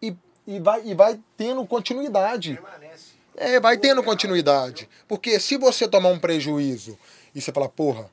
[0.01, 0.15] e,
[0.47, 2.55] e, vai, e vai tendo continuidade.
[2.55, 3.11] Permanece.
[3.37, 4.89] É, vai tendo continuidade.
[5.09, 6.99] Porque se você tomar um prejuízo
[7.35, 8.11] e você falar, porra,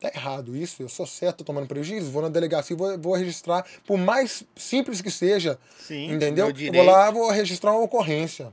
[0.00, 3.64] tá errado isso, eu sou certo tomando prejuízo, vou na delegacia e vou, vou registrar,
[3.86, 6.50] por mais simples que seja, Sim, entendeu?
[6.50, 8.52] Eu vou lá, vou registrar uma ocorrência.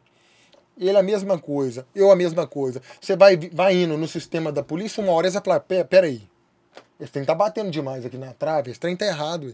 [0.78, 2.82] Ele a mesma coisa, eu a mesma coisa.
[3.00, 6.08] Você vai, vai indo no sistema da polícia, uma hora você vai falar, pera, pera
[6.08, 6.28] aí,
[7.00, 9.48] esse trem tá batendo demais aqui na trave, esse trem tá errado.
[9.48, 9.54] ué.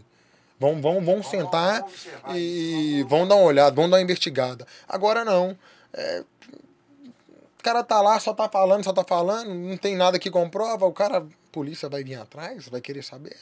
[0.58, 4.66] Vão, vão, vão sentar vamos e vão dar uma olhada, vão dar uma investigada.
[4.86, 5.56] Agora não.
[5.92, 6.22] É,
[7.58, 10.86] o cara tá lá, só tá falando, só tá falando, não tem nada que comprova,
[10.86, 13.36] o cara, a polícia vai vir atrás, vai querer saber.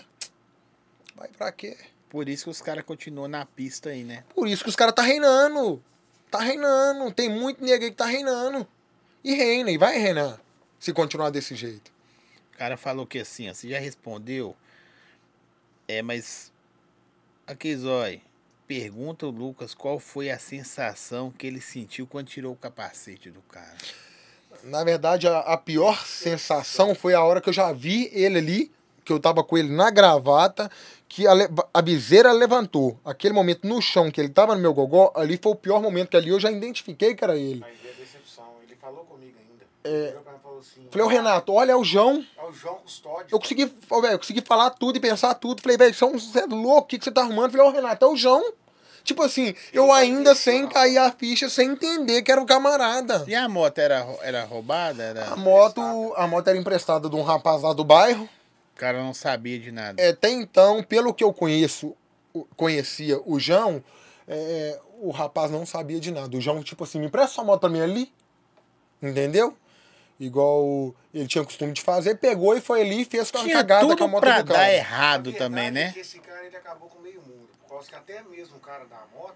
[1.16, 1.76] Vai pra quê?
[2.08, 4.24] Por isso que os caras continuam na pista aí, né?
[4.34, 5.82] Por isso que os caras tá reinando.
[6.30, 7.12] Tá reinando.
[7.12, 8.66] Tem muito nego aí que tá reinando.
[9.24, 10.40] E reina, e vai reinar.
[10.78, 11.90] Se continuar desse jeito.
[12.54, 14.56] O cara falou que assim, ó, você já respondeu.
[15.86, 16.52] É, mas.
[17.46, 18.20] Aqui, Zói.
[18.66, 23.40] Pergunta o Lucas qual foi a sensação que ele sentiu quando tirou o capacete do
[23.42, 23.76] cara.
[24.64, 28.72] Na verdade, a, a pior sensação foi a hora que eu já vi ele ali,
[29.04, 30.70] que eu tava com ele na gravata,
[31.08, 31.32] que a,
[31.72, 32.98] a viseira levantou.
[33.04, 36.10] Aquele momento no chão que ele tava no meu gogó, ali foi o pior momento
[36.10, 37.64] que ali eu já identifiquei que era ele.
[37.64, 38.44] Aí veio a decepção.
[38.62, 39.64] Ele falou comigo ainda.
[39.84, 40.88] E falou assim.
[40.90, 42.24] Falei, ô Renato, olha, é o João.
[42.36, 43.28] É o João Custódio.
[43.30, 45.62] Eu consegui, ô, velho, eu consegui falar tudo e pensar tudo.
[45.62, 47.52] Falei, velho, você é louco, o que, que você tá arrumando?
[47.52, 48.52] Falei, ô Renato, é o João.
[49.04, 53.24] Tipo assim, eu ainda sem cair a ficha, sem entender que era o camarada.
[53.26, 55.02] E a moto era, era roubada?
[55.02, 55.32] Era...
[55.32, 55.80] A moto,
[56.14, 58.28] a moto era emprestada de um rapaz lá do bairro.
[58.78, 60.00] O cara não sabia de nada.
[60.00, 61.96] É, Até então, pelo que eu conheço,
[62.32, 63.82] o- conhecia o João,
[64.28, 66.36] é, o rapaz não sabia de nada.
[66.36, 68.12] O João, tipo assim, me empresta sua moto pra mim ali.
[69.02, 69.56] Entendeu?
[70.20, 73.96] Igual ele tinha costume de fazer, pegou e foi ali e fez com a cagada
[73.96, 74.72] com a moto pra do dar cara.
[74.72, 75.92] errado A verdade também, é né?
[75.92, 77.48] que esse cara ele acabou com meio mundo.
[77.62, 79.34] Por causa que até mesmo o cara da moto,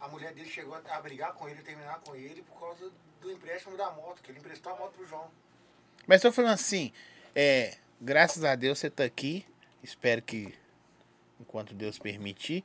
[0.00, 2.90] a mulher dele chegou a a brigar com ele, terminar com ele por causa
[3.20, 5.26] do empréstimo da moto, que ele emprestou a moto pro João.
[6.08, 6.92] Mas tô falando assim,
[7.36, 9.44] é, graças a Deus você tá aqui.
[9.82, 10.52] Espero que,
[11.40, 12.62] enquanto Deus permitir.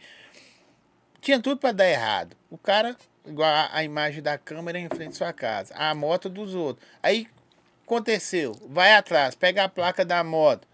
[1.22, 2.36] Tinha tudo pra dar errado.
[2.49, 2.95] O cara,
[3.26, 5.74] igual a, a imagem da câmera em frente à sua casa.
[5.76, 6.86] A moto dos outros.
[7.02, 7.28] Aí
[7.84, 10.68] aconteceu, vai atrás, pega a placa da moto.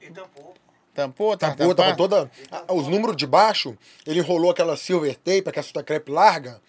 [0.00, 0.54] E tampou.
[0.94, 2.08] Tampou, tá Tampou, tava tampado?
[2.08, 2.30] toda.
[2.68, 6.60] a- os números de baixo, ele enrolou aquela silver tape, aquela suta crepe larga.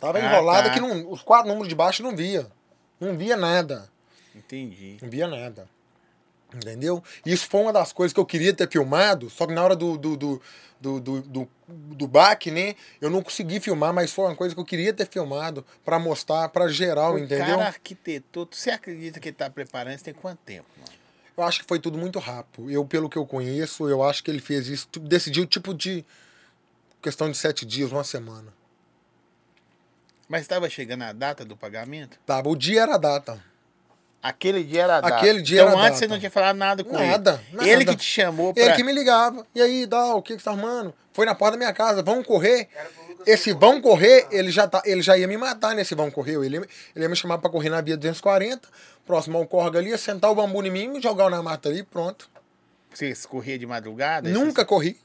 [0.00, 0.74] Tava Ah, enrolada tá.
[0.74, 2.46] que não, os quatro números de baixo não via.
[3.00, 3.88] Não via nada.
[4.34, 4.98] Entendi.
[5.00, 5.68] Não via nada.
[6.56, 7.02] Entendeu?
[7.24, 9.98] Isso foi uma das coisas que eu queria ter filmado, só que na hora do,
[9.98, 10.42] do, do,
[10.80, 12.74] do, do, do, do baque, né?
[13.00, 16.48] Eu não consegui filmar, mas foi uma coisa que eu queria ter filmado pra mostrar
[16.48, 17.56] pra geral, O entendeu?
[17.58, 18.48] cara arquitetou.
[18.50, 20.92] Você acredita que ele tá preparando isso tem quanto tempo, mano?
[21.36, 22.70] Eu acho que foi tudo muito rápido.
[22.70, 26.02] Eu, pelo que eu conheço, eu acho que ele fez isso, tu- decidiu tipo de.
[27.02, 28.50] questão de sete dias, uma semana.
[30.28, 32.18] Mas estava chegando a data do pagamento?
[32.24, 33.44] Tava, o dia era a data.
[34.28, 35.14] Aquele dia era data.
[35.16, 36.12] Aquele dia então, era antes você data.
[36.14, 37.56] não tinha falado nada com Nada, ele.
[37.56, 37.68] nada.
[37.68, 38.62] Ele que te chamou pra...
[38.62, 39.46] Ele que me ligava.
[39.54, 40.92] E aí, Dá, o que, que você tá arrumando?
[41.12, 42.68] Foi na porta da minha casa, vão correr.
[43.26, 46.34] Esse vão correr, ele já, tá, ele já ia me matar nesse vão correr.
[46.44, 48.68] Ele, ia- ele ia me chamar pra correr na via 240,
[49.04, 51.82] próximo ao córrego ali, ia sentar o bambu em mim, me jogar na mata ali,
[51.82, 52.28] pronto.
[52.92, 54.28] Você corria de madrugada?
[54.28, 54.96] Nunca corri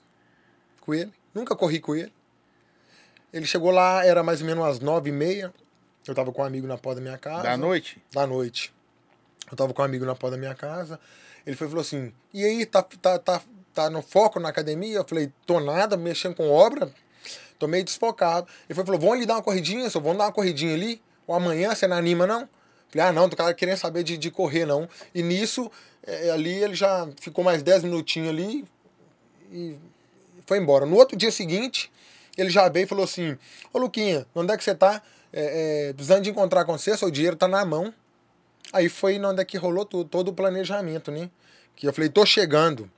[0.82, 1.12] com ele.
[1.34, 2.12] Nunca corri com ele.
[3.34, 5.54] Ele chegou lá, era mais ou menos umas nove e meia.
[6.08, 7.44] Eu tava com um amigo na porta da minha casa.
[7.44, 7.98] Da noite?
[8.14, 8.74] Da noite.
[9.50, 11.00] Eu tava com um amigo na porta da minha casa.
[11.46, 13.42] Ele foi falou assim: E aí, tá, tá, tá,
[13.74, 14.98] tá no foco na academia?
[14.98, 16.92] Eu falei: Tô nada, mexendo com obra.
[17.58, 18.48] Tô meio desfocado.
[18.68, 19.90] Ele foi falou: Vamos ali dar uma corridinha?
[19.90, 21.02] Só vamos dar uma corridinha ali?
[21.28, 22.48] Ou amanhã você não anima, não?
[22.90, 24.88] Falei: Ah, não, tô cara querendo saber de, de correr, não.
[25.14, 25.72] E nisso,
[26.06, 28.66] eh, ali ele já ficou mais 10 minutinhos ali
[29.52, 29.78] e
[30.46, 30.86] foi embora.
[30.86, 31.92] No outro dia seguinte,
[32.38, 33.38] ele já veio e falou assim:
[33.74, 35.02] Ô Luquinha, onde é que você tá?
[35.34, 37.94] É, é, precisando de encontrar com você, seu dinheiro tá na mão.
[38.74, 41.30] Aí foi onde é que rolou tudo, todo o planejamento, né?
[41.76, 42.90] Que eu falei, tô chegando.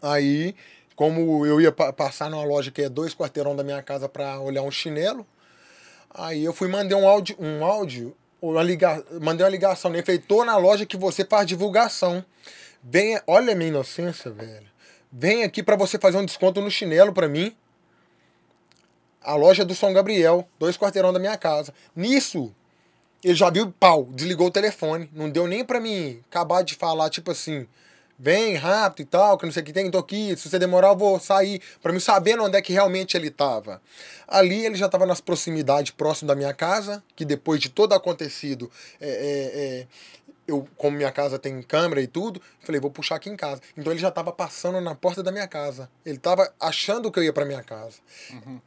[0.00, 0.54] Aí,
[0.94, 4.40] como eu ia pa- passar numa loja que é dois quarteirão da minha casa para
[4.40, 5.26] olhar um chinelo,
[6.10, 10.20] aí eu fui mandei um áudio, um áudio, uma liga, mandei uma ligação nele, falei,
[10.20, 12.24] tô na loja que você faz divulgação.
[12.82, 14.66] Venha, olha a minha inocência, velho.
[15.10, 17.54] Vem aqui para você fazer um desconto no chinelo para mim.
[19.20, 21.74] A loja do São Gabriel, dois quarteirão da minha casa.
[21.94, 22.54] Nisso,
[23.22, 25.10] ele já viu pau, desligou o telefone.
[25.12, 27.66] Não deu nem pra mim acabar de falar, tipo assim,
[28.18, 30.88] vem rápido e tal, que não sei o que tem, tô aqui, se você demorar
[30.88, 33.80] eu vou sair, pra mim saber onde é que realmente ele tava.
[34.26, 38.70] Ali ele já tava nas proximidades, próximo da minha casa, que depois de todo acontecido,
[39.00, 39.86] é, é, é,
[40.48, 43.60] eu, como minha casa tem câmera e tudo, falei, vou puxar aqui em casa.
[43.76, 45.90] Então ele já tava passando na porta da minha casa.
[46.04, 47.98] Ele tava achando que eu ia pra minha casa.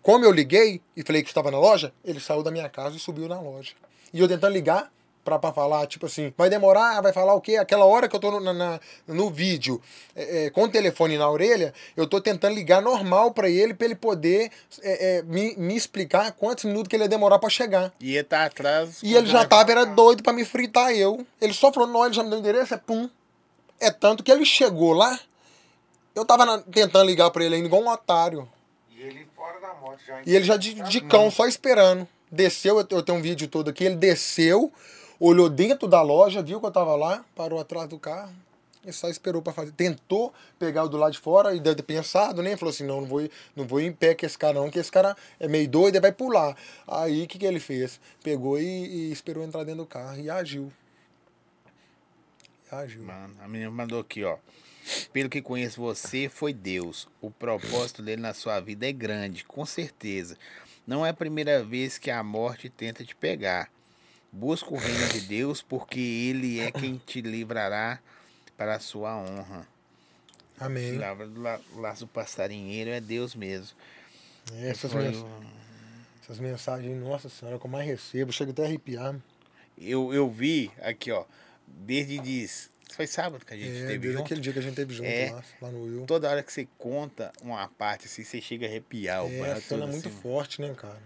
[0.01, 2.99] Como eu liguei e falei que estava na loja, ele saiu da minha casa e
[2.99, 3.73] subiu na loja.
[4.13, 4.91] E eu tentando ligar
[5.23, 7.55] pra, pra falar, tipo assim, vai demorar, vai falar o quê?
[7.57, 9.79] Aquela hora que eu tô no, na- na- no vídeo
[10.15, 13.85] é, é, com o telefone na orelha, eu tô tentando ligar normal pra ele, pra
[13.85, 14.51] ele poder
[14.81, 17.93] é, é, me, me explicar quantos minutos que ele ia demorar pra chegar.
[18.01, 18.99] Ia estar atrás.
[19.03, 21.25] E ele já tava, era doido pra me fritar eu.
[21.39, 23.07] Ele só falou, não, ele já me deu o endereço, é pum.
[23.79, 25.19] É tanto que ele chegou lá,
[26.15, 28.47] eu tava na- tentando ligar pra ele ainda igual um otário.
[28.95, 30.21] E ele fora da moto já.
[30.25, 32.07] E ele já de, de cão, só esperando.
[32.31, 34.71] Desceu, eu tenho um vídeo todo aqui, ele desceu,
[35.19, 38.31] olhou dentro da loja, viu que eu tava lá, parou atrás do carro
[38.85, 39.71] e só esperou pra fazer.
[39.71, 42.57] Tentou pegar o do lado de fora e deve ter pensado, né?
[42.57, 44.91] Falou assim, não, não vou, não vou em pé com esse cara não, que esse
[44.91, 46.55] cara é meio doido e vai pular.
[46.87, 47.99] Aí, o que que ele fez?
[48.23, 50.71] Pegou e, e esperou entrar dentro do carro e agiu.
[52.71, 53.03] E agiu.
[53.03, 54.37] Mano, a menina mandou aqui, ó.
[55.13, 57.07] Pelo que conheço você, foi Deus.
[57.21, 60.35] O propósito dele na sua vida é grande, com certeza.
[60.85, 63.69] Não é a primeira vez que a morte tenta te pegar.
[64.31, 67.99] Busca o reino de Deus, porque ele é quem te livrará
[68.57, 69.67] para a sua honra.
[70.59, 70.91] Amém.
[70.91, 73.75] Livra do la- laço passarinheiro é Deus mesmo.
[74.53, 75.23] É, essas, mens-
[76.23, 79.15] essas mensagens, nossa senhora, que eu mais recebo, chega até a arrepiar.
[79.77, 81.25] eu, eu vi aqui, ó.
[81.67, 82.70] Desde diz.
[82.95, 84.23] Foi sábado que a gente É, teve junto.
[84.26, 85.30] aquele dia que a gente teve junto É.
[85.31, 86.05] lá, lá no Will.
[86.05, 89.61] Toda hora que você conta uma parte assim, você chega a arrepiar o É, a
[89.61, 90.18] cena é muito assim.
[90.22, 91.01] forte, né, cara?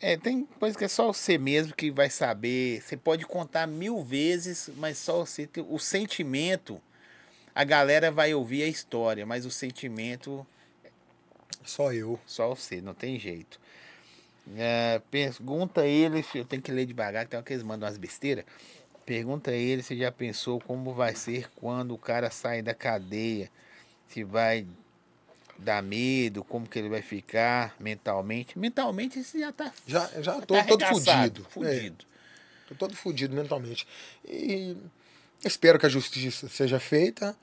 [0.00, 2.82] É, tem coisa que é só você mesmo que vai saber.
[2.82, 6.80] Você pode contar mil vezes, mas só você o sentimento.
[7.54, 10.46] A galera vai ouvir a história, mas o sentimento
[11.64, 12.20] Só eu.
[12.26, 13.58] só você, não tem jeito.
[14.56, 17.88] É, pergunta a ele, eu tenho que ler devagar, que tem hora que eles mandam
[17.88, 18.44] umas besteiras.
[19.06, 23.48] Pergunta a ele se já pensou como vai ser quando o cara sair da cadeia.
[24.08, 24.66] Se vai
[25.56, 28.58] dar medo, como que ele vai ficar mentalmente.
[28.58, 31.68] Mentalmente você já tá, Já, já tô tá todo arregaçado, fudido.
[31.68, 32.04] É, fudido.
[32.68, 33.86] tô todo fudido mentalmente.
[34.24, 34.76] E
[35.44, 37.36] espero que a justiça seja feita.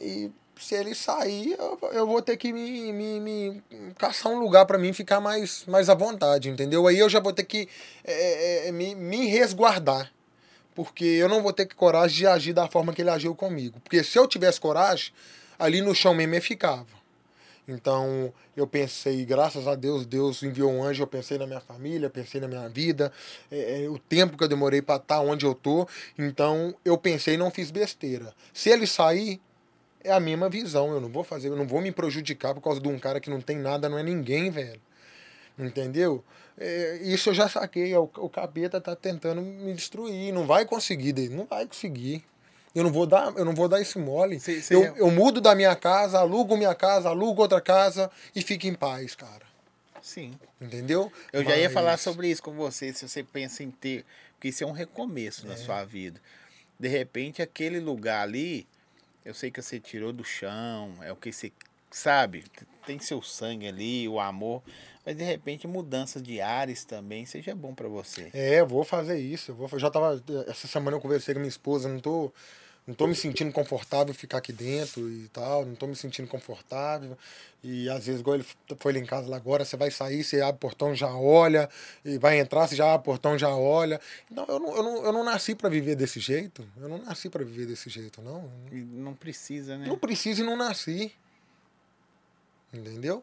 [0.00, 0.30] E
[0.60, 3.62] se ele sair, eu, eu vou ter que me, me, me
[3.98, 6.86] caçar um lugar pra mim ficar mais, mais à vontade, entendeu?
[6.86, 7.68] Aí eu já vou ter que
[8.04, 10.12] é, é, me, me resguardar.
[10.74, 13.80] Porque eu não vou ter coragem de agir da forma que ele agiu comigo.
[13.80, 15.12] Porque se eu tivesse coragem,
[15.58, 17.00] ali no chão mesmo eu ficava.
[17.66, 21.02] Então eu pensei, graças a Deus, Deus enviou um anjo.
[21.02, 23.12] Eu pensei na minha família, pensei na minha vida,
[23.50, 25.86] é, é, o tempo que eu demorei para estar onde eu tô.
[26.18, 28.34] Então eu pensei e não fiz besteira.
[28.52, 29.40] Se ele sair,
[30.02, 30.92] é a mesma visão.
[30.92, 33.30] Eu não vou fazer, eu não vou me prejudicar por causa de um cara que
[33.30, 34.80] não tem nada, não é ninguém, velho.
[35.58, 36.24] Entendeu?
[36.62, 37.96] É, isso eu já saquei.
[37.96, 40.30] O, o capeta tá tentando me destruir.
[40.32, 42.22] Não vai conseguir, não vai conseguir.
[42.74, 44.38] Eu não vou dar, eu não vou dar esse mole.
[44.38, 48.10] Cê- cê eu, já- eu mudo da minha casa, alugo minha casa, alugo outra casa
[48.36, 49.48] e fico em paz, cara.
[50.02, 50.34] Sim.
[50.60, 51.10] Entendeu?
[51.32, 54.04] Eu já ia Mas- falar sobre isso com você, se você pensa em ter.
[54.34, 56.20] Porque isso é um recomeço na sua vida.
[56.78, 58.66] De repente, aquele lugar ali,
[59.24, 61.52] eu sei que você tirou do chão, é o que você
[61.90, 62.44] sabe,
[62.86, 64.62] tem seu sangue ali, o amor.
[65.04, 68.30] Mas de repente, mudança de ares também seja bom pra você.
[68.32, 69.52] É, eu vou fazer isso.
[69.52, 70.22] Eu vou, eu já tava.
[70.46, 72.32] Essa semana eu conversei com minha esposa, não tô.
[72.86, 77.16] Não tô me sentindo confortável ficar aqui dentro e tal, não tô me sentindo confortável.
[77.62, 78.46] E às vezes, igual ele
[78.78, 81.68] foi lá em casa lá agora, você vai sair, você abre o portão, já olha,
[82.04, 84.00] e vai entrar, você já abre o portão, já olha.
[84.28, 86.66] Então eu não, eu não, eu não nasci para viver desse jeito.
[86.80, 88.50] Eu não nasci para viver desse jeito, não.
[88.72, 89.86] E não precisa, né?
[89.86, 91.12] Não preciso e não nasci.
[92.72, 93.22] Entendeu?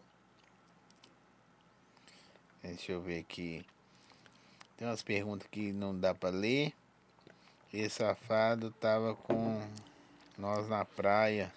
[2.68, 3.65] Deixa eu ver aqui.
[4.76, 6.73] Tem umas perguntas que não dá pra ler.
[7.73, 9.61] Esse safado tava com
[10.38, 11.52] nós na praia.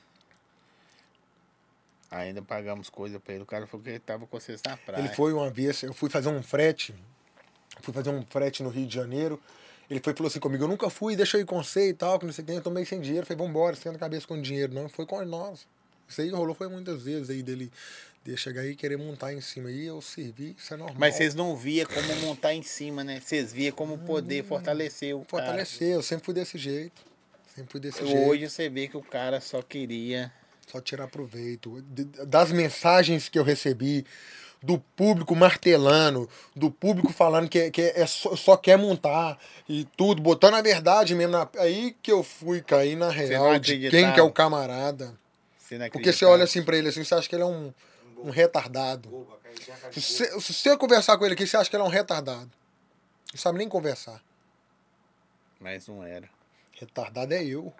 [2.10, 3.42] Ainda pagamos coisa pra ele.
[3.42, 5.00] O cara falou que ele tava com vocês na praia.
[5.00, 6.94] Ele foi uma vez, eu fui fazer um frete,
[7.80, 9.40] fui fazer um frete no Rio de Janeiro.
[9.88, 12.18] Ele foi falou assim comigo, eu nunca fui, deixa eu ir com você e tal,
[12.18, 13.26] que não sei o que, eu tomei sem dinheiro.
[13.26, 14.72] Falei, vambora, você anda a cabeça com dinheiro.
[14.72, 15.66] Não, foi com nós.
[16.08, 17.70] Isso aí rolou foi muitas vezes aí dele,
[18.24, 20.96] dele chegar aí e querer montar em cima aí, eu servi, isso é normal.
[20.98, 23.20] Mas vocês não via como montar em cima, né?
[23.20, 25.44] Vocês via como poder fortalecer o cara.
[25.44, 27.02] Fortalecer, eu sempre fui desse jeito.
[27.54, 28.28] Sempre fui desse Eu- jeito.
[28.28, 30.30] Hoje você vê que o cara só queria.
[30.70, 31.82] Só tirar proveito.
[31.82, 34.04] De- Das mensagens que eu recebi,
[34.62, 39.38] do público martelando, do público falando que, que é só, só quer montar
[39.68, 41.32] e tudo, botando a verdade mesmo.
[41.32, 45.18] Na, aí que eu fui cair na real de quem que é o camarada.
[45.58, 47.72] Você não Porque você olha assim pra ele assim, você acha que ele é um,
[48.22, 49.26] um retardado.
[49.92, 52.50] Se você, se você conversar com ele aqui, você acha que ele é um retardado.
[53.32, 54.22] Não sabe nem conversar.
[55.60, 56.28] Mas não era.
[56.72, 57.72] Retardado é eu.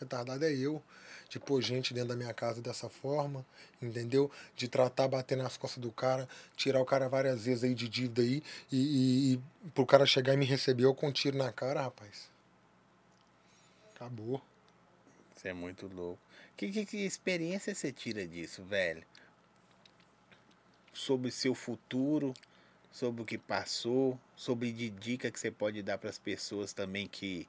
[0.00, 0.82] Retardado é eu.
[1.28, 3.44] De pôr gente dentro da minha casa dessa forma,
[3.82, 4.30] entendeu?
[4.54, 8.22] De tratar, bater nas costas do cara, tirar o cara várias vezes aí de dívida
[8.22, 11.50] aí e, e, e pro cara chegar e me receber eu com um tiro na
[11.50, 12.28] cara, rapaz.
[13.94, 14.40] Acabou.
[15.34, 16.20] Você é muito louco.
[16.56, 19.04] Que, que, que experiência você tira disso, velho?
[20.94, 22.32] Sobre seu futuro,
[22.90, 27.06] sobre o que passou, sobre de dica que você pode dar para as pessoas também
[27.06, 27.46] que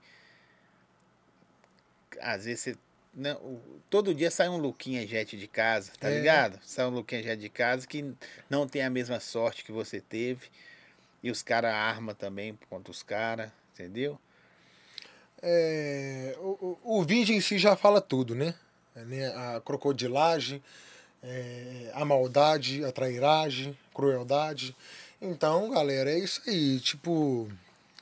[2.19, 2.75] às vezes você
[3.13, 6.17] não, o- todo dia sai um Luquinha Jet de casa, tá É.
[6.17, 6.59] ligado?
[6.63, 8.13] Sai um Luquinha Jet de casa que
[8.49, 10.47] não tem a mesma sorte que você teve.
[11.23, 14.19] E os caras arma também contra os caras, entendeu?
[15.41, 18.53] É, o, o, o vídeo em si já fala tudo, né?
[18.95, 19.27] É, né?
[19.27, 20.61] A crocodilagem,
[21.25, 24.75] é, a maldade, a trairagem, crueldade.
[25.19, 26.79] Então, galera, é isso aí.
[26.79, 27.49] Tipo,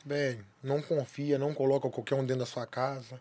[0.06, 3.20] velho, não confia, não coloca qualquer um dentro da sua casa.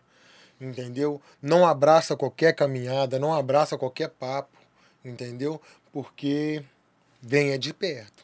[0.59, 1.21] Entendeu?
[1.41, 4.57] Não abraça qualquer caminhada, não abraça qualquer papo.
[5.03, 5.61] Entendeu?
[5.91, 6.63] Porque
[7.21, 8.23] venha de perto.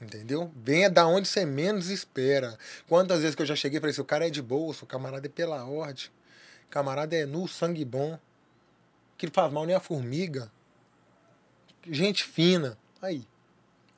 [0.00, 0.50] Entendeu?
[0.56, 2.58] Venha da onde você menos espera.
[2.88, 4.88] Quantas vezes que eu já cheguei e falei assim, o cara é de bolso, o
[4.88, 6.06] camarada é pela ordem.
[6.68, 8.18] Camarada é nu, sangue bom.
[9.16, 10.50] Que ele faz mal nem a formiga.
[11.88, 12.78] Gente fina.
[13.00, 13.26] Aí.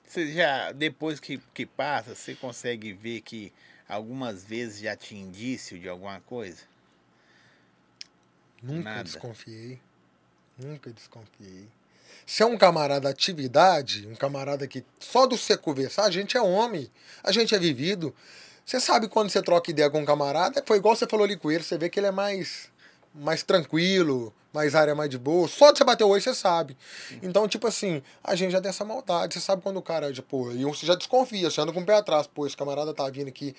[0.07, 3.53] Você já, depois que, que passa, você consegue ver que
[3.89, 6.63] algumas vezes já tinha indício de alguma coisa?
[8.63, 9.05] Nunca Nada.
[9.05, 9.81] desconfiei.
[10.59, 11.69] Nunca desconfiei.
[12.25, 16.41] Se é um camarada atividade, um camarada que só do você conversar, a gente é
[16.41, 16.91] homem,
[17.23, 18.15] a gente é vivido.
[18.65, 21.51] Você sabe quando você troca ideia com um camarada, foi igual você falou ali com
[21.51, 22.71] ele, você vê que ele é mais,
[23.15, 25.49] mais tranquilo, mais área mais de boa.
[25.49, 26.77] Só de você bater o oi, você sabe.
[27.21, 29.35] Então, tipo assim, a gente já tem essa maldade.
[29.35, 31.95] Você sabe quando o cara, tipo, e você já desconfia, você anda com o pé
[31.97, 32.29] atrás.
[32.29, 33.55] Pô, esse camarada tá vindo aqui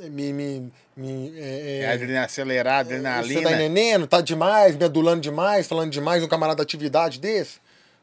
[0.00, 0.32] me.
[0.32, 3.42] me, me é, É, é, adrenalina acelerada, você adrenalina.
[3.42, 4.06] tá entendendo?
[4.06, 7.60] Tá demais, me adulando demais, falando demais um camarada de atividade desse?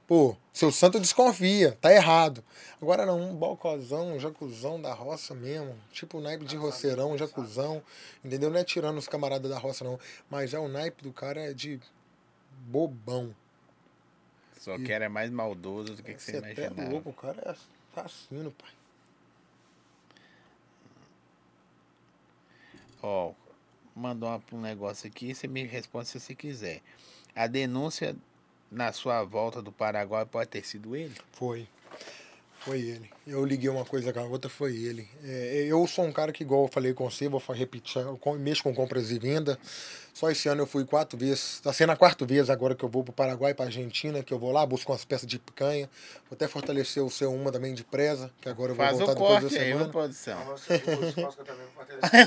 [0.07, 2.43] Pô, seu santo desconfia, tá errado.
[2.81, 5.75] Agora não, um balcozão, um jacuzão da roça mesmo.
[5.91, 7.79] Tipo o naipe de roceirão, um jacuzão.
[8.25, 8.49] Entendeu?
[8.49, 9.99] Não é tirando os camaradas da roça, não.
[10.27, 11.79] Mas é o naipe do cara é de
[12.67, 13.35] bobão.
[14.57, 16.91] Só que era mais maldoso do que, que você Você até é imaginava.
[16.91, 17.49] louco, o cara é
[17.97, 18.69] assassino, pai.
[23.01, 23.31] Ó,
[23.95, 26.81] mandou um negócio aqui, você me responde se você quiser.
[27.35, 28.15] A denúncia
[28.69, 31.15] na sua volta do Paraguai pode ter sido ele?
[31.31, 31.67] Foi.
[32.59, 33.09] Foi ele.
[33.29, 35.07] Eu liguei uma coisa com a outra, foi ele.
[35.23, 38.63] É, eu sou um cara que, igual eu falei com você, vou repetir, eu mexo
[38.63, 39.57] com compras e venda.
[40.13, 41.53] Só esse ano eu fui quatro vezes.
[41.55, 44.33] Está sendo a quarta vez agora que eu vou para o Paraguai, para Argentina, que
[44.33, 45.89] eu vou lá, busco umas peças de picanha.
[46.29, 49.13] Vou até fortalecer o seu uma também de presa, que agora eu vou Faz voltar
[49.13, 49.89] o depois da corte aí, semana.
[49.89, 50.39] produção.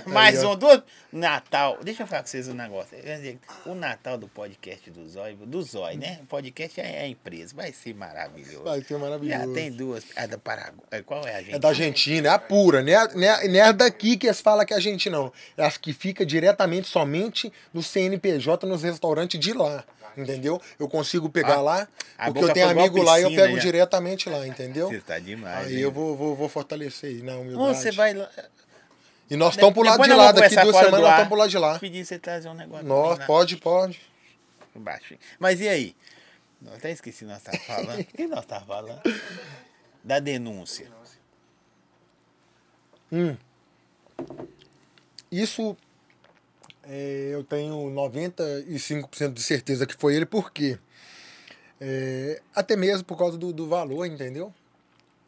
[0.10, 0.82] Mais um, duas.
[1.12, 1.78] Natal.
[1.82, 2.96] Deixa eu falar com vocês um negócio.
[3.66, 6.20] O Natal do podcast do Zói, do Zói, né?
[6.22, 7.54] O podcast é a empresa.
[7.54, 8.62] Vai ser maravilhoso.
[8.62, 9.48] Vai ser maravilhoso.
[9.48, 10.04] Já tem duas.
[10.16, 10.86] A da Paraguai.
[11.00, 11.54] Qual é a gente?
[11.54, 14.40] É da Argentina, é a pura, não é, não é, não é daqui que eles
[14.40, 15.32] falam que é Argentina, não.
[15.56, 19.84] É as que fica diretamente somente no CNPJ, nos restaurantes de lá,
[20.16, 20.60] entendeu?
[20.78, 21.88] Eu consigo pegar Ah, lá,
[22.26, 23.62] porque eu tenho amigo lá e eu pego já.
[23.62, 24.88] diretamente lá, entendeu?
[24.88, 25.68] Você tá demais.
[25.68, 25.80] Aí hein?
[25.80, 27.78] eu vou, vou, vou fortalecer na humildade.
[27.78, 28.28] Você vai lá.
[29.30, 31.58] E nós estamos pro lado de lá, daqui duas semanas nós estamos pro lado de
[31.58, 31.78] lá.
[31.78, 32.86] Pedir você trazer um negócio.
[32.86, 33.94] Nós, pode, pode.
[33.94, 34.12] lá
[34.76, 35.14] embaixo.
[35.38, 35.96] Mas e aí?
[36.64, 38.00] Eu até esqueci nós tava falando.
[38.00, 39.00] O que nós tava falando?
[40.02, 40.90] Da denúncia.
[43.10, 43.36] Hum.
[45.30, 45.76] Isso
[46.84, 50.78] é, eu tenho 95% de certeza que foi ele, por quê?
[51.80, 54.52] É, até mesmo por causa do, do valor, entendeu?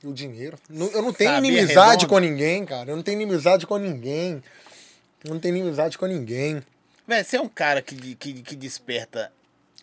[0.03, 0.59] O dinheiro.
[0.69, 2.09] Eu não tenho Sabia inimizade redondo.
[2.09, 2.91] com ninguém, cara.
[2.91, 4.43] Eu não tenho inimizade com ninguém.
[5.25, 6.63] Eu não tenho inimizade com ninguém.
[7.07, 9.33] Velho, você é um cara que, que, que desperta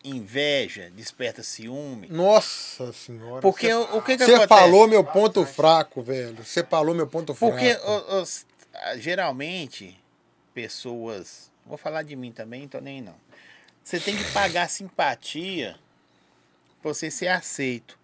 [0.04, 2.08] inveja, desperta ciúme.
[2.08, 3.40] Nossa senhora.
[3.40, 6.44] Porque Você- o, que que Você falou meu ponto fraco, velho.
[6.44, 7.54] Você falou meu ponto fraco.
[7.54, 7.76] Porque
[8.20, 8.46] os-
[8.98, 9.98] geralmente
[10.54, 13.14] pessoas, vou falar de mim também, tô nem não.
[13.84, 15.76] Você tem que pagar simpatia
[16.80, 17.98] pra você ser aceito.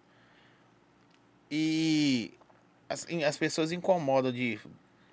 [1.51, 2.33] E
[2.87, 4.59] as, as pessoas incomodam de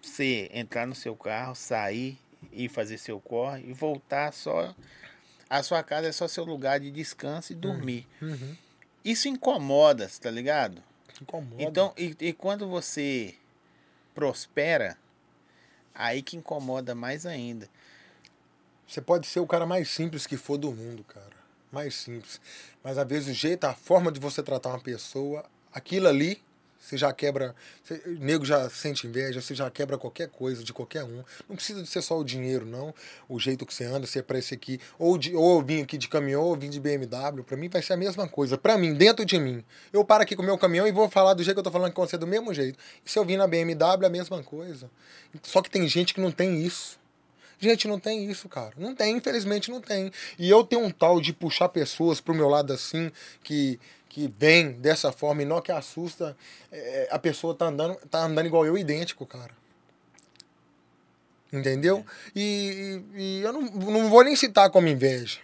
[0.03, 2.19] você entrar no seu carro, sair
[2.53, 4.75] e fazer seu corre e voltar só.
[5.49, 8.07] A sua casa é só seu lugar de descanso e dormir.
[8.21, 8.57] Uhum.
[9.05, 10.83] Isso incomoda, tá ligado?
[11.21, 11.63] Incomoda.
[11.63, 13.35] Então, e, e quando você
[14.15, 14.99] prospera,
[15.95, 17.69] aí que incomoda mais ainda.
[18.87, 21.37] Você pode ser o cara mais simples que for do mundo, cara.
[21.71, 22.41] Mais simples.
[22.83, 26.43] Mas às vezes o jeito, a forma de você tratar uma pessoa, aquilo ali,
[26.87, 27.53] você já quebra.
[27.83, 31.25] Você, o nego já sente inveja, você já quebra qualquer coisa de qualquer um.
[31.49, 32.95] Não precisa de ser só o dinheiro, não.
[33.29, 34.81] O jeito que você anda, se é aqui.
[34.97, 37.43] Ou, de, ou eu vim aqui de caminhão, ou eu vim de BMW.
[37.45, 38.57] Pra mim vai ser a mesma coisa.
[38.57, 39.65] Pra mim, dentro de mim.
[39.93, 41.73] Eu paro aqui com o meu caminhão e vou falar do jeito que eu tô
[41.73, 42.79] falando com você, do mesmo jeito.
[43.05, 44.89] E se eu vim na BMW, é a mesma coisa.
[45.43, 46.99] Só que tem gente que não tem isso.
[47.59, 48.75] Gente, não tem isso, cara.
[48.77, 50.13] Não tem, infelizmente não tem.
[50.39, 53.11] E eu tenho um tal de puxar pessoas pro meu lado assim,
[53.43, 53.81] que,
[54.17, 56.35] que vem dessa forma e não que assusta.
[56.73, 59.51] é, a pessoa tá andando, tá andando igual eu, idêntico, cara.
[61.53, 62.03] Entendeu?
[62.35, 65.39] E, e- e eu não, não vou nem citar como inveja.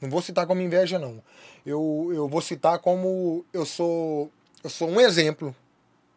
[0.00, 1.20] Não vou citar como inveja, não.
[1.66, 4.30] Eu, eu vou citar como eu sou.
[4.62, 5.54] Eu sou um exemplo.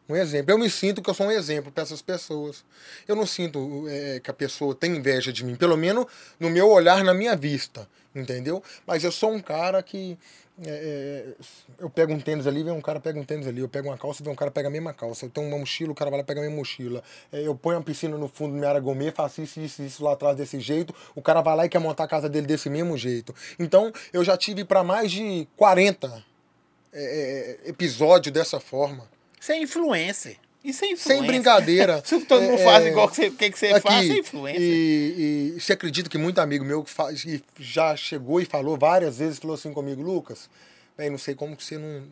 [0.08, 0.52] Um exemplo.
[0.52, 2.64] Eu me sinto que eu sou um exemplo para essas pessoas.
[3.08, 6.06] Eu não sinto é, que a pessoa tem inveja de mim, pelo menos
[6.40, 8.62] no meu olhar, na minha vista, entendeu?
[8.86, 10.16] Mas eu sou um cara que.
[10.64, 11.36] É, é,
[11.80, 13.60] eu pego um tênis ali, vem um cara pega um tênis ali.
[13.60, 15.26] Eu pego uma calça, vem um cara pega a mesma calça.
[15.26, 17.04] Eu tenho uma mochila, o cara vai lá pegar a minha mochila.
[17.32, 20.04] É, eu ponho uma piscina no fundo da minha área gourmet, faço isso, isso, isso
[20.04, 20.96] lá atrás desse jeito.
[21.14, 23.36] O cara vai lá e quer montar a casa dele desse mesmo jeito.
[23.60, 26.24] Então, eu já tive para mais de 40
[26.94, 29.10] é, é, episódios dessa forma.
[29.40, 30.38] Isso é influencer.
[30.66, 31.22] Isso é influência.
[31.22, 32.02] Sem brincadeira.
[32.06, 34.60] Se todo mundo É, faz é, igual que você, que que você faz, é influência.
[34.60, 38.76] E, e você acredita que muito amigo meu que faz, e já chegou e falou
[38.76, 40.50] várias vezes, falou assim comigo, Lucas,
[40.98, 42.04] bem, não sei como que você não,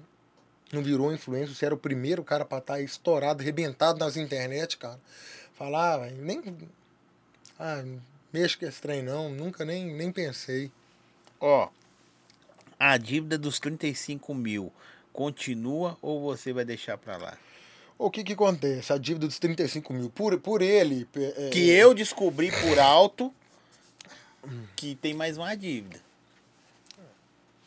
[0.72, 5.00] não virou influência, você era o primeiro cara pra estar estourado, arrebentado nas internet, cara.
[5.56, 6.42] Falar, velho, nem.
[7.60, 7.84] Ah,
[8.32, 10.72] mexa com esse trem não, nunca nem, nem pensei.
[11.40, 11.70] Ó,
[12.80, 14.72] a dívida dos 35 mil
[15.12, 17.38] continua ou você vai deixar pra lá?
[17.98, 18.92] O que que acontece?
[18.92, 21.08] A dívida dos 35 mil, por, por ele.
[21.16, 23.34] é, Que eu descobri por alto
[24.76, 26.00] que tem mais uma dívida.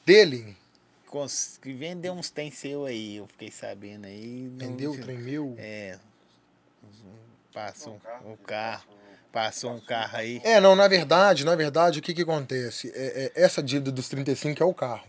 [0.05, 0.57] Dele,
[1.07, 4.49] Cons- Que vendeu uns tem seu aí, eu fiquei sabendo aí.
[4.53, 5.55] não- vendeu o trem meu.
[5.59, 5.99] É.
[7.53, 8.85] Passou Um carro, o carro.
[9.33, 10.41] Passou um carro aí.
[10.45, 12.91] É, não, na verdade, na verdade, o que que acontece?
[12.95, 15.07] É, é, essa dívida dos 35 é o carro.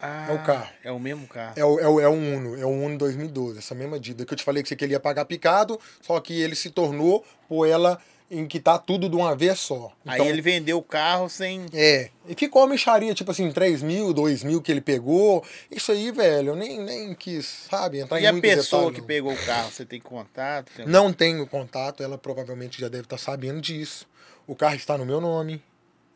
[0.00, 0.68] Ah, é o carro.
[0.84, 1.54] É o mesmo carro.
[1.56, 4.32] É o, é, o, é o Uno, é o Uno 2012, essa mesma dívida que
[4.32, 7.98] eu te falei que você queria pagar picado, só que ele se tornou por ela
[8.30, 9.90] em quitar tudo de uma vez só.
[10.04, 11.64] Aí ele vendeu o carro sem.
[11.72, 15.42] É, e ficou uma micharia, tipo assim, 3 mil, 2 mil que ele pegou.
[15.70, 18.94] Isso aí, velho, eu nem, nem quis, sabe, entrar E em a muito pessoa detalhe,
[18.96, 19.06] que não.
[19.06, 20.70] pegou o carro, você tem contato?
[20.76, 24.06] Tem- Não tenho contato, ela provavelmente já deve estar sabendo disso.
[24.46, 25.62] O carro está no meu nome.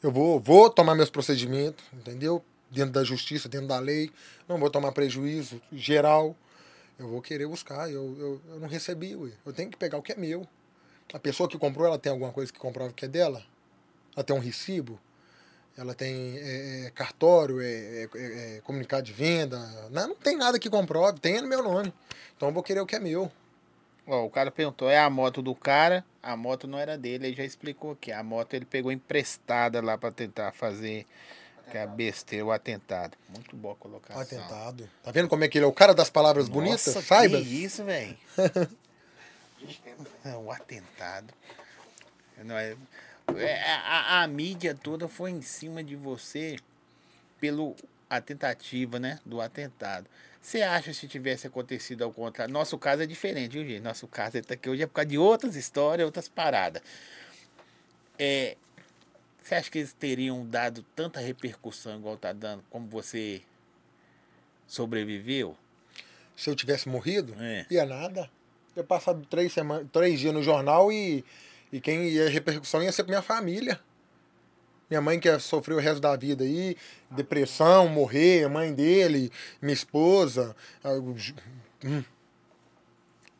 [0.02, 2.44] Eu vou, vou tomar meus procedimentos, entendeu?
[2.72, 4.10] Dentro da justiça, dentro da lei.
[4.48, 6.34] Não vou tomar prejuízo geral.
[6.98, 9.30] Eu vou querer buscar, eu, eu, eu não recebi, ué.
[9.46, 10.46] Eu tenho que pegar o que é meu.
[11.12, 13.44] A pessoa que comprou, ela tem alguma coisa que comprova que é dela?
[14.16, 14.98] Ela tem um recibo?
[15.76, 19.58] Ela tem é, é, cartório, é, é, é, é comunicado de venda?
[19.90, 21.92] Não, não tem nada que comprove, tem no meu nome.
[22.36, 23.30] Então eu vou querer o que é meu.
[24.06, 26.04] Ó, o cara perguntou, é a moto do cara?
[26.22, 28.12] A moto não era dele, ele já explicou aqui.
[28.12, 31.06] A moto ele pegou emprestada lá para tentar fazer
[31.72, 33.16] que é a besteira, o atentado.
[33.30, 34.20] Muito boa colocação.
[34.20, 34.90] Atentado.
[35.02, 36.82] Tá vendo como é que ele é o cara das palavras Nossa, bonitas?
[36.82, 37.40] Saiba.
[37.40, 38.14] Que isso, velho.
[40.44, 41.32] o atentado.
[42.44, 42.76] Não é,
[43.38, 46.58] é, a, a, mídia toda foi em cima de você
[47.40, 47.74] pelo
[48.10, 50.06] a tentativa, né, do atentado.
[50.42, 52.52] Você acha se tivesse acontecido ao contrário?
[52.52, 53.80] Nosso caso é diferente, viu, gente?
[53.80, 56.82] Nosso caso é tá aqui hoje é por causa de outras histórias, outras paradas.
[58.18, 58.58] É,
[59.42, 63.42] você acha que eles teriam dado tanta repercussão igual tá dando, como você
[64.66, 65.56] sobreviveu?
[66.36, 67.34] Se eu tivesse morrido?
[67.38, 67.66] É.
[67.70, 68.30] Ia nada.
[68.76, 71.24] Ia passar três, semanas, três dias no jornal e,
[71.72, 73.80] e quem ia repercussão ia ser minha família.
[74.88, 76.76] Minha mãe que sofreu o resto da vida aí,
[77.10, 80.54] depressão, morrer, a mãe dele, minha esposa.
[81.84, 82.04] Hum.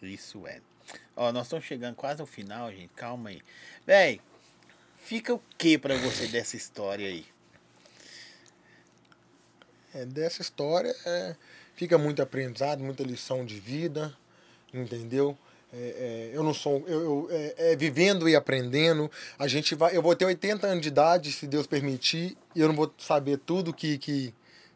[0.02, 0.60] Isso é.
[1.14, 2.90] Ó, nós estamos chegando quase ao final, gente.
[2.94, 3.42] Calma aí.
[3.86, 4.20] Véi,
[5.02, 7.26] Fica o que para você dessa história aí?
[9.92, 11.36] É, dessa história é,
[11.74, 14.16] fica muito aprendizado, muita lição de vida,
[14.72, 15.36] entendeu?
[15.72, 16.84] É, é, eu não sou.
[16.86, 19.10] Eu, eu é, é, vivendo e aprendendo.
[19.38, 19.94] A gente vai.
[19.94, 23.38] Eu vou ter 80 anos de idade, se Deus permitir, e eu não vou saber
[23.38, 23.98] tudo que.
[23.98, 24.32] que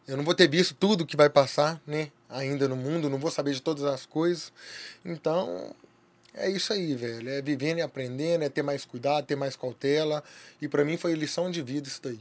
[0.09, 2.11] eu não vou ter visto tudo que vai passar, né?
[2.29, 4.53] Ainda no mundo, não vou saber de todas as coisas.
[5.05, 5.75] Então,
[6.37, 7.29] é isso aí, velho.
[7.31, 10.23] É vivendo e aprendendo, é ter mais cuidado, ter mais cautela.
[10.61, 12.21] E para mim foi lição de vida isso daí.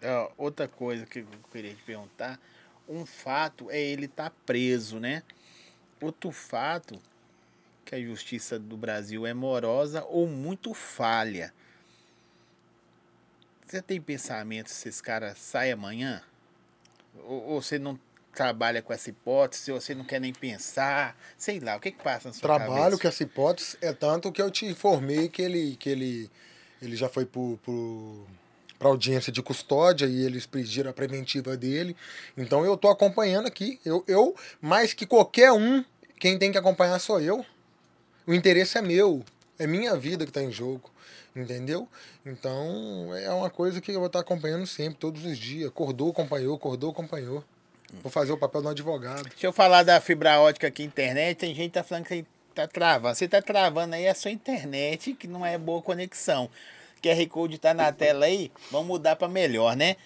[0.00, 2.40] É, outra coisa que eu queria te perguntar.
[2.88, 5.22] Um fato é ele estar tá preso, né?
[6.00, 7.00] Outro fato
[7.84, 11.52] que a justiça do Brasil é morosa ou muito falha.
[13.66, 16.22] Você tem pensamento se esse cara sai amanhã?
[17.24, 17.98] Ou, ou você não
[18.36, 22.02] trabalha com essa hipótese, ou você não quer nem pensar, sei lá, o que que
[22.02, 22.98] passa na sua Trabalho cabeça?
[23.00, 26.30] com essa hipótese, é tanto que eu te informei que ele, que ele,
[26.82, 27.58] ele já foi por
[28.78, 31.96] para audiência de custódia e eles pediram a preventiva dele.
[32.36, 33.80] Então eu tô acompanhando aqui.
[33.82, 35.82] Eu, eu, mais que qualquer um,
[36.18, 37.42] quem tem que acompanhar sou eu.
[38.26, 39.24] O interesse é meu,
[39.58, 40.90] é minha vida que está em jogo,
[41.34, 41.88] entendeu?
[42.24, 45.68] Então é uma coisa que eu vou estar acompanhando sempre, todos os dias.
[45.68, 47.42] Acordou, acompanhou, acordou, acompanhou.
[48.02, 49.28] Vou fazer o papel do advogado.
[49.28, 51.38] Deixa eu falar da fibra ótica aqui internet.
[51.38, 53.14] Tem gente que tá falando que tá travando.
[53.14, 56.50] Você tá travando aí a sua internet, que não é boa conexão.
[57.02, 58.50] QR Code tá na tela aí.
[58.70, 59.96] Vamos mudar para melhor, né?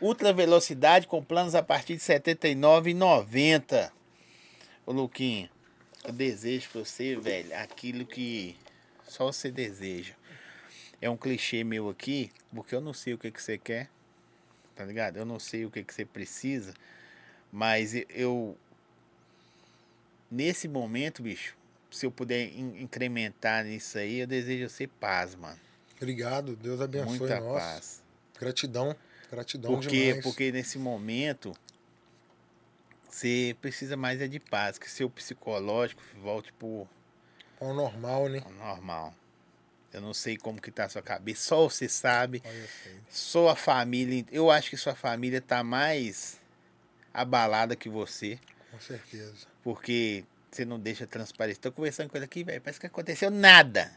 [0.00, 3.90] Ultra velocidade com planos a partir de R$ 79,90.
[4.84, 5.48] Ô Luquinho,
[6.04, 8.56] eu desejo pra você, velho, aquilo que
[9.08, 10.12] só você deseja.
[11.00, 13.88] É um clichê meu aqui, porque eu não sei o que, que você quer,
[14.74, 15.16] tá ligado?
[15.16, 16.74] Eu não sei o que, que você precisa.
[17.54, 18.58] Mas eu.
[20.28, 21.56] Nesse momento, bicho,
[21.88, 25.60] se eu puder incrementar nisso aí, eu desejo ser paz, mano.
[25.96, 27.62] Obrigado, Deus abençoe Muita nós.
[27.62, 28.02] paz.
[28.40, 28.96] Gratidão,
[29.30, 30.24] gratidão porque, demais.
[30.24, 31.54] Porque nesse momento
[33.08, 36.88] você precisa mais é de paz, que seu psicológico volte pro
[37.60, 38.42] ao normal, né?
[38.44, 39.14] Ao normal.
[39.92, 42.42] Eu não sei como que tá a sua cabeça, só você sabe.
[43.08, 46.42] Só a família, eu acho que sua família tá mais
[47.14, 48.38] abalada que você.
[48.72, 49.46] Com certeza.
[49.62, 51.62] Porque você não deixa transparecer.
[51.62, 53.90] Tô conversando com ele aqui, velho, parece que aconteceu nada.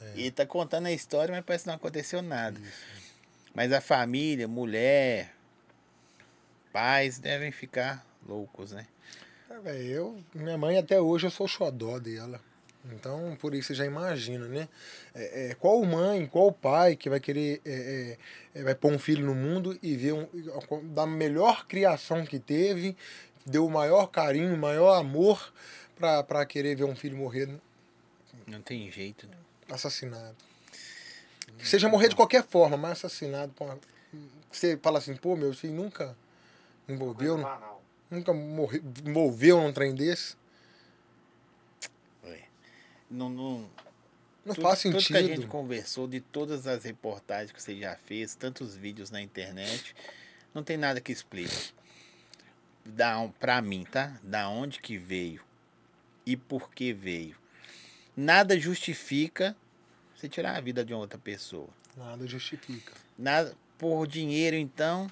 [0.00, 0.12] É.
[0.16, 2.58] E tá contando a história, mas parece que não aconteceu nada.
[2.58, 3.06] Isso.
[3.54, 5.32] Mas a família, mulher,
[6.72, 8.86] pais devem ficar loucos, né?
[9.48, 12.40] É, véio, eu, minha mãe até hoje eu sou xodó dela.
[12.92, 14.68] Então, por isso você já imagina, né?
[15.14, 18.18] É, é, qual mãe, qual pai que vai querer, é,
[18.54, 20.28] é, é vai pôr um filho no mundo e ver um,
[20.94, 22.96] da melhor criação que teve,
[23.44, 25.52] deu o maior carinho, o maior amor
[25.96, 27.48] para querer ver um filho morrer.
[28.46, 29.26] Não tem jeito.
[29.26, 29.36] Né?
[29.70, 30.36] Assassinado.
[31.58, 33.52] Que seja morrer de qualquer forma, mas assassinado.
[34.50, 36.16] Você fala assim, pô, meu filho nunca
[36.88, 37.38] envolveu,
[38.10, 40.36] nunca morreu, envolveu num trem desse.
[43.10, 43.70] Não, não,
[44.44, 45.02] não tudo, faz sentido.
[45.02, 49.10] Tudo que a gente conversou, de todas as reportagens que você já fez, tantos vídeos
[49.10, 49.94] na internet,
[50.54, 51.72] não tem nada que explique.
[52.84, 54.18] Da, pra mim, tá?
[54.22, 55.42] Da onde que veio
[56.24, 57.36] e por que veio.
[58.16, 59.56] Nada justifica
[60.14, 61.68] você tirar a vida de outra pessoa.
[61.96, 62.92] Nada justifica.
[63.18, 65.10] Nada por dinheiro, então,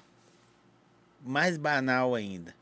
[1.21, 2.55] mais banal ainda.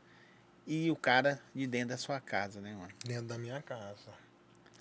[0.66, 2.92] E o cara de dentro da sua casa, né, mano?
[3.04, 4.23] Dentro da minha casa.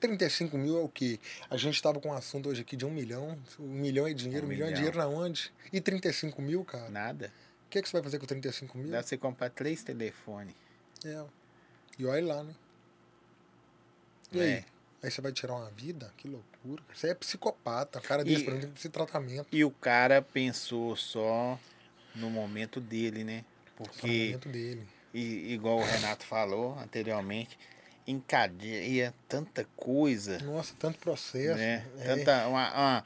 [0.08, 1.18] 35 mil é o quê?
[1.50, 3.38] A gente tava com um assunto hoje aqui de um milhão.
[3.58, 4.76] Um milhão é dinheiro, um, Um milhão, é milhão.
[4.92, 5.52] dinheiro na onde?
[5.72, 6.90] E 35 mil, cara?
[6.90, 7.32] Nada.
[7.66, 8.88] O que, que você vai fazer com 35 mil?
[8.92, 10.54] Dá pra você comprar três telefones.
[11.06, 11.24] É.
[11.98, 12.54] E olha lá, né?
[14.32, 14.50] E aí?
[14.52, 14.66] É.
[15.02, 16.14] Aí você vai tirar uma vida?
[16.18, 16.84] Que loucura.
[16.94, 18.00] Você é psicopata.
[18.00, 19.48] O cara desse E- que fazer tratamento.
[19.52, 21.60] E o cara pensou só
[22.16, 23.44] no momento dele, né?
[23.76, 24.88] Porque, Tratamento dele.
[25.14, 27.58] e- igual o Renato falou anteriormente,
[28.06, 31.58] encadeia tanta coisa, Nossa, tanto processo.
[31.58, 31.86] né?
[32.00, 32.04] É.
[32.16, 32.48] Tanta.
[32.48, 33.04] Uma, uma-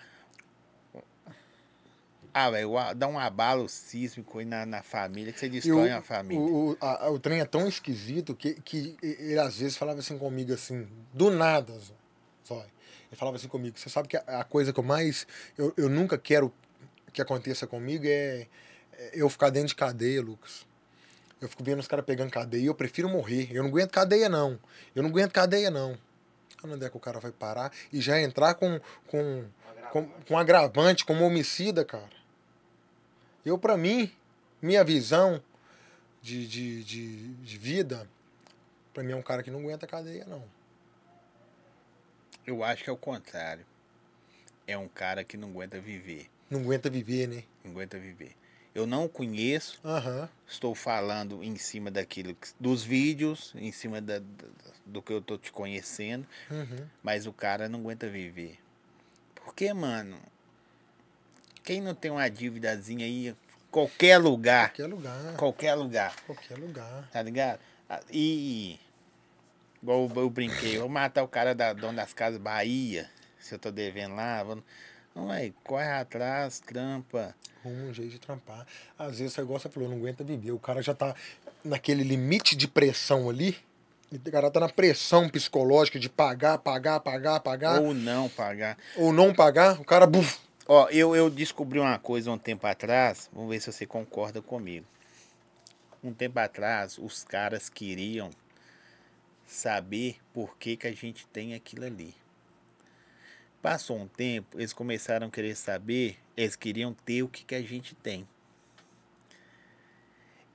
[2.33, 6.01] Ah, velho, dá um abalo sísmico aí na, na família que você destrói o, a
[6.03, 6.39] família.
[6.43, 10.17] O, o, a- o trem é tão esquisito que, que ele às vezes falava assim
[10.19, 11.73] comigo, assim, do nada.
[12.47, 12.65] Zói.
[13.09, 15.25] Ele falava assim comigo, você sabe que a, a coisa que eu mais.
[15.57, 16.53] Eu, eu nunca quero
[17.11, 18.45] que aconteça comigo é,
[18.93, 20.66] é eu ficar dentro de cadeia, Lucas.
[21.39, 23.49] Eu fico vendo os caras pegando cadeia e eu prefiro morrer.
[23.51, 24.59] Eu não aguento cadeia, não.
[24.95, 25.97] Eu não aguento cadeia, não.
[26.64, 29.45] Onde é que o cara vai parar e já entrar com, com,
[29.91, 32.09] com, com agravante, como homicida, cara?
[33.45, 34.11] Eu, pra mim,
[34.61, 35.41] minha visão
[36.22, 38.09] de, de, de, de vida,
[38.93, 40.43] pra mim é um cara que não aguenta cadeia, não.
[42.45, 43.65] Eu acho que é o contrário.
[44.65, 46.30] É um cara que não aguenta viver.
[46.49, 47.43] Não aguenta viver, né?
[47.64, 48.35] Não aguenta viver.
[48.77, 50.29] Eu não o conheço, Aham.
[50.47, 54.21] estou falando em cima daquilo, que- dos vídeos, em cima da-
[54.85, 56.85] do que eu tô te conhecendo, Uhum.
[57.01, 58.59] mas o cara não aguenta viver.
[59.33, 60.19] Porque, mano,
[61.63, 63.35] quem não tem uma dívidazinha aí,
[63.71, 65.35] qualquer lugar, Qualquer lugar.
[65.35, 67.09] qualquer lugar, Qualquer lugar.
[67.11, 67.59] tá ligado?
[68.11, 68.79] E,
[69.81, 73.09] igual eu, eu brinquei, vou matar o cara da Dona das Casas Bahia,
[73.39, 74.63] se eu tô devendo lá, vou,
[75.18, 77.35] não, aí, corre atrás, trampa,
[77.65, 78.68] Um jeito de trampar.
[78.98, 80.52] Às vezes, igual você falou, não aguenta viver.
[80.52, 81.15] O cara já tá
[81.64, 83.57] naquele limite de pressão ali.
[84.11, 87.81] O cara tá na pressão psicológica de pagar, pagar, pagar, pagar.
[87.81, 88.77] Ou, ou não pagar.
[89.11, 89.81] não pagar.
[89.81, 93.72] O cara, buf, Ó, eu, eu descobri uma coisa um tempo atrás, vamos ver se
[93.72, 94.85] você concorda comigo.
[96.03, 98.30] Um tempo atrás, os caras queriam
[99.48, 102.14] saber por que, que a gente tem aquilo ali.
[103.68, 107.61] Passou um tempo, eles começaram a querer saber, eles queriam ter o que, que a
[107.61, 108.26] gente tem.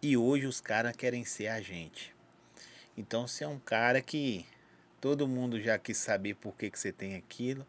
[0.00, 2.14] E hoje os caras querem ser a gente.
[2.96, 4.46] Então, você é um cara que
[4.98, 7.66] todo mundo já quis saber por que, que você tem aquilo,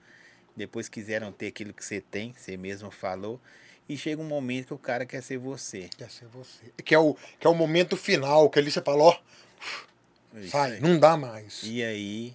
[0.55, 3.37] depois quiseram ter aquilo que você tem, você mesmo falou,
[3.89, 5.89] e chega um momento que o cara quer ser você.
[5.97, 6.71] quer ser você.
[6.85, 9.19] Que é, o, que é o momento final, que ali você fala, ó,
[10.35, 11.63] É sai, não dá mais.
[11.63, 12.33] E aí,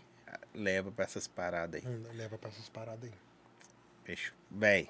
[0.55, 1.91] leva pra essas paradas aí.
[1.99, 3.13] Dá- leva pra essas paradas aí.
[4.05, 4.35] Fechou.
[4.51, 4.89] Véi,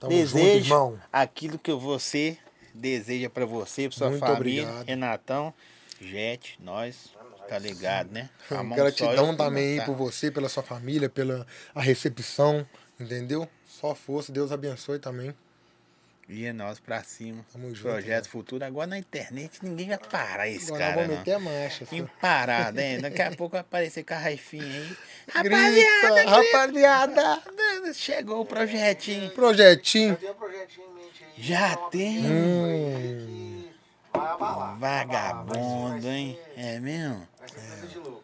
[0.00, 1.00] Tamo junto, desejo irmão.
[1.12, 2.36] aquilo que você
[2.74, 4.62] deseja pra você, pra sua Muito família.
[4.64, 4.86] obrigado.
[4.86, 5.54] Renatão,
[6.00, 7.14] Jet, nós,
[7.48, 8.28] tá ligado, né?
[8.50, 9.84] A mão só Gratidão também aí tá.
[9.86, 12.66] por você, pela sua família, pela a recepção,
[12.98, 13.48] entendeu?
[13.66, 15.34] Só força, Deus abençoe também.
[16.28, 17.42] E é nós pra cima.
[17.50, 18.30] Tamo junto, Projeto né?
[18.30, 18.62] futuro.
[18.64, 21.16] Agora na internet ninguém vai parar esse Agora cara, vamos não.
[21.18, 21.86] meter a marcha.
[21.90, 23.00] Imparado, hein?
[23.00, 24.96] Daqui a pouco vai aparecer com a raifinha aí.
[25.42, 27.42] Grita, rapaziada!
[27.94, 29.30] Chegou o projetinho.
[29.30, 30.10] Projetinho.
[30.10, 31.30] Já tem um projetinho em mente aí.
[31.42, 32.22] Já Então, tem?
[32.22, 33.70] que
[34.12, 34.78] Vai abalar.
[34.78, 36.38] Vagabundo, hein?
[36.56, 37.26] É mesmo?
[37.38, 38.22] Vai ser coisa de louco?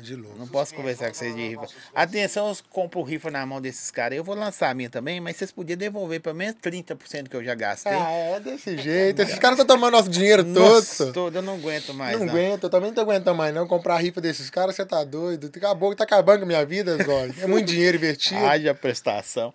[0.00, 0.38] De louco.
[0.38, 1.66] Não posso conversar com vocês de rifa.
[1.94, 4.16] Atenção, eu compro rifa na mão desses caras.
[4.16, 7.44] Eu vou lançar a minha também, mas vocês podiam devolver pelo menos 30% que eu
[7.44, 7.92] já gastei.
[7.92, 9.20] Ah, é desse jeito.
[9.22, 11.14] Esses caras estão tomando nosso dinheiro Nossa, todo.
[11.14, 12.18] todo, eu não aguento mais.
[12.18, 13.66] Não Não, aguento, eu também não tô aguentando mais não.
[13.66, 15.50] Comprar rifa desses caras, você tá doido.
[15.54, 17.34] Acabou, tá acabando com a minha vida, Zóio.
[17.40, 18.44] É muito dinheiro investido.
[18.44, 19.52] Haja prestação.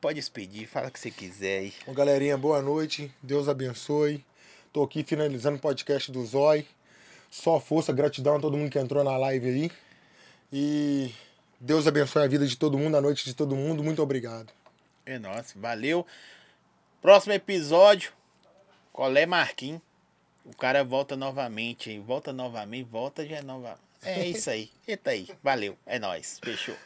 [0.00, 1.72] Pode despedir, fala o que você quiser aí.
[1.86, 3.12] Bom, galerinha, boa noite.
[3.22, 4.24] Deus abençoe.
[4.72, 6.66] Tô aqui finalizando o podcast do Zói.
[7.32, 9.72] Só força, gratidão a todo mundo que entrou na live aí.
[10.52, 11.14] E
[11.58, 13.82] Deus abençoe a vida de todo mundo, a noite de todo mundo.
[13.82, 14.52] Muito obrigado.
[15.06, 16.06] É nóis, valeu.
[17.00, 18.12] Próximo episódio,
[18.92, 19.80] Colé Marquinhos.
[20.44, 21.98] O cara volta novamente aí.
[21.98, 23.78] Volta novamente, volta já é nova.
[24.02, 24.70] É isso aí.
[24.86, 25.26] Eita aí.
[25.42, 25.74] Valeu.
[25.86, 26.38] É nóis.
[26.44, 26.76] Fechou.